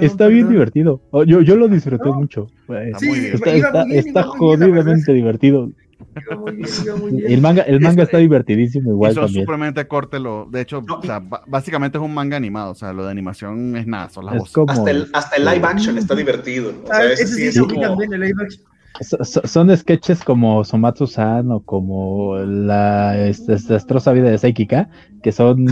[0.00, 1.00] Está, bien divertido.
[1.10, 2.46] Oh, yo, yo lo disfruté mucho.
[3.00, 5.72] Sí, está, está jodidamente divertido
[7.26, 9.86] el manga, el manga está divertidísimo igual son también.
[9.88, 10.82] corte lo, de hecho,
[11.46, 14.64] básicamente es un manga animado, o sea, lo de animación es nada, son las voces.
[14.68, 16.72] hasta, el, hasta el live action está divertido.
[19.00, 24.90] Son sketches como Somatsu-san o como la desastrosa vida de Saikika,
[25.22, 25.66] que son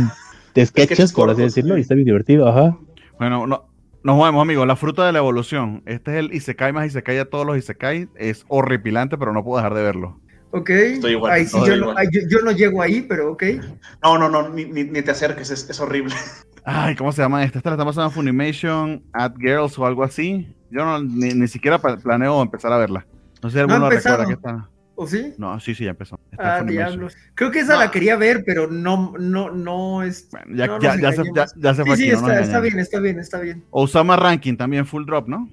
[0.58, 2.76] sketches, por así decirlo, y está bien divertido, ajá.
[3.18, 3.69] Bueno, no,
[4.02, 4.66] nos vemos, amigos.
[4.66, 5.82] La fruta de la evolución.
[5.86, 8.08] Este es el Isekai más Isekai a todos los Isekai.
[8.16, 10.20] Es horripilante, pero no puedo dejar de verlo.
[10.52, 10.70] Ok.
[10.70, 11.46] Estoy igual.
[11.46, 13.42] yo, No, llego ahí, pero ok.
[14.02, 16.14] No, no, no, ni, ni, te acerques, es, horrible.
[16.64, 17.58] Ay, ¿cómo se llama esta?
[17.58, 20.54] Esta la estamos pasando Funimation, At Girls o algo así.
[20.70, 23.06] Yo no, ni, siquiera planeo empezar a verla.
[23.42, 24.69] No sé si alguno no recuerda que está.
[25.02, 25.32] ¿O sí?
[25.38, 26.20] No, sí, sí, ya empezó.
[26.36, 27.16] ah, diablos.
[27.34, 30.28] Creo que esa la quería ver, pero no, no, no es.
[30.30, 31.96] Bueno, ya, ya, ya, se, ya, ya, se, fue.
[31.96, 33.64] Sí, sí, está, está, bien, está bien, está bien.
[33.70, 35.48] Osama Ranking también full drop, ¿no?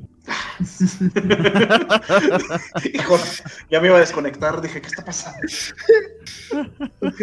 [2.94, 3.18] Hijo,
[3.72, 5.40] ya me iba a desconectar, dije, ¿qué está pasando?
[7.00, 7.22] ok.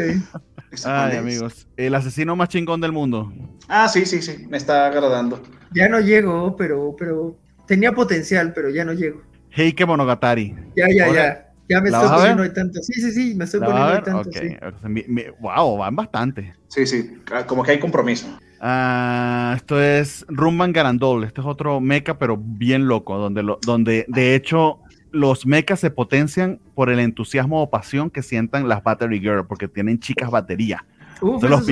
[0.87, 1.69] Ay, amigos.
[1.77, 3.31] El asesino más chingón del mundo.
[3.69, 5.43] Ah, sí, sí, sí, me está agradando.
[5.75, 9.21] Ya no llego, pero, pero tenía potencial, pero ya no llego.
[9.51, 10.55] Heike Monogatari.
[10.75, 11.44] Ya, ya, ya.
[11.69, 12.83] Ya me estoy poniendo hay tanto.
[12.83, 14.29] Sí, sí, sí, me estoy poniendo hay tanto.
[14.29, 14.51] Okay.
[14.51, 15.27] Sí.
[15.41, 16.55] wow, van bastante.
[16.69, 18.27] Sí, sí, como que hay compromiso.
[18.61, 21.25] Ah, esto es Rumban Garandol.
[21.25, 24.81] Este es otro mecha, pero bien loco, donde, lo, donde de hecho
[25.11, 29.69] los mechas se potencian por el entusiasmo o pasión que sientan las Battery Girl, porque
[29.69, 30.85] tienen chicas batería
[31.25, 31.65] los,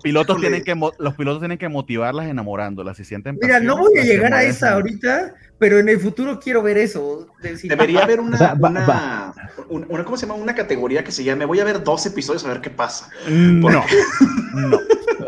[0.00, 4.04] pilotos tienen que, los pilotos tienen que motivarlas enamorándolas si sienten Mira, no voy a
[4.04, 7.28] llegar a esa ahorita, pero en el futuro quiero ver eso.
[7.62, 8.54] Debería haber una,
[9.68, 10.38] una, ¿cómo se llama?
[10.38, 13.08] Una categoría que se llame, voy a ver dos episodios a ver qué pasa.
[13.28, 13.70] Mm, no,
[14.54, 14.78] no.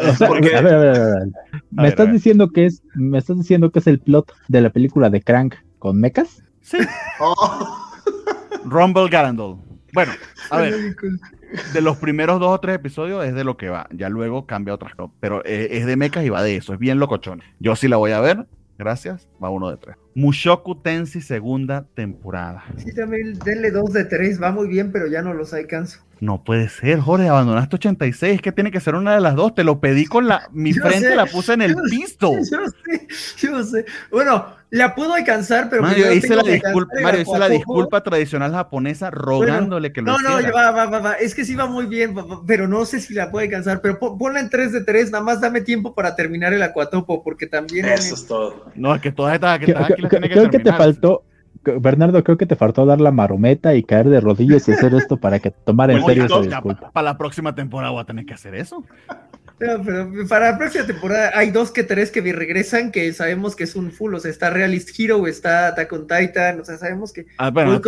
[0.01, 1.29] A ver, a ver, a ver.
[1.71, 5.11] ¿Me estás diciendo que es, me estás diciendo que es el plot de la película
[5.11, 6.43] de Crank con mechas?
[6.61, 6.79] Sí.
[7.21, 7.91] Oh.
[8.65, 9.59] Rumble Garandol.
[9.93, 10.13] Bueno,
[10.51, 10.95] a ver
[11.73, 13.89] de los primeros dos o tres episodios es de lo que va.
[13.93, 15.15] Ya luego cambia otras cosas.
[15.21, 16.73] Pero eh, es, de mechas y va de eso.
[16.73, 17.43] Es bien locochón.
[17.59, 18.47] Yo sí la voy a ver.
[18.79, 19.29] Gracias.
[19.43, 19.97] Va uno de tres.
[20.15, 22.65] Mushoku Tensei segunda temporada.
[22.77, 24.43] Sí, también denle dos de tres.
[24.43, 26.01] Va muy bien, pero ya no los alcanzo.
[26.21, 29.55] No puede ser, Jorge, abandonaste 86, es que tiene que ser una de las dos.
[29.55, 32.33] Te lo pedí con la, mi frente la puse en el pisto.
[32.51, 33.09] Yo sé,
[33.39, 33.87] yo sé.
[34.11, 39.11] Bueno, la puedo alcanzar, pero Mario hice la disculpa, Mario hice la disculpa tradicional japonesa
[39.11, 42.15] rogándole que lo No, no, va, va, va, es que sí va muy bien,
[42.47, 45.41] pero no sé si la puede alcanzar, pero ponla en 3 de 3, nada más
[45.41, 47.87] dame tiempo para terminar el acuatopo, porque también...
[47.87, 48.67] Eso es todo.
[48.77, 51.25] No, es que todas estas que aquí las tiene que Creo que te faltó,
[51.63, 55.19] Bernardo, creo que te faltó dar la marometa y caer de rodillas y hacer esto
[55.19, 56.91] para que tomara en serio esa disculpa.
[56.91, 58.85] Para la próxima temporada voy a tener que hacer eso.
[59.59, 59.83] pero
[60.29, 63.93] para la próxima temporada hay dos que tres que regresan que sabemos que es un
[63.93, 64.15] full.
[64.15, 66.61] O sea, está Realist Hero, está Attack on Titan.
[66.61, 67.27] O sea, sabemos que.
[67.37, 67.81] Ah, bueno,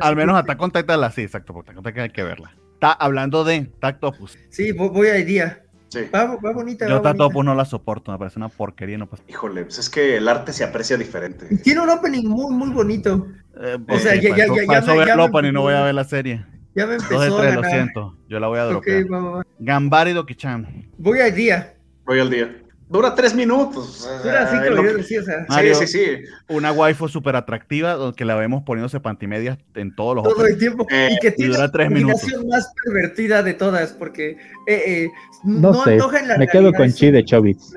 [0.00, 2.54] al, menos Attack on Titan la sí, exacto, porque Attack on Titan hay que verla.
[2.74, 4.38] Está hablando de Tactopus.
[4.48, 5.62] Sí, voy a día.
[5.90, 6.06] Sí.
[6.14, 6.88] Va, bonita.
[6.88, 8.96] Yo Tactopus no la soporto, me parece una porquería.
[8.96, 9.24] No pasa.
[9.28, 11.56] Híjole, pues es que el arte se aprecia diferente.
[11.58, 13.26] Tiene un opening muy, muy bonito.
[13.60, 14.94] Eh, o sea, ya, ya, ya, ya.
[14.94, 16.46] ver el opening, no voy a ver la serie.
[16.76, 18.16] Ya me empezó tres, lo siento.
[18.28, 19.02] Yo la voy a dropear.
[19.02, 20.90] Okay, va, Gambari Doki-chan.
[20.96, 21.74] Voy al día.
[22.06, 22.56] Voy al día.
[22.90, 24.08] Dura tres minutos.
[24.24, 25.46] Dura cinco minutos, sí, o sea.
[25.48, 26.24] sí, sí, sí.
[26.48, 30.88] Una waifu súper atractiva que la vemos poniéndose pantimedias en todos los Todo el tiempo.
[30.90, 34.30] y que tiene la combinación más pervertida de todas, porque
[34.66, 35.10] eh, eh,
[35.44, 37.72] no, sé, en la me quedo con Chi de Chobits.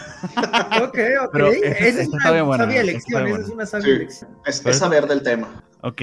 [0.81, 1.35] ok, ok.
[1.63, 4.31] esa es una sabia elección, esa es una sabia elección.
[4.47, 5.63] Es, es saber del tema.
[5.81, 6.01] Ok,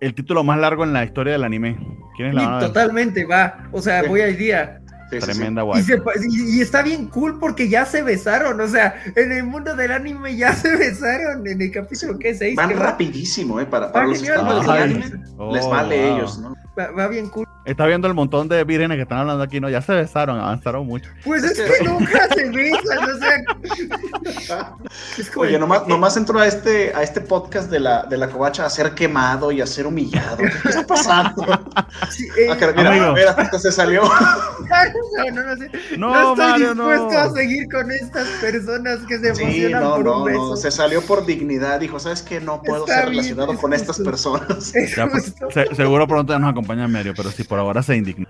[0.00, 1.76] el título más largo en la historia del anime.
[2.16, 3.68] ¿Quién es la Totalmente, va.
[3.72, 4.80] O sea, voy al día.
[5.08, 5.84] Tremenda guay.
[6.28, 10.36] Y, está bien cool porque ya se besaron, o sea, en el mundo del anime
[10.36, 12.56] ya se besaron en el capítulo que 6.
[12.56, 13.66] Van rapidísimo, ¿eh?
[13.66, 15.10] Para, para los que están anime,
[15.52, 16.56] les vale oh, ellos, ¿no?
[16.78, 17.46] Va, bien cool.
[17.64, 19.70] Está viendo el montón de vírgenes que están hablando aquí, ¿no?
[19.70, 21.10] Ya se besaron, avanzaron mucho.
[21.24, 24.74] Pues es, que, nunca se besan, o sea.
[25.36, 28.70] Oye, nomás, nomás entró a este, a este podcast de la, de la covacha a
[28.70, 30.36] ser quemado y a ser humillado.
[30.36, 31.44] ¿Qué está pasando?
[32.10, 34.02] Sí, eh, ah, mira, mira, se salió.
[35.16, 35.70] no, no, no, sé.
[35.96, 40.50] no, estoy dispuesto a seguir con estas personas que se emocionan por no, un beso.
[40.50, 42.40] No, se salió por dignidad, dijo, ¿sabes qué?
[42.40, 44.72] No puedo ser relacionado con estas personas.
[44.72, 48.26] Pues, seguro pronto ya nos acompaña Mario, pero sí, por ahora se indigna.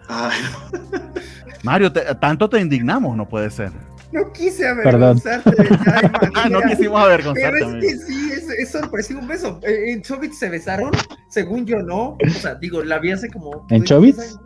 [1.62, 3.72] Mario, tanto te indignamos, no puede ser.
[4.12, 5.50] No quise avergonzarte.
[6.34, 7.58] ah, no quisimos avergonzarte.
[7.58, 9.60] Pero es que sí, es, sorpresivo un beso.
[9.62, 10.92] Eh, ¿En Chobits se besaron?
[11.28, 12.16] Según yo, no.
[12.24, 13.66] O sea, digo, la vi hace como.
[13.70, 14.38] ¿En Chobits?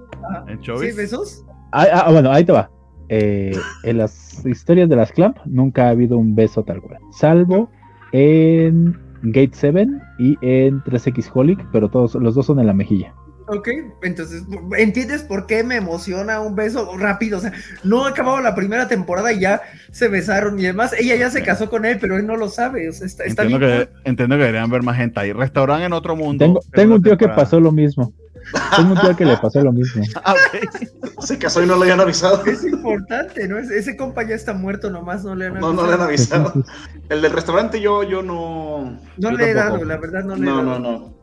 [0.49, 0.95] ¿En Chobits?
[0.95, 1.45] ¿Sí, besos?
[1.73, 2.71] Ah, ah, bueno, ahí te va.
[3.09, 6.99] Eh, en las historias de las Clamp nunca ha habido un beso tal cual.
[7.13, 7.71] Salvo
[8.13, 9.89] en Gate 7
[10.19, 13.15] y en 3X Holic, pero todos los dos son en la mejilla.
[13.53, 13.69] Ok,
[14.03, 14.45] entonces,
[14.79, 17.39] ¿entiendes por qué me emociona un beso rápido?
[17.39, 17.53] O sea,
[17.83, 19.61] no ha acabado la primera temporada y ya
[19.91, 22.89] se besaron y además ella ya se casó con él, pero él no lo sabe.
[22.89, 25.33] O sea, está, entiendo, que, entiendo que deberían ver más gente ahí.
[25.33, 26.45] Restaurante en otro mundo.
[26.45, 28.13] Tengo, tengo un tío que pasó lo mismo.
[28.77, 30.05] Tengo un tío que le pasó lo mismo.
[30.25, 30.35] Ah,
[31.19, 32.45] se casó y no le habían avisado.
[32.47, 33.59] Es importante, ¿no?
[33.59, 35.73] Ese compa ya está muerto, nomás no le han avisado.
[35.73, 36.53] No, no le han avisado.
[37.09, 38.97] El del restaurante yo, yo no.
[39.17, 40.63] No le he dado, la verdad no le he dado.
[40.63, 41.20] No, no, no.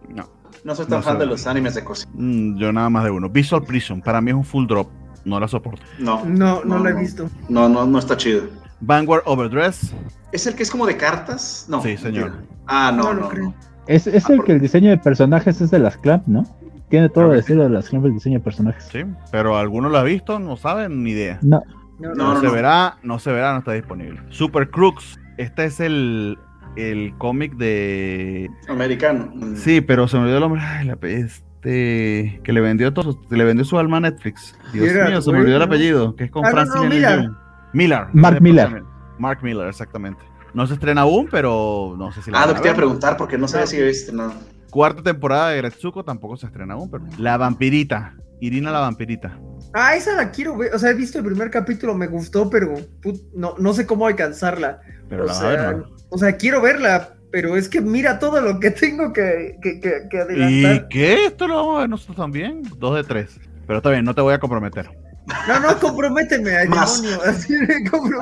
[0.64, 2.12] No soy tan fan de los animes de cocina.
[2.16, 3.30] Mm, yo nada más de uno.
[3.30, 4.90] Visual Prison, para mí es un full drop.
[5.26, 5.82] No la soporto.
[6.00, 6.24] No.
[6.26, 7.30] No, no, la he visto.
[7.50, 8.44] No, no, no está chido.
[8.80, 9.94] Vanguard Overdress.
[10.32, 11.66] ¿Es el que es como de cartas?
[11.68, 11.82] No.
[11.82, 12.34] Sí, señor.
[12.66, 13.54] Ah, no, no, no.
[13.88, 16.46] Es, es el que el diseño de personajes es de las Clamp, ¿no?
[16.90, 18.88] Tiene todo el estilo de las Clamp el diseño de personajes.
[18.92, 20.40] Sí, pero ¿alguno lo ha visto?
[20.40, 21.40] No saben ni idea.
[21.42, 21.62] No.
[22.00, 24.22] No, se verá, no se verá, no está disponible.
[24.30, 25.20] Super Crux.
[25.38, 26.38] Este es el,
[26.78, 28.50] el cómic de.
[28.68, 29.34] Americano.
[29.56, 30.62] Sí, pero se me olvidó el nombre.
[30.62, 32.40] Ay, la este.
[32.44, 34.56] Que le vendió todo, le vendió su alma a Netflix.
[34.74, 36.16] Dios mío, se me olvidó el apellido.
[36.16, 37.30] Que es con ah, Francis Miller.
[37.74, 38.08] Miller.
[38.14, 38.84] Mark Miller.
[39.18, 40.22] Mark Miller, exactamente.
[40.54, 42.78] No se estrena aún, pero no sé si la Ah, lo que te iba a
[42.78, 44.34] preguntar porque no sabía si había estrenado.
[44.70, 47.06] Cuarta temporada de Gretsuko tampoco se estrena aún, pero.
[47.18, 48.16] La vampirita.
[48.40, 49.40] Irina la vampirita.
[49.74, 50.74] Ah, esa la quiero ver.
[50.74, 52.76] O sea, he visto el primer capítulo, me gustó, pero
[53.34, 54.82] no, no sé cómo alcanzarla.
[55.10, 58.72] Pero o, la sea, o sea, quiero verla, pero es que mira todo lo que
[58.72, 60.76] tengo que, que, que, adelantar.
[60.76, 61.26] ¿Y qué?
[61.26, 62.62] Esto lo vamos a ver nosotros también.
[62.78, 63.40] Dos de tres.
[63.66, 64.90] Pero está bien, no te voy a comprometer.
[65.48, 67.20] No, no, comprométeme, ay, demonio.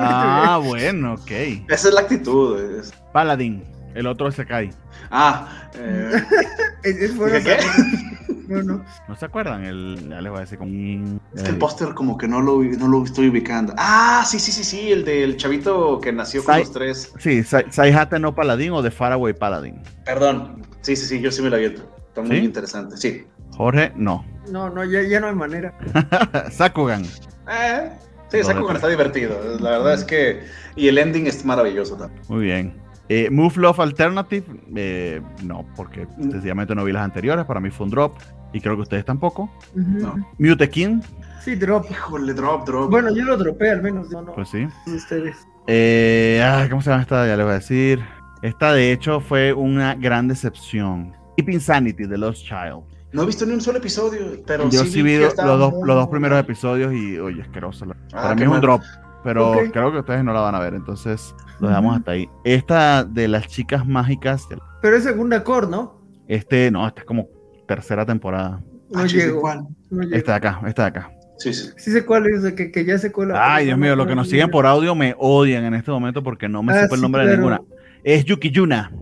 [0.00, 1.30] Ah, bueno, ok.
[1.68, 2.82] Esa es la actitud.
[3.12, 3.62] Paladín,
[3.96, 4.70] el otro se cae.
[5.10, 6.22] Ah, eh...
[6.84, 7.56] es, ¿Qué?
[8.48, 8.84] No, no.
[9.08, 9.64] ¿No se acuerdan?
[9.64, 11.18] El, ya les voy a decir como...
[11.34, 13.74] Es que el póster como que no lo, no lo estoy ubicando.
[13.76, 17.12] Ah, sí, sí, sí, sí, el del chavito que nació con los tres.
[17.18, 19.82] Sí, Saihate no Paladín o de Faraway Paladín.
[20.04, 20.62] Perdón.
[20.82, 21.90] Sí, sí, sí, yo sí me lo abierto.
[22.08, 23.26] Está muy interesante, sí.
[23.56, 24.24] Jorge, no.
[24.48, 25.76] No, no, ya, ya no hay manera.
[26.52, 27.04] Sakugan.
[27.50, 27.90] Eh,
[28.28, 29.58] sí, Sakugan está divertido.
[29.58, 30.44] La verdad es que...
[30.76, 32.22] Y el ending es maravilloso también.
[32.28, 32.85] Muy bien.
[33.08, 36.30] Eh, Move Love Alternative, eh, no, porque mm.
[36.30, 37.44] sencillamente no vi las anteriores.
[37.44, 38.16] Para mí fue un drop.
[38.52, 39.50] Y creo que ustedes tampoco.
[39.74, 40.16] no.
[40.38, 41.00] Mute King.
[41.44, 41.90] Sí, drop.
[41.90, 42.90] Híjole, drop, drop.
[42.90, 44.10] Bueno, yo lo dropé al menos.
[44.10, 44.66] No, Pues sí.
[44.86, 45.36] Ustedes.
[45.66, 47.26] Eh, ah, ¿Cómo se llama esta?
[47.26, 48.00] Ya les voy a decir.
[48.42, 51.12] Esta, de hecho, fue una gran decepción.
[51.36, 52.82] Keep Insanity de Lost Child.
[53.12, 56.08] No he visto ni un solo episodio, pero yo sí, vi, los, dos, los dos
[56.08, 57.86] primeros episodios y, oye, asqueroso.
[58.12, 58.82] Ah, Para mí es un drop,
[59.26, 62.28] pero creo que ustedes no la van a ver, entonces lo dejamos hasta ahí.
[62.44, 64.46] Esta de las chicas mágicas.
[64.80, 66.00] Pero es segunda core, ¿no?
[66.28, 67.26] Este, no, esta es como
[67.66, 68.62] tercera temporada.
[68.88, 69.40] No ah, llego.
[69.40, 69.66] Cuál.
[70.12, 71.10] Esta de acá, esta de acá.
[71.38, 71.70] Sí, sí.
[71.76, 74.28] Sí sé cuál es, que, que ya sé cuál Ay, Dios mío, los que nos
[74.28, 77.26] siguen por audio me odian en este momento porque no me ah, supo el nombre
[77.26, 77.60] de ninguna.
[78.04, 78.92] Es Yuki Yuna.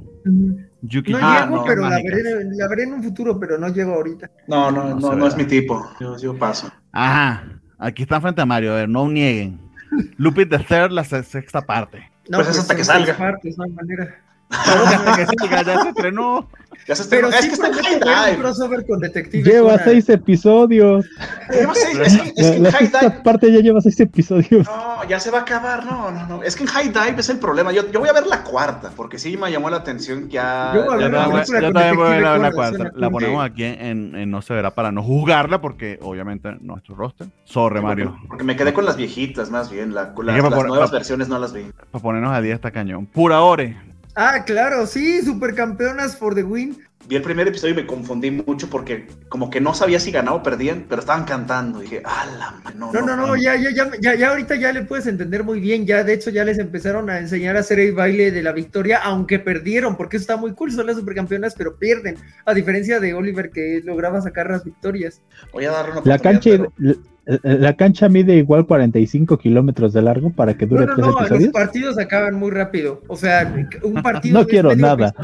[0.81, 2.23] Yuki no llego, pero la veré,
[2.57, 4.31] la veré, en un futuro, pero no llego ahorita.
[4.49, 5.87] No, no, no, no, es mi tipo.
[6.01, 6.73] Yo, yo, paso.
[6.93, 7.45] Ajá.
[7.79, 9.61] Aquí están frente a Mario, a ver, no nieguen.
[10.16, 12.11] Lupit the Third, la sexta parte.
[12.29, 13.16] No, pues, es pues hasta que salga.
[13.16, 14.24] Partes, no hay manera.
[15.64, 16.48] Ya se estrenó.
[16.86, 17.28] Ya se estrenó.
[17.31, 18.39] Pero es que está en High Dive.
[18.43, 21.06] crossover con lleva seis episodios.
[21.51, 21.98] Lleva seis.
[21.98, 23.10] Es que, es que la, en High Dive.
[23.22, 24.66] parte ya lleva seis episodios.
[24.66, 25.86] No, ya se va a acabar.
[25.86, 26.43] No, no, no.
[26.43, 27.72] Es que en High Dive es el problema.
[27.72, 30.72] Yo, yo voy a ver la cuarta, porque sí me llamó la atención ya.
[30.74, 32.93] Yo, voy a ver ya, ya, también voy a ver la, la cuarta.
[32.94, 37.28] La ponemos aquí en, en, No se verá para no juzgarla, porque obviamente nuestro roster.
[37.44, 38.18] Sorre, Mario.
[38.28, 39.94] Porque me quedé con las viejitas, más bien.
[39.94, 41.64] La, la, las nuevas versiones no las vi.
[41.90, 43.06] Para ponernos a día está cañón.
[43.06, 43.94] Pura Ore.
[44.16, 46.78] Ah, claro, sí, supercampeonas for the win.
[47.07, 50.39] Vi el primer episodio y me confundí mucho porque como que no sabía si ganaba
[50.39, 51.81] o perdían, pero estaban cantando.
[51.81, 52.62] Y dije, ¡ala!
[52.77, 53.70] No, no, no, no, ya, ya,
[54.01, 55.85] ya, ya, ahorita ya le puedes entender muy bien.
[55.85, 59.01] Ya, de hecho, ya les empezaron a enseñar a hacer el baile de la victoria,
[59.03, 60.73] aunque perdieron, porque eso está muy cool.
[60.73, 62.16] Son las supercampeonas, pero pierden.
[62.47, 65.20] A diferencia de Oliver, que lograba sacar las victorias.
[65.53, 66.51] Voy a darle una La cancha,
[67.27, 71.49] la cancha mide igual 45 kilómetros de largo para que dure no, no, no, Los
[71.49, 73.03] partidos acaban muy rápido.
[73.09, 73.53] O sea,
[73.83, 74.39] un partido.
[74.39, 75.15] no quiero nada.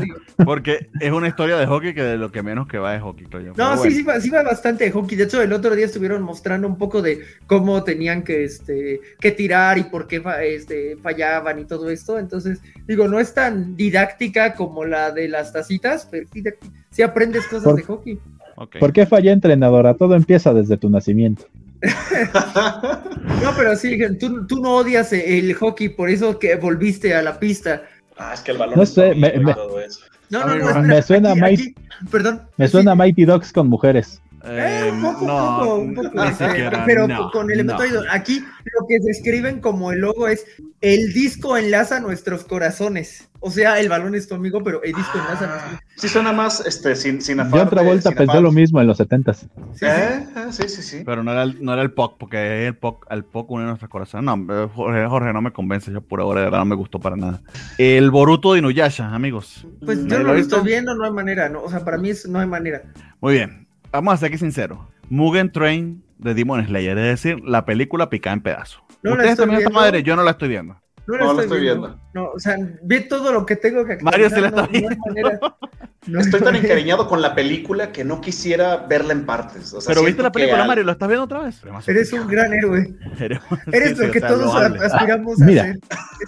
[0.45, 3.27] Porque es una historia de hockey que de lo que menos que va es hockey,
[3.27, 3.53] creo yo.
[3.57, 5.17] No, sí, sí, va, sí va bastante de hockey.
[5.17, 9.33] De hecho, el otro día estuvieron mostrando un poco de cómo tenían que, este, que
[9.33, 12.19] tirar y por qué este, fallaban y todo esto.
[12.19, 16.27] Entonces, digo, no es tan didáctica como la de las tacitas, pero
[16.91, 18.19] sí, aprendes cosas de hockey.
[18.79, 19.95] ¿Por qué falla entrenadora?
[19.95, 21.45] Todo empieza desde tu nacimiento.
[23.43, 27.39] no, pero sí, tú, tú, no odias el hockey, por eso que volviste a la
[27.39, 27.83] pista.
[28.19, 29.55] Ah, es que el balón no sé, me, me,
[30.31, 31.75] no, no, no, me suena Mighty,
[32.11, 32.43] perdón.
[32.57, 34.21] Me suena Mighty Dogs con mujeres.
[34.45, 37.99] Eh, un poco, no, poco, un poco, este, pero con el emetoide.
[38.11, 40.47] Aquí lo que se escriben como el logo es
[40.81, 43.29] el disco enlaza nuestros corazones.
[43.41, 46.65] O sea, el balón es tu amigo, pero el disco enlaza nuestros Sí, suena más
[46.67, 47.61] este, sin, sin afán.
[47.61, 49.47] Yo otra vuelta pensé lo mismo en los 70 sí,
[49.83, 50.27] ¿Eh?
[50.51, 51.03] sí, sí, sí.
[51.05, 53.91] Pero no era el, no era el POC, porque el POC, el POC une nuestros
[53.91, 54.25] corazones.
[54.25, 57.17] No, Jorge, Jorge, no me convence, yo por ahora de verdad no me gustó para
[57.17, 57.43] nada.
[57.77, 59.67] El Boruto de Inuyasha, amigos.
[59.85, 62.39] Pues yo no lo estoy viendo, no hay manera, no, o sea, para mí no
[62.39, 62.83] hay manera.
[63.21, 64.79] Muy bien, vamos a ser aquí sinceros.
[65.09, 68.83] Mugen Train de Demon Slayer, es decir, la película picada en pedazos.
[69.03, 70.77] No Ustedes también esta madre, yo no la estoy viendo.
[71.07, 71.99] No, la estoy, estoy viendo.
[72.13, 74.91] No, o sea, ve todo lo que tengo que Mario se la está viendo.
[76.21, 79.75] estoy tan encariñado con la película que no quisiera verla en partes.
[79.87, 81.61] Pero viste la película, Mario, ¿lo estás viendo otra vez?
[81.89, 82.95] Eres un gran héroe.
[83.73, 85.75] Eres lo que todos aspiramos a Mira,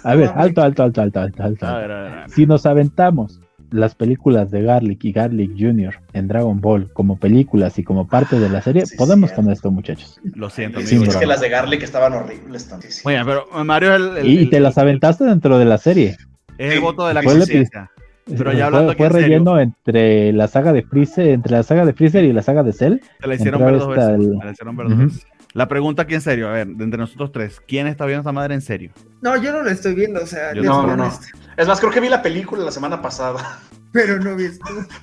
[0.03, 1.65] A ver, alto, alto, alto, alto, alto, alto.
[1.65, 3.39] A ver, a ver, Si nos aventamos
[3.73, 5.95] las películas de Garlic y Garlic Jr.
[6.13, 10.19] en Dragon Ball como películas y como parte de la serie, podemos con esto, muchachos.
[10.23, 12.69] Lo siento, sí, es que las de Garlic estaban horribles.
[13.03, 16.17] Oye, pero Mario el, y, te las aventaste dentro de la serie.
[16.57, 17.89] Es el voto de la conciencia.
[18.25, 21.93] Pero ya hablando fue, fue relleno entre la saga de Freezer, entre la saga de
[21.93, 22.99] Freezer y la saga de Cell.
[23.19, 24.19] Se la hicieron ver dos veces.
[24.43, 25.25] La hicieron ver dos veces.
[25.53, 28.31] La pregunta aquí en serio, a ver, de entre nosotros tres, ¿quién está viendo esta
[28.31, 28.91] madre en serio?
[29.21, 31.11] No, yo no la estoy viendo, o sea, no, no, no.
[31.57, 33.59] Es más, creo que vi la película la semana pasada.
[33.91, 34.45] Pero no vi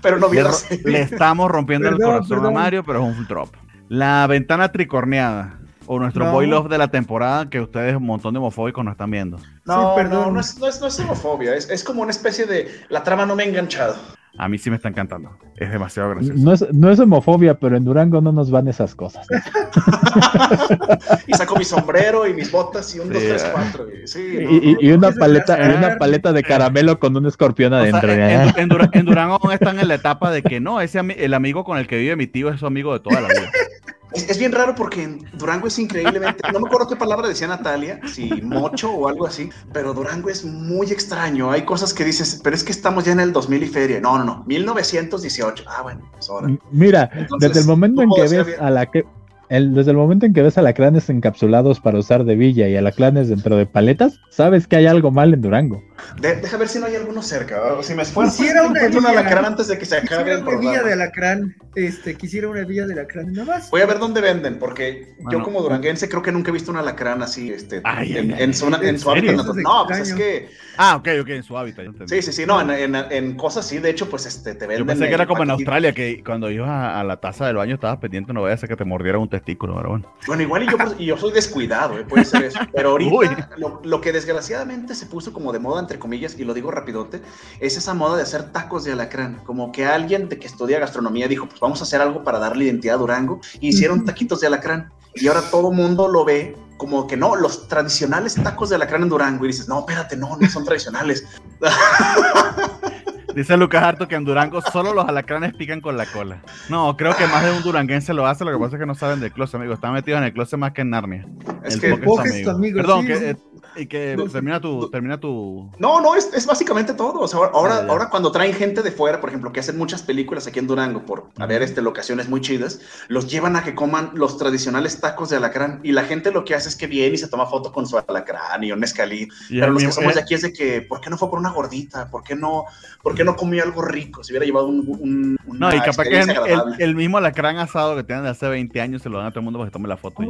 [0.02, 3.54] Pero no vi le, le estamos rompiendo el corazón a Mario, pero es un drop.
[3.88, 5.60] La ventana tricorneada.
[5.86, 9.10] O nuestro boy love de la temporada que ustedes un montón de homofóbicos nos están
[9.10, 9.38] viendo.
[9.64, 10.34] No, perdón.
[10.34, 13.26] no, es, no, es, no es homofobia, es, es, como una especie de la trama
[13.26, 13.96] no me ha enganchado.
[14.38, 15.36] A mí sí me está encantando.
[15.56, 16.40] Es demasiado gracioso.
[16.42, 19.26] No es, no es homofobia, pero en Durango no nos van esas cosas.
[21.26, 23.86] y saco mi sombrero y mis botas y un, dos, tres, cuatro.
[23.90, 28.12] Y, una paleta, una paleta de caramelo con un escorpión adentro.
[28.12, 28.68] en,
[29.04, 31.98] Durango aún están en la etapa de que no, ese el amigo con el que
[31.98, 33.50] vive mi tío es su amigo de toda la vida.
[34.12, 38.00] Es, bien raro porque en Durango es increíblemente, no me acuerdo qué palabra decía Natalia,
[38.06, 41.50] si mocho o algo así, pero Durango es muy extraño.
[41.50, 44.00] Hay cosas que dices, pero es que estamos ya en el 2000 y feria.
[44.00, 45.64] No, no, no, 1918.
[45.66, 46.48] Ah, bueno, pues ahora.
[46.70, 49.04] Mira, desde el momento en que ves a la que
[49.50, 53.56] desde el momento en que ves alacranes encapsulados para usar de villa y alacranes dentro
[53.56, 55.82] de paletas, sabes que hay algo mal en Durango.
[56.20, 57.74] Deja ver si no hay alguno cerca.
[57.74, 60.42] O si me esfuerzo, quisiera una villa, un alacrán antes de que se acabe el
[60.42, 60.70] programa.
[60.70, 61.56] villa de alacrán.
[61.74, 63.32] Este, quisiera una villa de alacrán.
[63.32, 63.70] Nada más.
[63.70, 66.78] Voy a ver dónde venden, porque yo como duranguense creo que nunca he visto un
[66.78, 69.62] alacrán así, este, en, su, hábitat natural.
[69.62, 70.50] No, pues es que...
[70.76, 71.86] Ah, ok, ok, en su hábitat.
[72.06, 74.78] Sí, sí, sí, no, en, cosas así, de hecho, pues este, te venden...
[74.78, 77.74] Yo pensé que era como en Australia, que cuando ibas a, la taza del baño
[77.74, 80.14] estabas pendiente, no vaya a ser que te mordiera un testículo, pero bueno.
[80.26, 82.04] Bueno, igual y yo, pues, y yo soy descuidado, ¿eh?
[82.04, 82.58] puede ser eso.
[82.74, 86.70] Pero ahorita lo, que desgraciadamente se puso como de moda, entre comillas, y lo digo
[86.70, 87.20] rapidote,
[87.58, 89.40] es esa moda de hacer tacos de alacrán.
[89.44, 92.66] Como que alguien de que estudia gastronomía dijo, pues vamos a hacer algo para darle
[92.66, 93.40] identidad a Durango.
[93.58, 94.92] Y hicieron taquitos de alacrán.
[95.16, 99.08] Y ahora todo mundo lo ve como que no, los tradicionales tacos de alacrán en
[99.08, 99.44] Durango.
[99.44, 101.26] Y dices, no, espérate, no, no son tradicionales.
[103.34, 106.42] Dice Lucas Harto que en Durango solo los alacranes pican con la cola.
[106.68, 108.94] No, creo que más de un duranguense lo hace, lo que pasa es que no
[108.94, 109.74] saben del closet, amigo.
[109.74, 111.26] Están metidos en el closet más que en Narnia.
[111.64, 112.76] Es que es tu amigo.
[112.76, 113.36] Perdón, que, eh,
[113.76, 115.70] y que termina tu, termina tu.
[115.78, 117.20] No, no, es, es básicamente todo.
[117.20, 120.46] O sea, ahora, ahora cuando traen gente de fuera, por ejemplo, que hacen muchas películas
[120.46, 124.38] aquí en Durango por haber este, locaciones muy chidas, los llevan a que coman los
[124.38, 125.80] tradicionales tacos de alacrán.
[125.82, 127.98] Y la gente lo que hace es que viene y se toma foto con su
[127.98, 129.28] alacrán y un escalí.
[129.48, 131.50] Pero los que somos de aquí es de que, ¿por qué no fue por una
[131.50, 132.10] gordita?
[132.10, 132.64] ¿Por qué no,
[133.02, 134.24] por qué no comió algo rico?
[134.24, 135.36] Si hubiera llevado un.
[135.46, 139.02] no, y capaz que el, el, mismo alacrán asado que tienen de hace 20 años
[139.02, 140.22] se lo dan a todo el mundo para que tome la foto.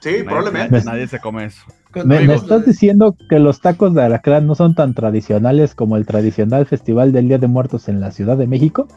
[0.00, 0.82] Sí, probablemente.
[0.84, 1.64] Nadie se come eso.
[2.04, 2.85] Me, estás diciendo
[3.28, 7.38] que los tacos de alacrán no son tan tradicionales como el tradicional Festival del Día
[7.38, 8.88] de Muertos en la Ciudad de México.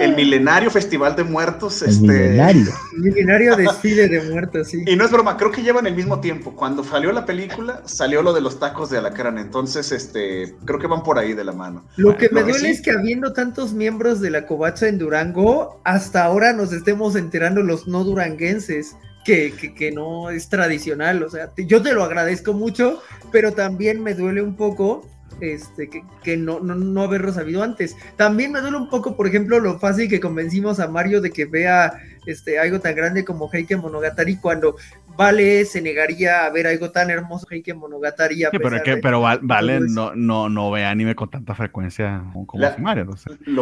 [0.00, 1.82] El milenario Festival de Muertos.
[1.82, 2.02] El este...
[2.02, 2.72] milenario.
[2.96, 4.82] milenario desfile de muertos, sí.
[4.86, 6.54] Y no es broma, creo que llevan el mismo tiempo.
[6.56, 9.38] Cuando salió la película, salió lo de los tacos de alacrán.
[9.38, 11.84] Entonces, este, creo que van por ahí de la mano.
[11.96, 16.24] Lo que me duele es que habiendo tantos miembros de la covacha en Durango, hasta
[16.24, 18.96] ahora nos estemos enterando los no duranguenses
[19.28, 21.22] que, no es tradicional.
[21.22, 25.06] O sea, yo te lo agradezco mucho, pero también me duele un poco
[25.40, 25.90] este,
[26.22, 27.96] que, no, no, haberlo sabido antes.
[28.16, 31.44] También me duele un poco, por ejemplo, lo fácil que convencimos a Mario de que
[31.44, 31.92] vea
[32.26, 34.76] este, algo tan grande como Heike Monogatari cuando
[35.16, 38.44] Vale se negaría a ver algo tan hermoso Heike Monogatari.
[38.52, 43.14] pero, que, pero Vale no, no, no ve anime con tanta frecuencia como Mario.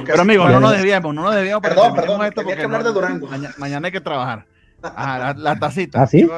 [0.05, 1.63] pero amigos, no nos debíamos, no nos debíamos.
[1.63, 3.29] Perdón, perdón, esto porque que hablar de Durango.
[3.57, 4.47] mañana hay que trabajar.
[4.97, 6.03] Ah, la, tacita.
[6.03, 6.29] ¿Ah, sí?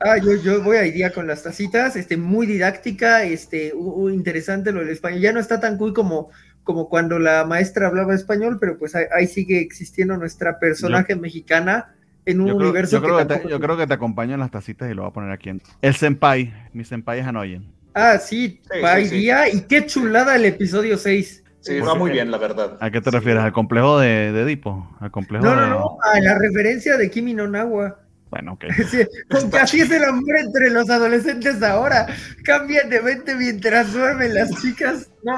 [0.00, 3.72] Ah, yo, yo voy a ir con las tacitas, este, muy didáctica, este,
[4.12, 5.20] interesante lo del español.
[5.20, 6.30] Ya no está tan cool como,
[6.62, 11.94] como cuando la maestra hablaba español, pero pues ahí, sigue existiendo nuestra personaje mexicana
[12.26, 12.96] en un universo.
[12.96, 15.10] Yo creo que, te, yo creo que te acompaño en las tacitas y lo voy
[15.10, 15.50] a poner aquí.
[15.50, 15.62] En...
[15.80, 17.72] El senpai, mi senpai es Hanoyen.
[17.94, 21.43] Ah, sí, sí, día, y qué chulada el episodio 6.
[21.64, 22.76] Sí, va muy bien, la verdad.
[22.78, 23.42] ¿A qué te refieres?
[23.42, 24.86] ¿Al complejo de, de Edipo?
[25.00, 27.96] ¿Al complejo no, no, no, a la referencia de Kimi no Nawa.
[28.28, 28.64] Bueno, ok.
[29.30, 32.06] porque así es el amor entre los adolescentes ahora.
[32.44, 35.08] Cambian de mente mientras duermen las chicas.
[35.22, 35.34] No.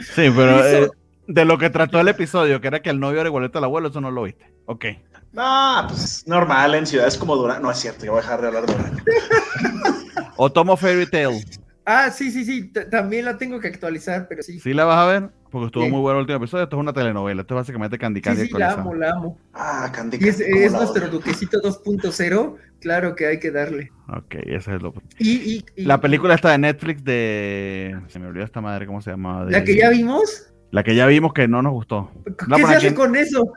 [0.00, 0.90] Sí, pero eh,
[1.26, 3.88] de lo que trató el episodio, que era que el novio era igualito al abuelo,
[3.88, 4.52] eso no lo viste.
[4.66, 4.84] Ok.
[5.32, 7.62] No, pues normal en ciudades como Durango.
[7.62, 8.98] No es cierto, yo voy a dejar de hablar de Durango.
[10.36, 11.42] o tomo Fairy Tail.
[11.84, 12.72] Ah, sí, sí, sí.
[12.90, 14.60] también la tengo que actualizar, pero sí.
[14.60, 15.30] ¿Sí la vas a ver?
[15.50, 16.64] Porque estuvo muy bueno el último episodio.
[16.64, 17.40] Esto es una telenovela.
[17.42, 18.42] Esto es básicamente Candy Candy.
[18.42, 19.38] Sí, sí, la amo, la amo.
[19.52, 20.28] Ah, Candy Candy.
[20.28, 22.56] es, es nuestro duquecito 2.0.
[22.80, 23.92] Claro que hay que darle.
[24.08, 24.94] Ok, ese es lo.
[25.18, 28.00] Y, y, la película está de Netflix de.
[28.08, 29.44] Se me olvidó esta madre, ¿cómo se llama?
[29.44, 30.50] ¿La que ya vimos?
[30.70, 32.10] La que ya vimos que no nos gustó.
[32.24, 33.52] ¿Qué se hace con eso?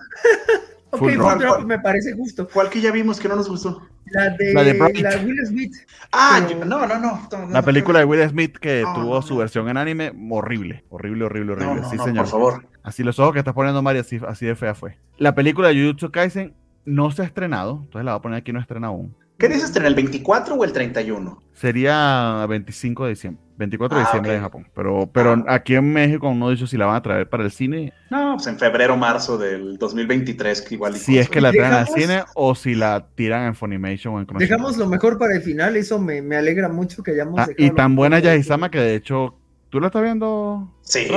[0.93, 2.47] Ok, me parece justo.
[2.51, 3.81] ¿Cuál que ya vimos que no nos gustó?
[4.05, 5.73] La de, la Will Smith.
[6.11, 10.11] Ah, no, no, no, La película de Will Smith que tuvo su versión en anime,
[10.29, 11.83] horrible, horrible, horrible, horrible.
[11.89, 12.25] sí, señor.
[12.25, 12.65] Por favor.
[12.83, 14.97] Así los ojos que estás poniendo Mario, así, de fea fue.
[15.17, 16.53] La película de Jujutsu Kaisen
[16.85, 19.15] no se ha estrenado, entonces la voy a poner aquí, no estrena aún.
[19.37, 21.41] ¿Qué dices, ¿en el 24 o el 31?
[21.53, 23.43] Sería 25 de diciembre.
[23.57, 24.67] 24 de ah, diciembre en Japón.
[24.73, 25.43] Pero, pero ah.
[25.47, 27.93] aquí en México no dicho si la van a traer para el cine.
[28.09, 30.95] No, pues en febrero, marzo del 2023, que igual.
[30.95, 34.27] Si es que la traen al cine o si la tiran en Funimation o en
[34.37, 37.39] Dejamos lo mejor para el final, eso me, me alegra mucho que hayamos.
[37.39, 39.35] Ah, y tan buena Yaisama que de hecho
[39.73, 40.71] ¿Tú la estás viendo?
[40.81, 41.07] Sí,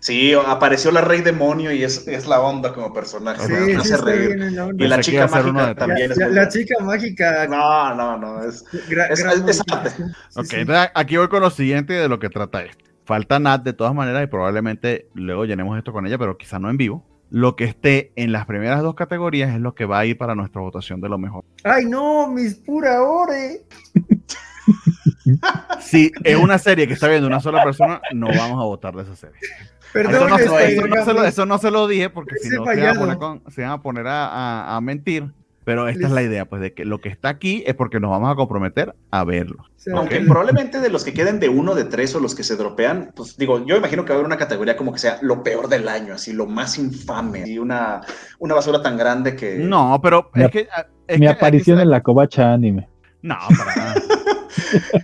[0.00, 3.46] sí, apareció la Rey Demonio y es, es la onda como personaje.
[3.46, 4.36] Sí, hace reír.
[4.76, 6.10] Y la chica mágica también.
[6.16, 7.46] La, la chica mágica.
[7.46, 8.42] No, no, no.
[8.42, 8.64] Es,
[9.10, 9.62] es,
[10.34, 10.54] Ok,
[10.92, 12.84] aquí voy con lo siguiente de lo que trata esto.
[13.04, 16.68] Falta Nat de todas maneras y probablemente luego llenemos esto con ella, pero quizá no
[16.68, 17.06] en vivo.
[17.30, 20.34] Lo que esté en las primeras dos categorías es lo que va a ir para
[20.34, 21.44] nuestra votación de lo mejor.
[21.62, 23.60] Ay, no, mis pura ore.
[25.80, 29.02] si es una serie que está viendo una sola persona, no vamos a votar de
[29.02, 29.38] esa serie.
[29.92, 30.30] Perdón,
[31.26, 35.30] eso, no se lo, dije porque si no se van a poner, a, mentir.
[35.62, 38.10] Pero esta es la idea, pues, de que lo que está aquí es porque nos
[38.10, 39.66] vamos a comprometer a verlo.
[39.94, 43.12] Aunque probablemente de los que queden de uno, de tres o los que se dropean,
[43.14, 45.68] pues digo, yo imagino que va a haber una categoría como que sea lo peor
[45.68, 48.00] del año, así, lo más infame, y una,
[48.38, 49.58] una basura tan grande que...
[49.58, 50.68] No, pero es que...
[51.18, 52.88] mi aparición en la covacha anime.
[53.22, 53.94] No, para nada.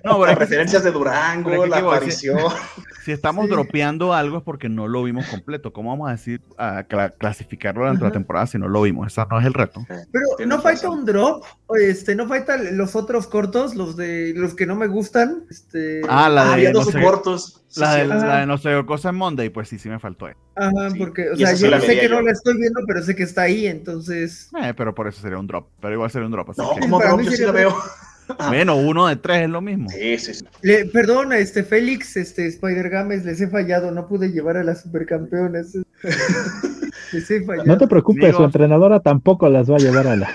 [0.04, 2.38] No, Las referencias de Durango, la aparición.
[3.06, 5.72] Si, estamos dropeando algo es porque no lo vimos completo.
[5.72, 6.82] ¿Cómo vamos a decir a
[7.16, 9.06] clasificarlo durante la temporada si no lo vimos?
[9.06, 9.86] Ese no es el reto.
[9.86, 11.44] Pero no falta un drop,
[11.78, 15.44] este, no falta los otros cortos, los de los que no me gustan.
[15.48, 16.00] Este...
[16.08, 17.62] Ah, la de no cortos.
[17.76, 20.26] La, de, la de no sé, cosa en Monday, pues sí, sí me faltó.
[20.26, 23.42] Ajá, porque, o sea, yo sé que no la estoy viendo, pero sé que está
[23.42, 24.50] ahí, entonces.
[24.62, 25.68] Eh, pero por eso sería un drop.
[25.80, 26.56] Pero igual sería un drop.
[26.56, 27.76] no, como drop, yo sí la veo.
[28.48, 29.88] Bueno, uno de tres es lo mismo.
[29.90, 30.44] Sí, sí, sí.
[30.62, 34.82] Le, perdón, este Félix, este Spider Games, les he fallado, no pude llevar a las
[34.82, 35.78] supercampeones.
[37.12, 37.66] les he fallado.
[37.66, 40.30] No te preocupes, su entrenadora tampoco las va a llevar a la.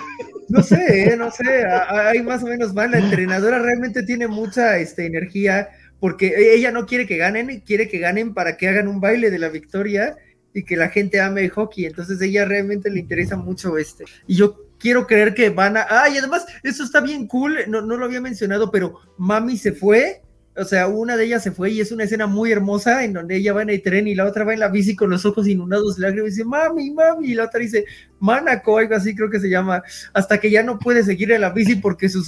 [0.49, 2.91] No sé, eh, no sé, ahí más o menos van.
[2.91, 5.69] La entrenadora realmente tiene mucha este, energía
[5.99, 9.39] porque ella no quiere que ganen, quiere que ganen para que hagan un baile de
[9.39, 10.17] la victoria
[10.53, 11.85] y que la gente ame el hockey.
[11.85, 14.05] Entonces ella realmente le interesa mucho este.
[14.27, 15.85] Y yo quiero creer que van a.
[15.89, 17.59] Ah, y además, eso está bien cool.
[17.67, 20.21] No, no lo había mencionado, pero Mami se fue.
[20.57, 23.37] O sea, una de ellas se fue y es una escena muy hermosa en donde
[23.37, 25.47] ella va en el tren y la otra va en la bici con los ojos
[25.47, 27.85] inundados de lágrimas y dice, mami, mami, y la otra dice,
[28.19, 29.81] Manaco, algo así creo que se llama,
[30.11, 32.27] hasta que ya no puede seguir en la bici porque sus,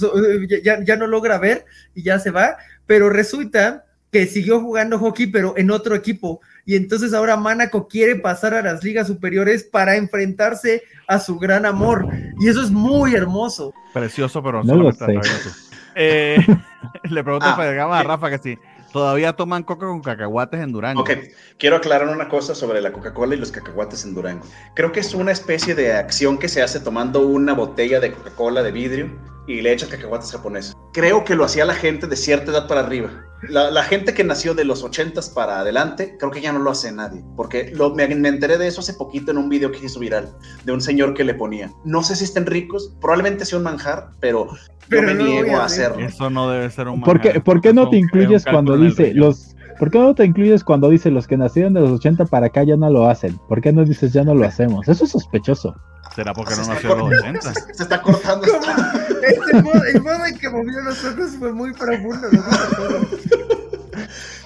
[0.62, 2.56] ya, ya no logra ver y ya se va,
[2.86, 6.40] pero resulta que siguió jugando hockey, pero en otro equipo.
[6.66, 11.66] Y entonces ahora Manaco quiere pasar a las ligas superiores para enfrentarse a su gran
[11.66, 12.06] amor.
[12.40, 13.74] Y eso es muy hermoso.
[13.92, 15.20] Precioso, pero no lo sé.
[15.94, 16.38] Eh,
[17.10, 18.58] le pregunto ah, a Rafa que sí.
[18.92, 21.02] Todavía toman coca con cacahuates en Durango.
[21.02, 21.10] Ok,
[21.58, 24.46] quiero aclarar una cosa sobre la Coca-Cola y los cacahuates en Durango.
[24.74, 28.62] Creo que es una especie de acción que se hace tomando una botella de Coca-Cola
[28.62, 30.74] de vidrio y le echan cacahuates japoneses.
[30.92, 33.10] Creo que lo hacía la gente de cierta edad para arriba.
[33.48, 36.90] La, gente que nació de los 80 para adelante, creo que ya no lo hace
[36.90, 37.22] nadie.
[37.36, 40.34] Porque lo, me, enteré de eso hace poquito en un video que hizo viral
[40.64, 41.70] de un señor que le ponía.
[41.84, 44.48] No sé si estén ricos, probablemente sea un manjar, pero,
[44.88, 45.98] yo me niego a, hacerlo.
[45.98, 47.42] Eso no debe ser un manjar.
[47.42, 51.10] ¿Por qué, no te incluyes cuando dice los ¿Por qué no te incluyes cuando dice
[51.10, 53.38] los que nacieron de los 80 para acá ya no lo hacen?
[53.48, 54.88] ¿Por qué no dices ya no lo hacemos?
[54.88, 55.74] Eso es sospechoso.
[56.14, 57.54] ¿Será porque no nació en los 80?
[57.72, 58.60] Se está cortando esto.
[59.22, 62.28] Este modo, el modo en que movió los ojos fue muy profundo.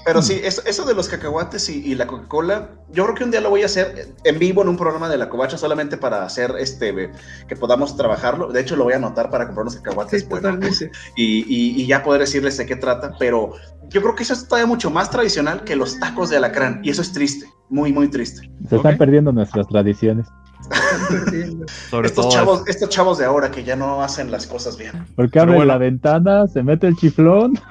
[0.08, 3.50] Pero sí, eso, de los cacahuates y, la Coca-Cola, yo creo que un día lo
[3.50, 7.12] voy a hacer en vivo en un programa de la covacha solamente para hacer este
[7.46, 8.50] que podamos trabajarlo.
[8.50, 10.26] De hecho, lo voy a anotar para comprar unos cacahuates.
[10.72, 13.12] Sí, y, y, ya poder decirles de qué trata.
[13.18, 13.52] Pero
[13.90, 16.80] yo creo que eso es todavía mucho más tradicional que los tacos de alacrán.
[16.82, 18.50] Y eso es triste, muy, muy triste.
[18.66, 20.26] Se están perdiendo nuestras tradiciones.
[22.04, 24.92] estos, chavos, estos chavos de ahora que ya no hacen las cosas bien.
[25.16, 27.58] Porque abre la ventana, se mete el chiflón.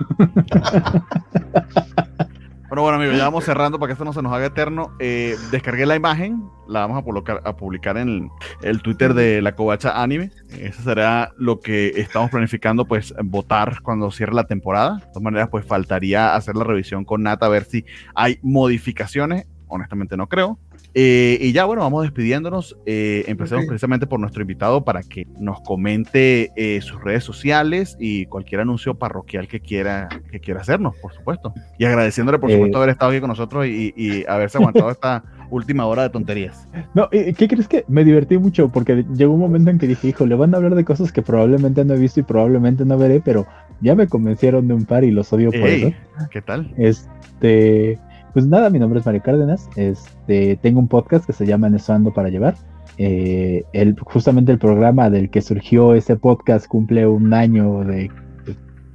[2.70, 4.92] Bueno, bueno, amigos, ya vamos cerrando para que esto no se nos haga eterno.
[5.00, 8.30] Eh, descargué la imagen, la vamos a publicar, a publicar en
[8.62, 10.32] el, Twitter de la Covacha Anime.
[10.50, 14.98] Eso será lo que estamos planificando, pues, votar cuando cierre la temporada.
[14.98, 19.48] De todas maneras, pues, faltaría hacer la revisión con Nata a ver si hay modificaciones.
[19.70, 20.60] Honestamente, no creo.
[20.94, 22.78] Eh, y ya, bueno, vamos despidiéndonos.
[22.86, 28.26] Eh, empecemos precisamente por nuestro invitado para que nos comente eh, sus redes sociales y
[28.26, 31.54] cualquier anuncio parroquial que quiera, que quiera hacernos, por supuesto.
[31.78, 36.04] Y agradeciéndole, por supuesto, haber estado aquí con nosotros y, haberse aguantado esta última hora
[36.04, 36.68] de tonterías.
[36.94, 38.70] No, ¿qué crees que me divertí mucho?
[38.70, 41.22] Porque llegó un momento en que dije, hijo, le van a hablar de cosas que
[41.22, 43.46] probablemente no he visto y probablemente no veré, pero
[43.82, 45.92] ya me convencieron de un par y los odio por eso.
[46.32, 46.74] ¿Qué tal?
[46.78, 48.00] Este.
[48.38, 49.68] Pues nada, mi nombre es Mario Cárdenas.
[49.76, 52.54] Este, tengo un podcast que se llama En para llevar.
[53.00, 58.12] Eh, el, justamente el programa del que surgió ese podcast cumple un año de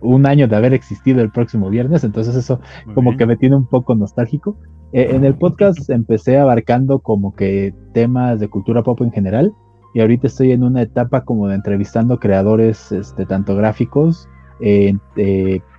[0.00, 2.60] un año de haber existido el próximo viernes, entonces eso
[2.94, 4.56] como que me tiene un poco nostálgico.
[4.92, 9.52] Eh, en el podcast empecé abarcando como que temas de cultura pop en general
[9.92, 14.28] y ahorita estoy en una etapa como de entrevistando creadores, este, tanto gráficos
[14.60, 14.94] eh,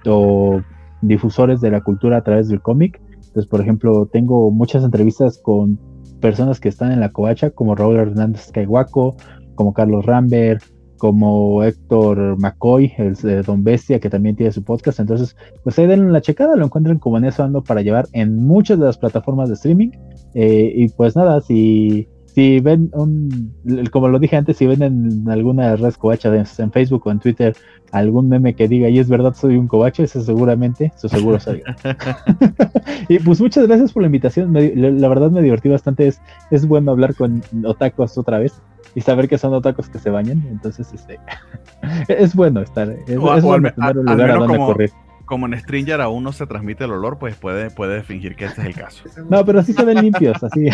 [0.05, 0.61] o
[1.01, 2.99] difusores de la cultura a través del cómic.
[3.33, 5.79] Entonces, por ejemplo, tengo muchas entrevistas con
[6.21, 9.15] personas que están en la covacha, como Raúl Hernández Caihuaco,
[9.55, 10.61] como Carlos Rambert,
[10.99, 14.99] como Héctor McCoy, el de Don Bestia, que también tiene su podcast.
[14.99, 18.45] Entonces, pues ahí denle la checada, lo encuentran como en eso ando para llevar en
[18.45, 19.89] muchas de las plataformas de streaming.
[20.35, 23.53] Eh, y pues nada, si si ven un,
[23.91, 27.55] como lo dije antes, si ven en alguna red covacha en Facebook o en Twitter
[27.91, 31.75] algún meme que diga, y es verdad, soy un covacho, eso seguramente, eso seguro salga.
[33.07, 36.19] y pues muchas gracias por la invitación, la verdad me divertí bastante, es,
[36.49, 38.53] es bueno hablar con otacos otra vez
[38.95, 41.19] y saber que son otacos que se bañan, entonces este,
[42.07, 44.89] es bueno estar, es, bueno tener un lugar a donde correr
[45.25, 48.61] como en Stringer aún no se transmite el olor, pues puede, puede fingir que este
[48.61, 49.03] es el caso.
[49.29, 50.67] No, pero sí se ven limpios, así.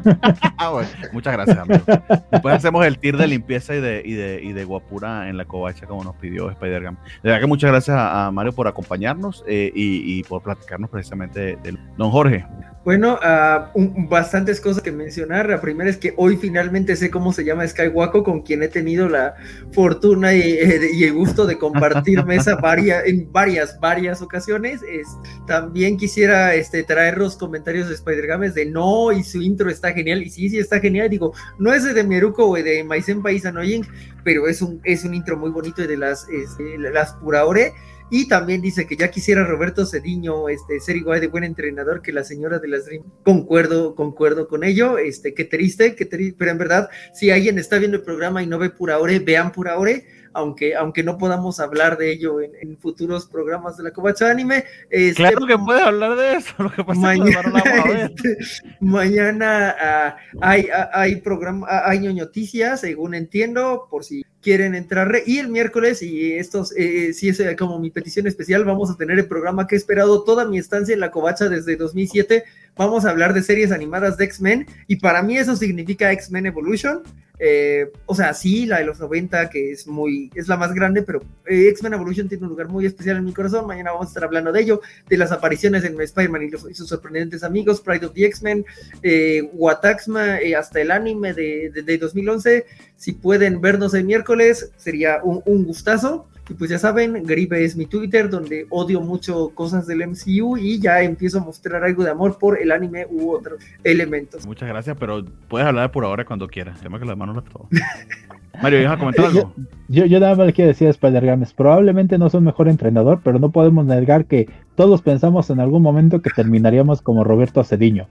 [0.58, 1.84] ah, bueno, muchas gracias, amigo.
[2.30, 5.44] Después hacemos el tir de limpieza y de, y de, y de guapura en la
[5.44, 6.98] covacha, como nos pidió Spider-Man.
[7.22, 11.56] De verdad que muchas gracias a, Mario por acompañarnos eh, y, y, por platicarnos precisamente
[11.56, 12.44] de Don Jorge.
[12.84, 15.48] Bueno, uh, bastantes cosas que mencionar.
[15.48, 19.08] La primera es que hoy finalmente sé cómo se llama Skywalker, con quien he tenido
[19.08, 19.36] la
[19.72, 24.82] fortuna y, eh, y el gusto de compartir mesa varias, en varias, varias ocasiones.
[24.82, 25.08] Es,
[25.46, 30.22] también quisiera este, traer los comentarios de Spider-Games de no, y su intro está genial.
[30.22, 31.08] Y sí, sí, está genial.
[31.08, 33.86] Digo, no es de Mieruko o de Maisen País Annoying,
[34.24, 37.72] pero es un, es un intro muy bonito y de las, este, las Puraore.
[38.10, 42.12] Y también dice que ya quisiera Roberto Cediño este, ser igual de buen entrenador que
[42.12, 43.04] la señora de las Dream.
[43.24, 44.98] Concuerdo, concuerdo con ello.
[44.98, 48.46] Este, qué triste, qué triste, pero en verdad, si alguien está viendo el programa y
[48.46, 50.04] no ve Pura Ore, vean Pura Ore
[50.34, 54.64] aunque, aunque no podamos hablar de ello en, futuros programas de la Covacha Anime.
[54.90, 57.62] Este, claro que puede hablar de eso, lo que pasa mañana,
[57.96, 58.36] este,
[58.80, 65.10] mañana ah, hay, ah, hay, programa, ah, hay noticias, según entiendo, por si quieren entrar.
[65.26, 69.18] Y el miércoles, y estos, eh, si es como mi petición especial, vamos a tener
[69.18, 72.44] el programa que he esperado toda mi estancia en la Covacha desde 2007.
[72.76, 77.02] Vamos a hablar de series animadas de X-Men, y para mí eso significa X-Men Evolution.
[77.38, 81.02] Eh, o sea, sí, la de los 90, que es muy, es la más grande,
[81.02, 83.66] pero eh, X-Men Evolution tiene un lugar muy especial en mi corazón.
[83.66, 87.42] Mañana vamos a estar hablando de ello, de las apariciones en Spider-Man y, sus sorprendentes
[87.44, 88.64] amigos, Pride of the X-Men,
[89.02, 92.66] eh, Wataxma, eh, hasta el anime de, de, 2011.
[92.96, 96.28] Si pueden vernos el miércoles, sería un, un gustazo.
[96.48, 100.78] Y pues ya saben, Gripe es mi Twitter, donde odio mucho cosas del MCU y
[100.78, 104.46] ya empiezo a mostrar algo de amor por el anime u otros elementos.
[104.46, 106.80] Muchas gracias, pero puedes hablar por ahora cuando quieras.
[106.80, 107.68] Tema que las manos las todo.
[108.62, 109.54] Mario, ¿ibas a comentar algo?
[109.88, 113.38] Yo, yo, nada más le quiero decir a Spider-Games, probablemente no soy mejor entrenador, pero
[113.38, 118.06] no podemos negar que todos pensamos en algún momento que terminaríamos como Roberto Acediño,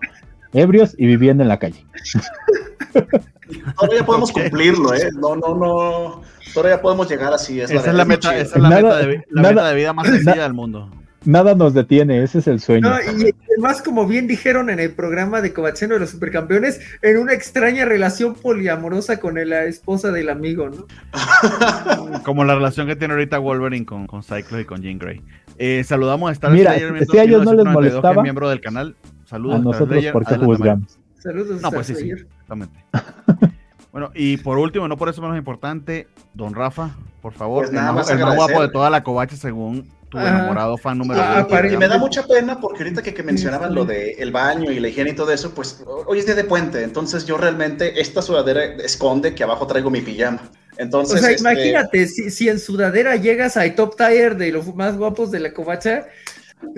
[0.54, 1.86] ebrios y viviendo en la calle.
[3.78, 5.10] Todavía podemos cumplirlo, ¿eh?
[5.14, 6.22] No, no, no.
[6.54, 7.62] Todavía podemos llegar así.
[7.62, 10.44] esa, es la meta, esa es la, meta, de, la meta de vida más sencilla
[10.44, 10.90] del mundo
[11.26, 12.90] nada nos detiene, ese es el sueño.
[13.18, 17.34] y además, como bien dijeron en el programa de Covacheno de los Supercampeones, en una
[17.34, 20.88] extraña relación poliamorosa con la esposa del amigo, ¿no?
[22.24, 25.22] como la relación que tiene ahorita Wolverine con, con Cyclops y con Jean Grey.
[25.58, 28.96] Eh, saludamos a Star Mira, si a ellos no les molestaba, miembro del canal.
[29.26, 31.00] Saludos a nosotros porque juzgamos.
[31.20, 31.62] Saludos.
[31.62, 32.12] No, pues sí, sí,
[32.54, 32.80] exactamente.
[33.92, 38.20] Bueno, y por último, no por eso menos importante, don Rafa, por favor, pues el,
[38.20, 41.48] más, guapo de toda la covacha según tu enamorado fan número uno.
[41.52, 44.72] Ah, y me da mucha pena porque ahorita que, que mencionaban lo del el baño
[44.72, 48.02] y la higiene y todo eso, pues hoy es día de puente, entonces yo realmente
[48.02, 50.42] esta sudadera esconde que abajo traigo mi pijama.
[50.78, 54.74] Entonces, o sea, este imagínate, si, si, en sudadera llegas al top tier de los
[54.74, 56.08] más guapos de la covacha,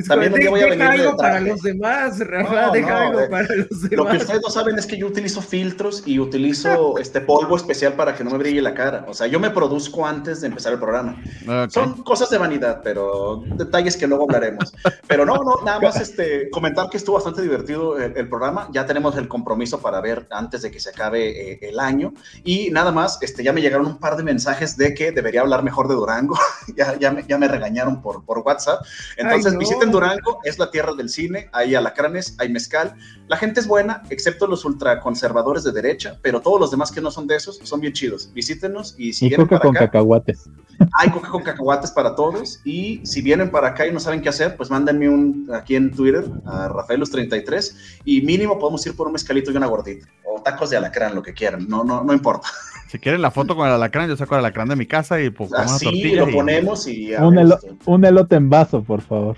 [0.08, 3.82] también día voy a venir algo para los demás, Rafa, deja algo eh, para los
[3.82, 3.92] demás.
[3.92, 7.94] Lo que ustedes no saben es que yo utilizo filtros y utilizo este polvo especial
[7.94, 9.06] para que no me brille la cara.
[9.08, 11.22] O sea, yo me produzco antes de empezar el programa.
[11.70, 14.74] Son cosas de vanidad, pero detalles que luego hablaremos.
[15.08, 18.70] pero no, no, nada más este, comentar que estuvo bastante divertido el, programa.
[18.72, 22.14] Ya tenemos el compromiso para ver antes de que se acabe eh, el año.
[22.44, 25.64] Y nada más, este, ya me llegaron un par de mensajes de que debería hablar
[25.64, 26.38] mejor de Durango.
[26.76, 28.86] ya, ya, me, ya me regañaron por, por WhatsApp.
[29.18, 29.54] Entonces,
[29.84, 32.96] en Durango, es la tierra del cine, hay alacranes, hay mezcal.
[33.28, 37.12] La gente es buena, excepto los ultraconservadores de derecha, pero todos los demás que no
[37.12, 38.32] son de esos son bien chidos.
[38.34, 40.50] Visítenos y si y coca con cacahuates.
[40.94, 42.60] Hay coca con cacahuates para todos.
[42.64, 45.92] Y si vienen para acá y no saben qué hacer, pues mándenme un aquí en
[45.92, 50.08] Twitter a Rafaelus33 y mínimo podemos ir por un mezcalito y una gordita.
[50.26, 51.68] O tacos de alacrán, lo que quieran.
[51.68, 52.48] No, no, no importa.
[52.88, 55.30] Si quieren la foto con el alacrán, yo saco el alacrán de mi casa y
[55.30, 57.14] pues Así lo ponemos y...
[57.16, 59.36] un, elote en vaso, por favor.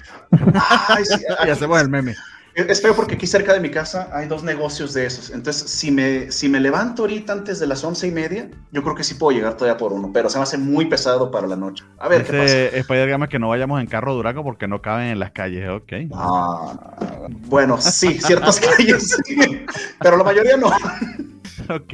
[0.90, 2.14] Ay, sí, y hacemos el meme.
[2.58, 5.30] Es feo porque aquí cerca de mi casa hay dos negocios de esos.
[5.30, 8.96] Entonces, si me, si me levanto ahorita antes de las once y media, yo creo
[8.96, 11.56] que sí puedo llegar todavía por uno, pero se me hace muy pesado para la
[11.56, 11.84] noche.
[12.00, 12.78] A ver qué pasa.
[12.80, 15.94] Spider Gama que no vayamos en carro Durango porque no caben en las calles, ok.
[16.16, 19.66] Ah, bueno, sí, ciertas calles sí,
[20.02, 20.70] pero la mayoría no.
[21.70, 21.94] ok.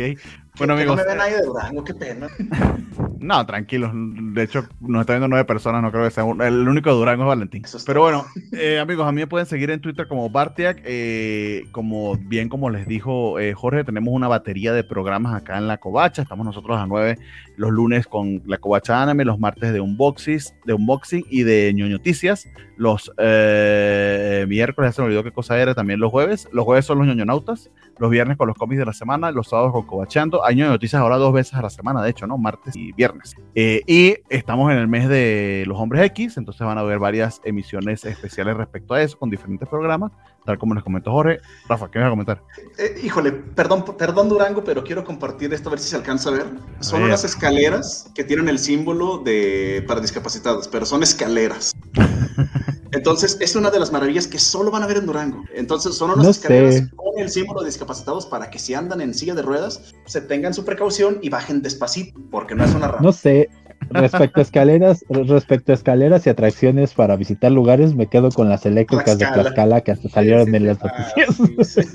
[0.57, 0.97] Bueno, amigos.
[0.97, 2.27] No me ven ahí de Durango, qué pena.
[3.23, 3.91] No, tranquilos.
[3.93, 5.81] De hecho, nos está viendo nueve personas.
[5.81, 7.63] No creo que sea el único de Durango es Valentín.
[7.85, 10.81] Pero bueno, eh, amigos, a mí me pueden seguir en Twitter como Bartiak.
[10.84, 15.67] Eh, como bien como les dijo eh, Jorge, tenemos una batería de programas acá en
[15.69, 16.21] la Covacha.
[16.21, 17.17] Estamos nosotros a nueve
[17.55, 22.49] los lunes con la Covacha Anime, los martes de unboxing, de unboxing y de ñoñoticias.
[22.75, 26.49] Los miércoles, ya se me olvidó qué cosa era, también los jueves.
[26.51, 27.69] Los jueves son los ñoñonautas.
[27.97, 29.31] Los viernes con los cómics de la semana.
[29.31, 30.43] Los sábados con Covachando.
[30.45, 32.37] Hay ñoñoticias ahora dos veces a la semana, de hecho, ¿no?
[32.37, 33.35] Martes y viernes.
[33.55, 37.41] Eh, y estamos en el mes de los hombres X, entonces van a ver varias
[37.43, 40.11] emisiones especiales respecto a eso, con diferentes programas,
[40.45, 41.39] tal como les comentó Jorge.
[41.67, 42.43] Rafa, ¿qué me vas a comentar?
[42.77, 46.33] Eh, híjole, perdón, perdón Durango, pero quiero compartir esto a ver si se alcanza a
[46.33, 46.45] ver.
[46.79, 51.73] Son unas escaleras que tienen el símbolo de para discapacitados, pero son escaleras.
[52.93, 55.43] Entonces, es una de las maravillas que solo van a ver en Durango.
[55.55, 59.33] Entonces, son unas escaleras con el símbolo de discapacitados para que si andan en silla
[59.33, 63.01] de ruedas, se tengan su precaución y bajen despacito, porque no es una rama.
[63.01, 63.49] No sé,
[63.89, 68.65] respecto a escaleras, respecto a escaleras y atracciones para visitar lugares, me quedo con las
[68.65, 71.89] eléctricas de Tlaxcala que hasta salieron en las ah, noticias.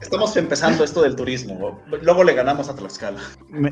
[0.00, 3.18] Estamos empezando esto del turismo, luego le ganamos a Tlaxcala.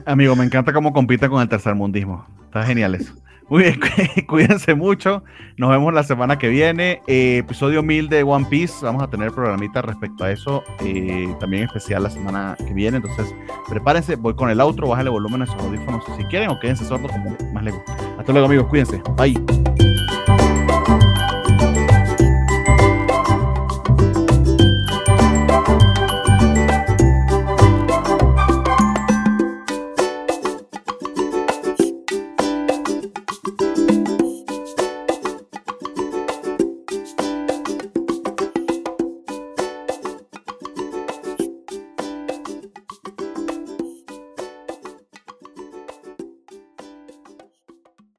[0.06, 2.26] amigo, me encanta cómo compite con el tercermundismo.
[2.46, 3.12] Está genial eso.
[3.48, 3.80] Muy bien,
[4.26, 5.22] cuídense mucho.
[5.56, 7.00] Nos vemos la semana que viene.
[7.06, 8.84] Eh, episodio 1000 de One Piece.
[8.84, 10.64] Vamos a tener programita respecto a eso.
[10.84, 12.96] Eh, también especial la semana que viene.
[12.96, 13.32] Entonces,
[13.68, 14.16] prepárense.
[14.16, 14.88] Voy con el outro.
[14.88, 17.96] Bájale volumen a sus audífonos si quieren o quédense sordos como más les gusta.
[18.18, 18.66] Hasta luego, amigos.
[18.66, 19.00] Cuídense.
[19.16, 19.36] Bye.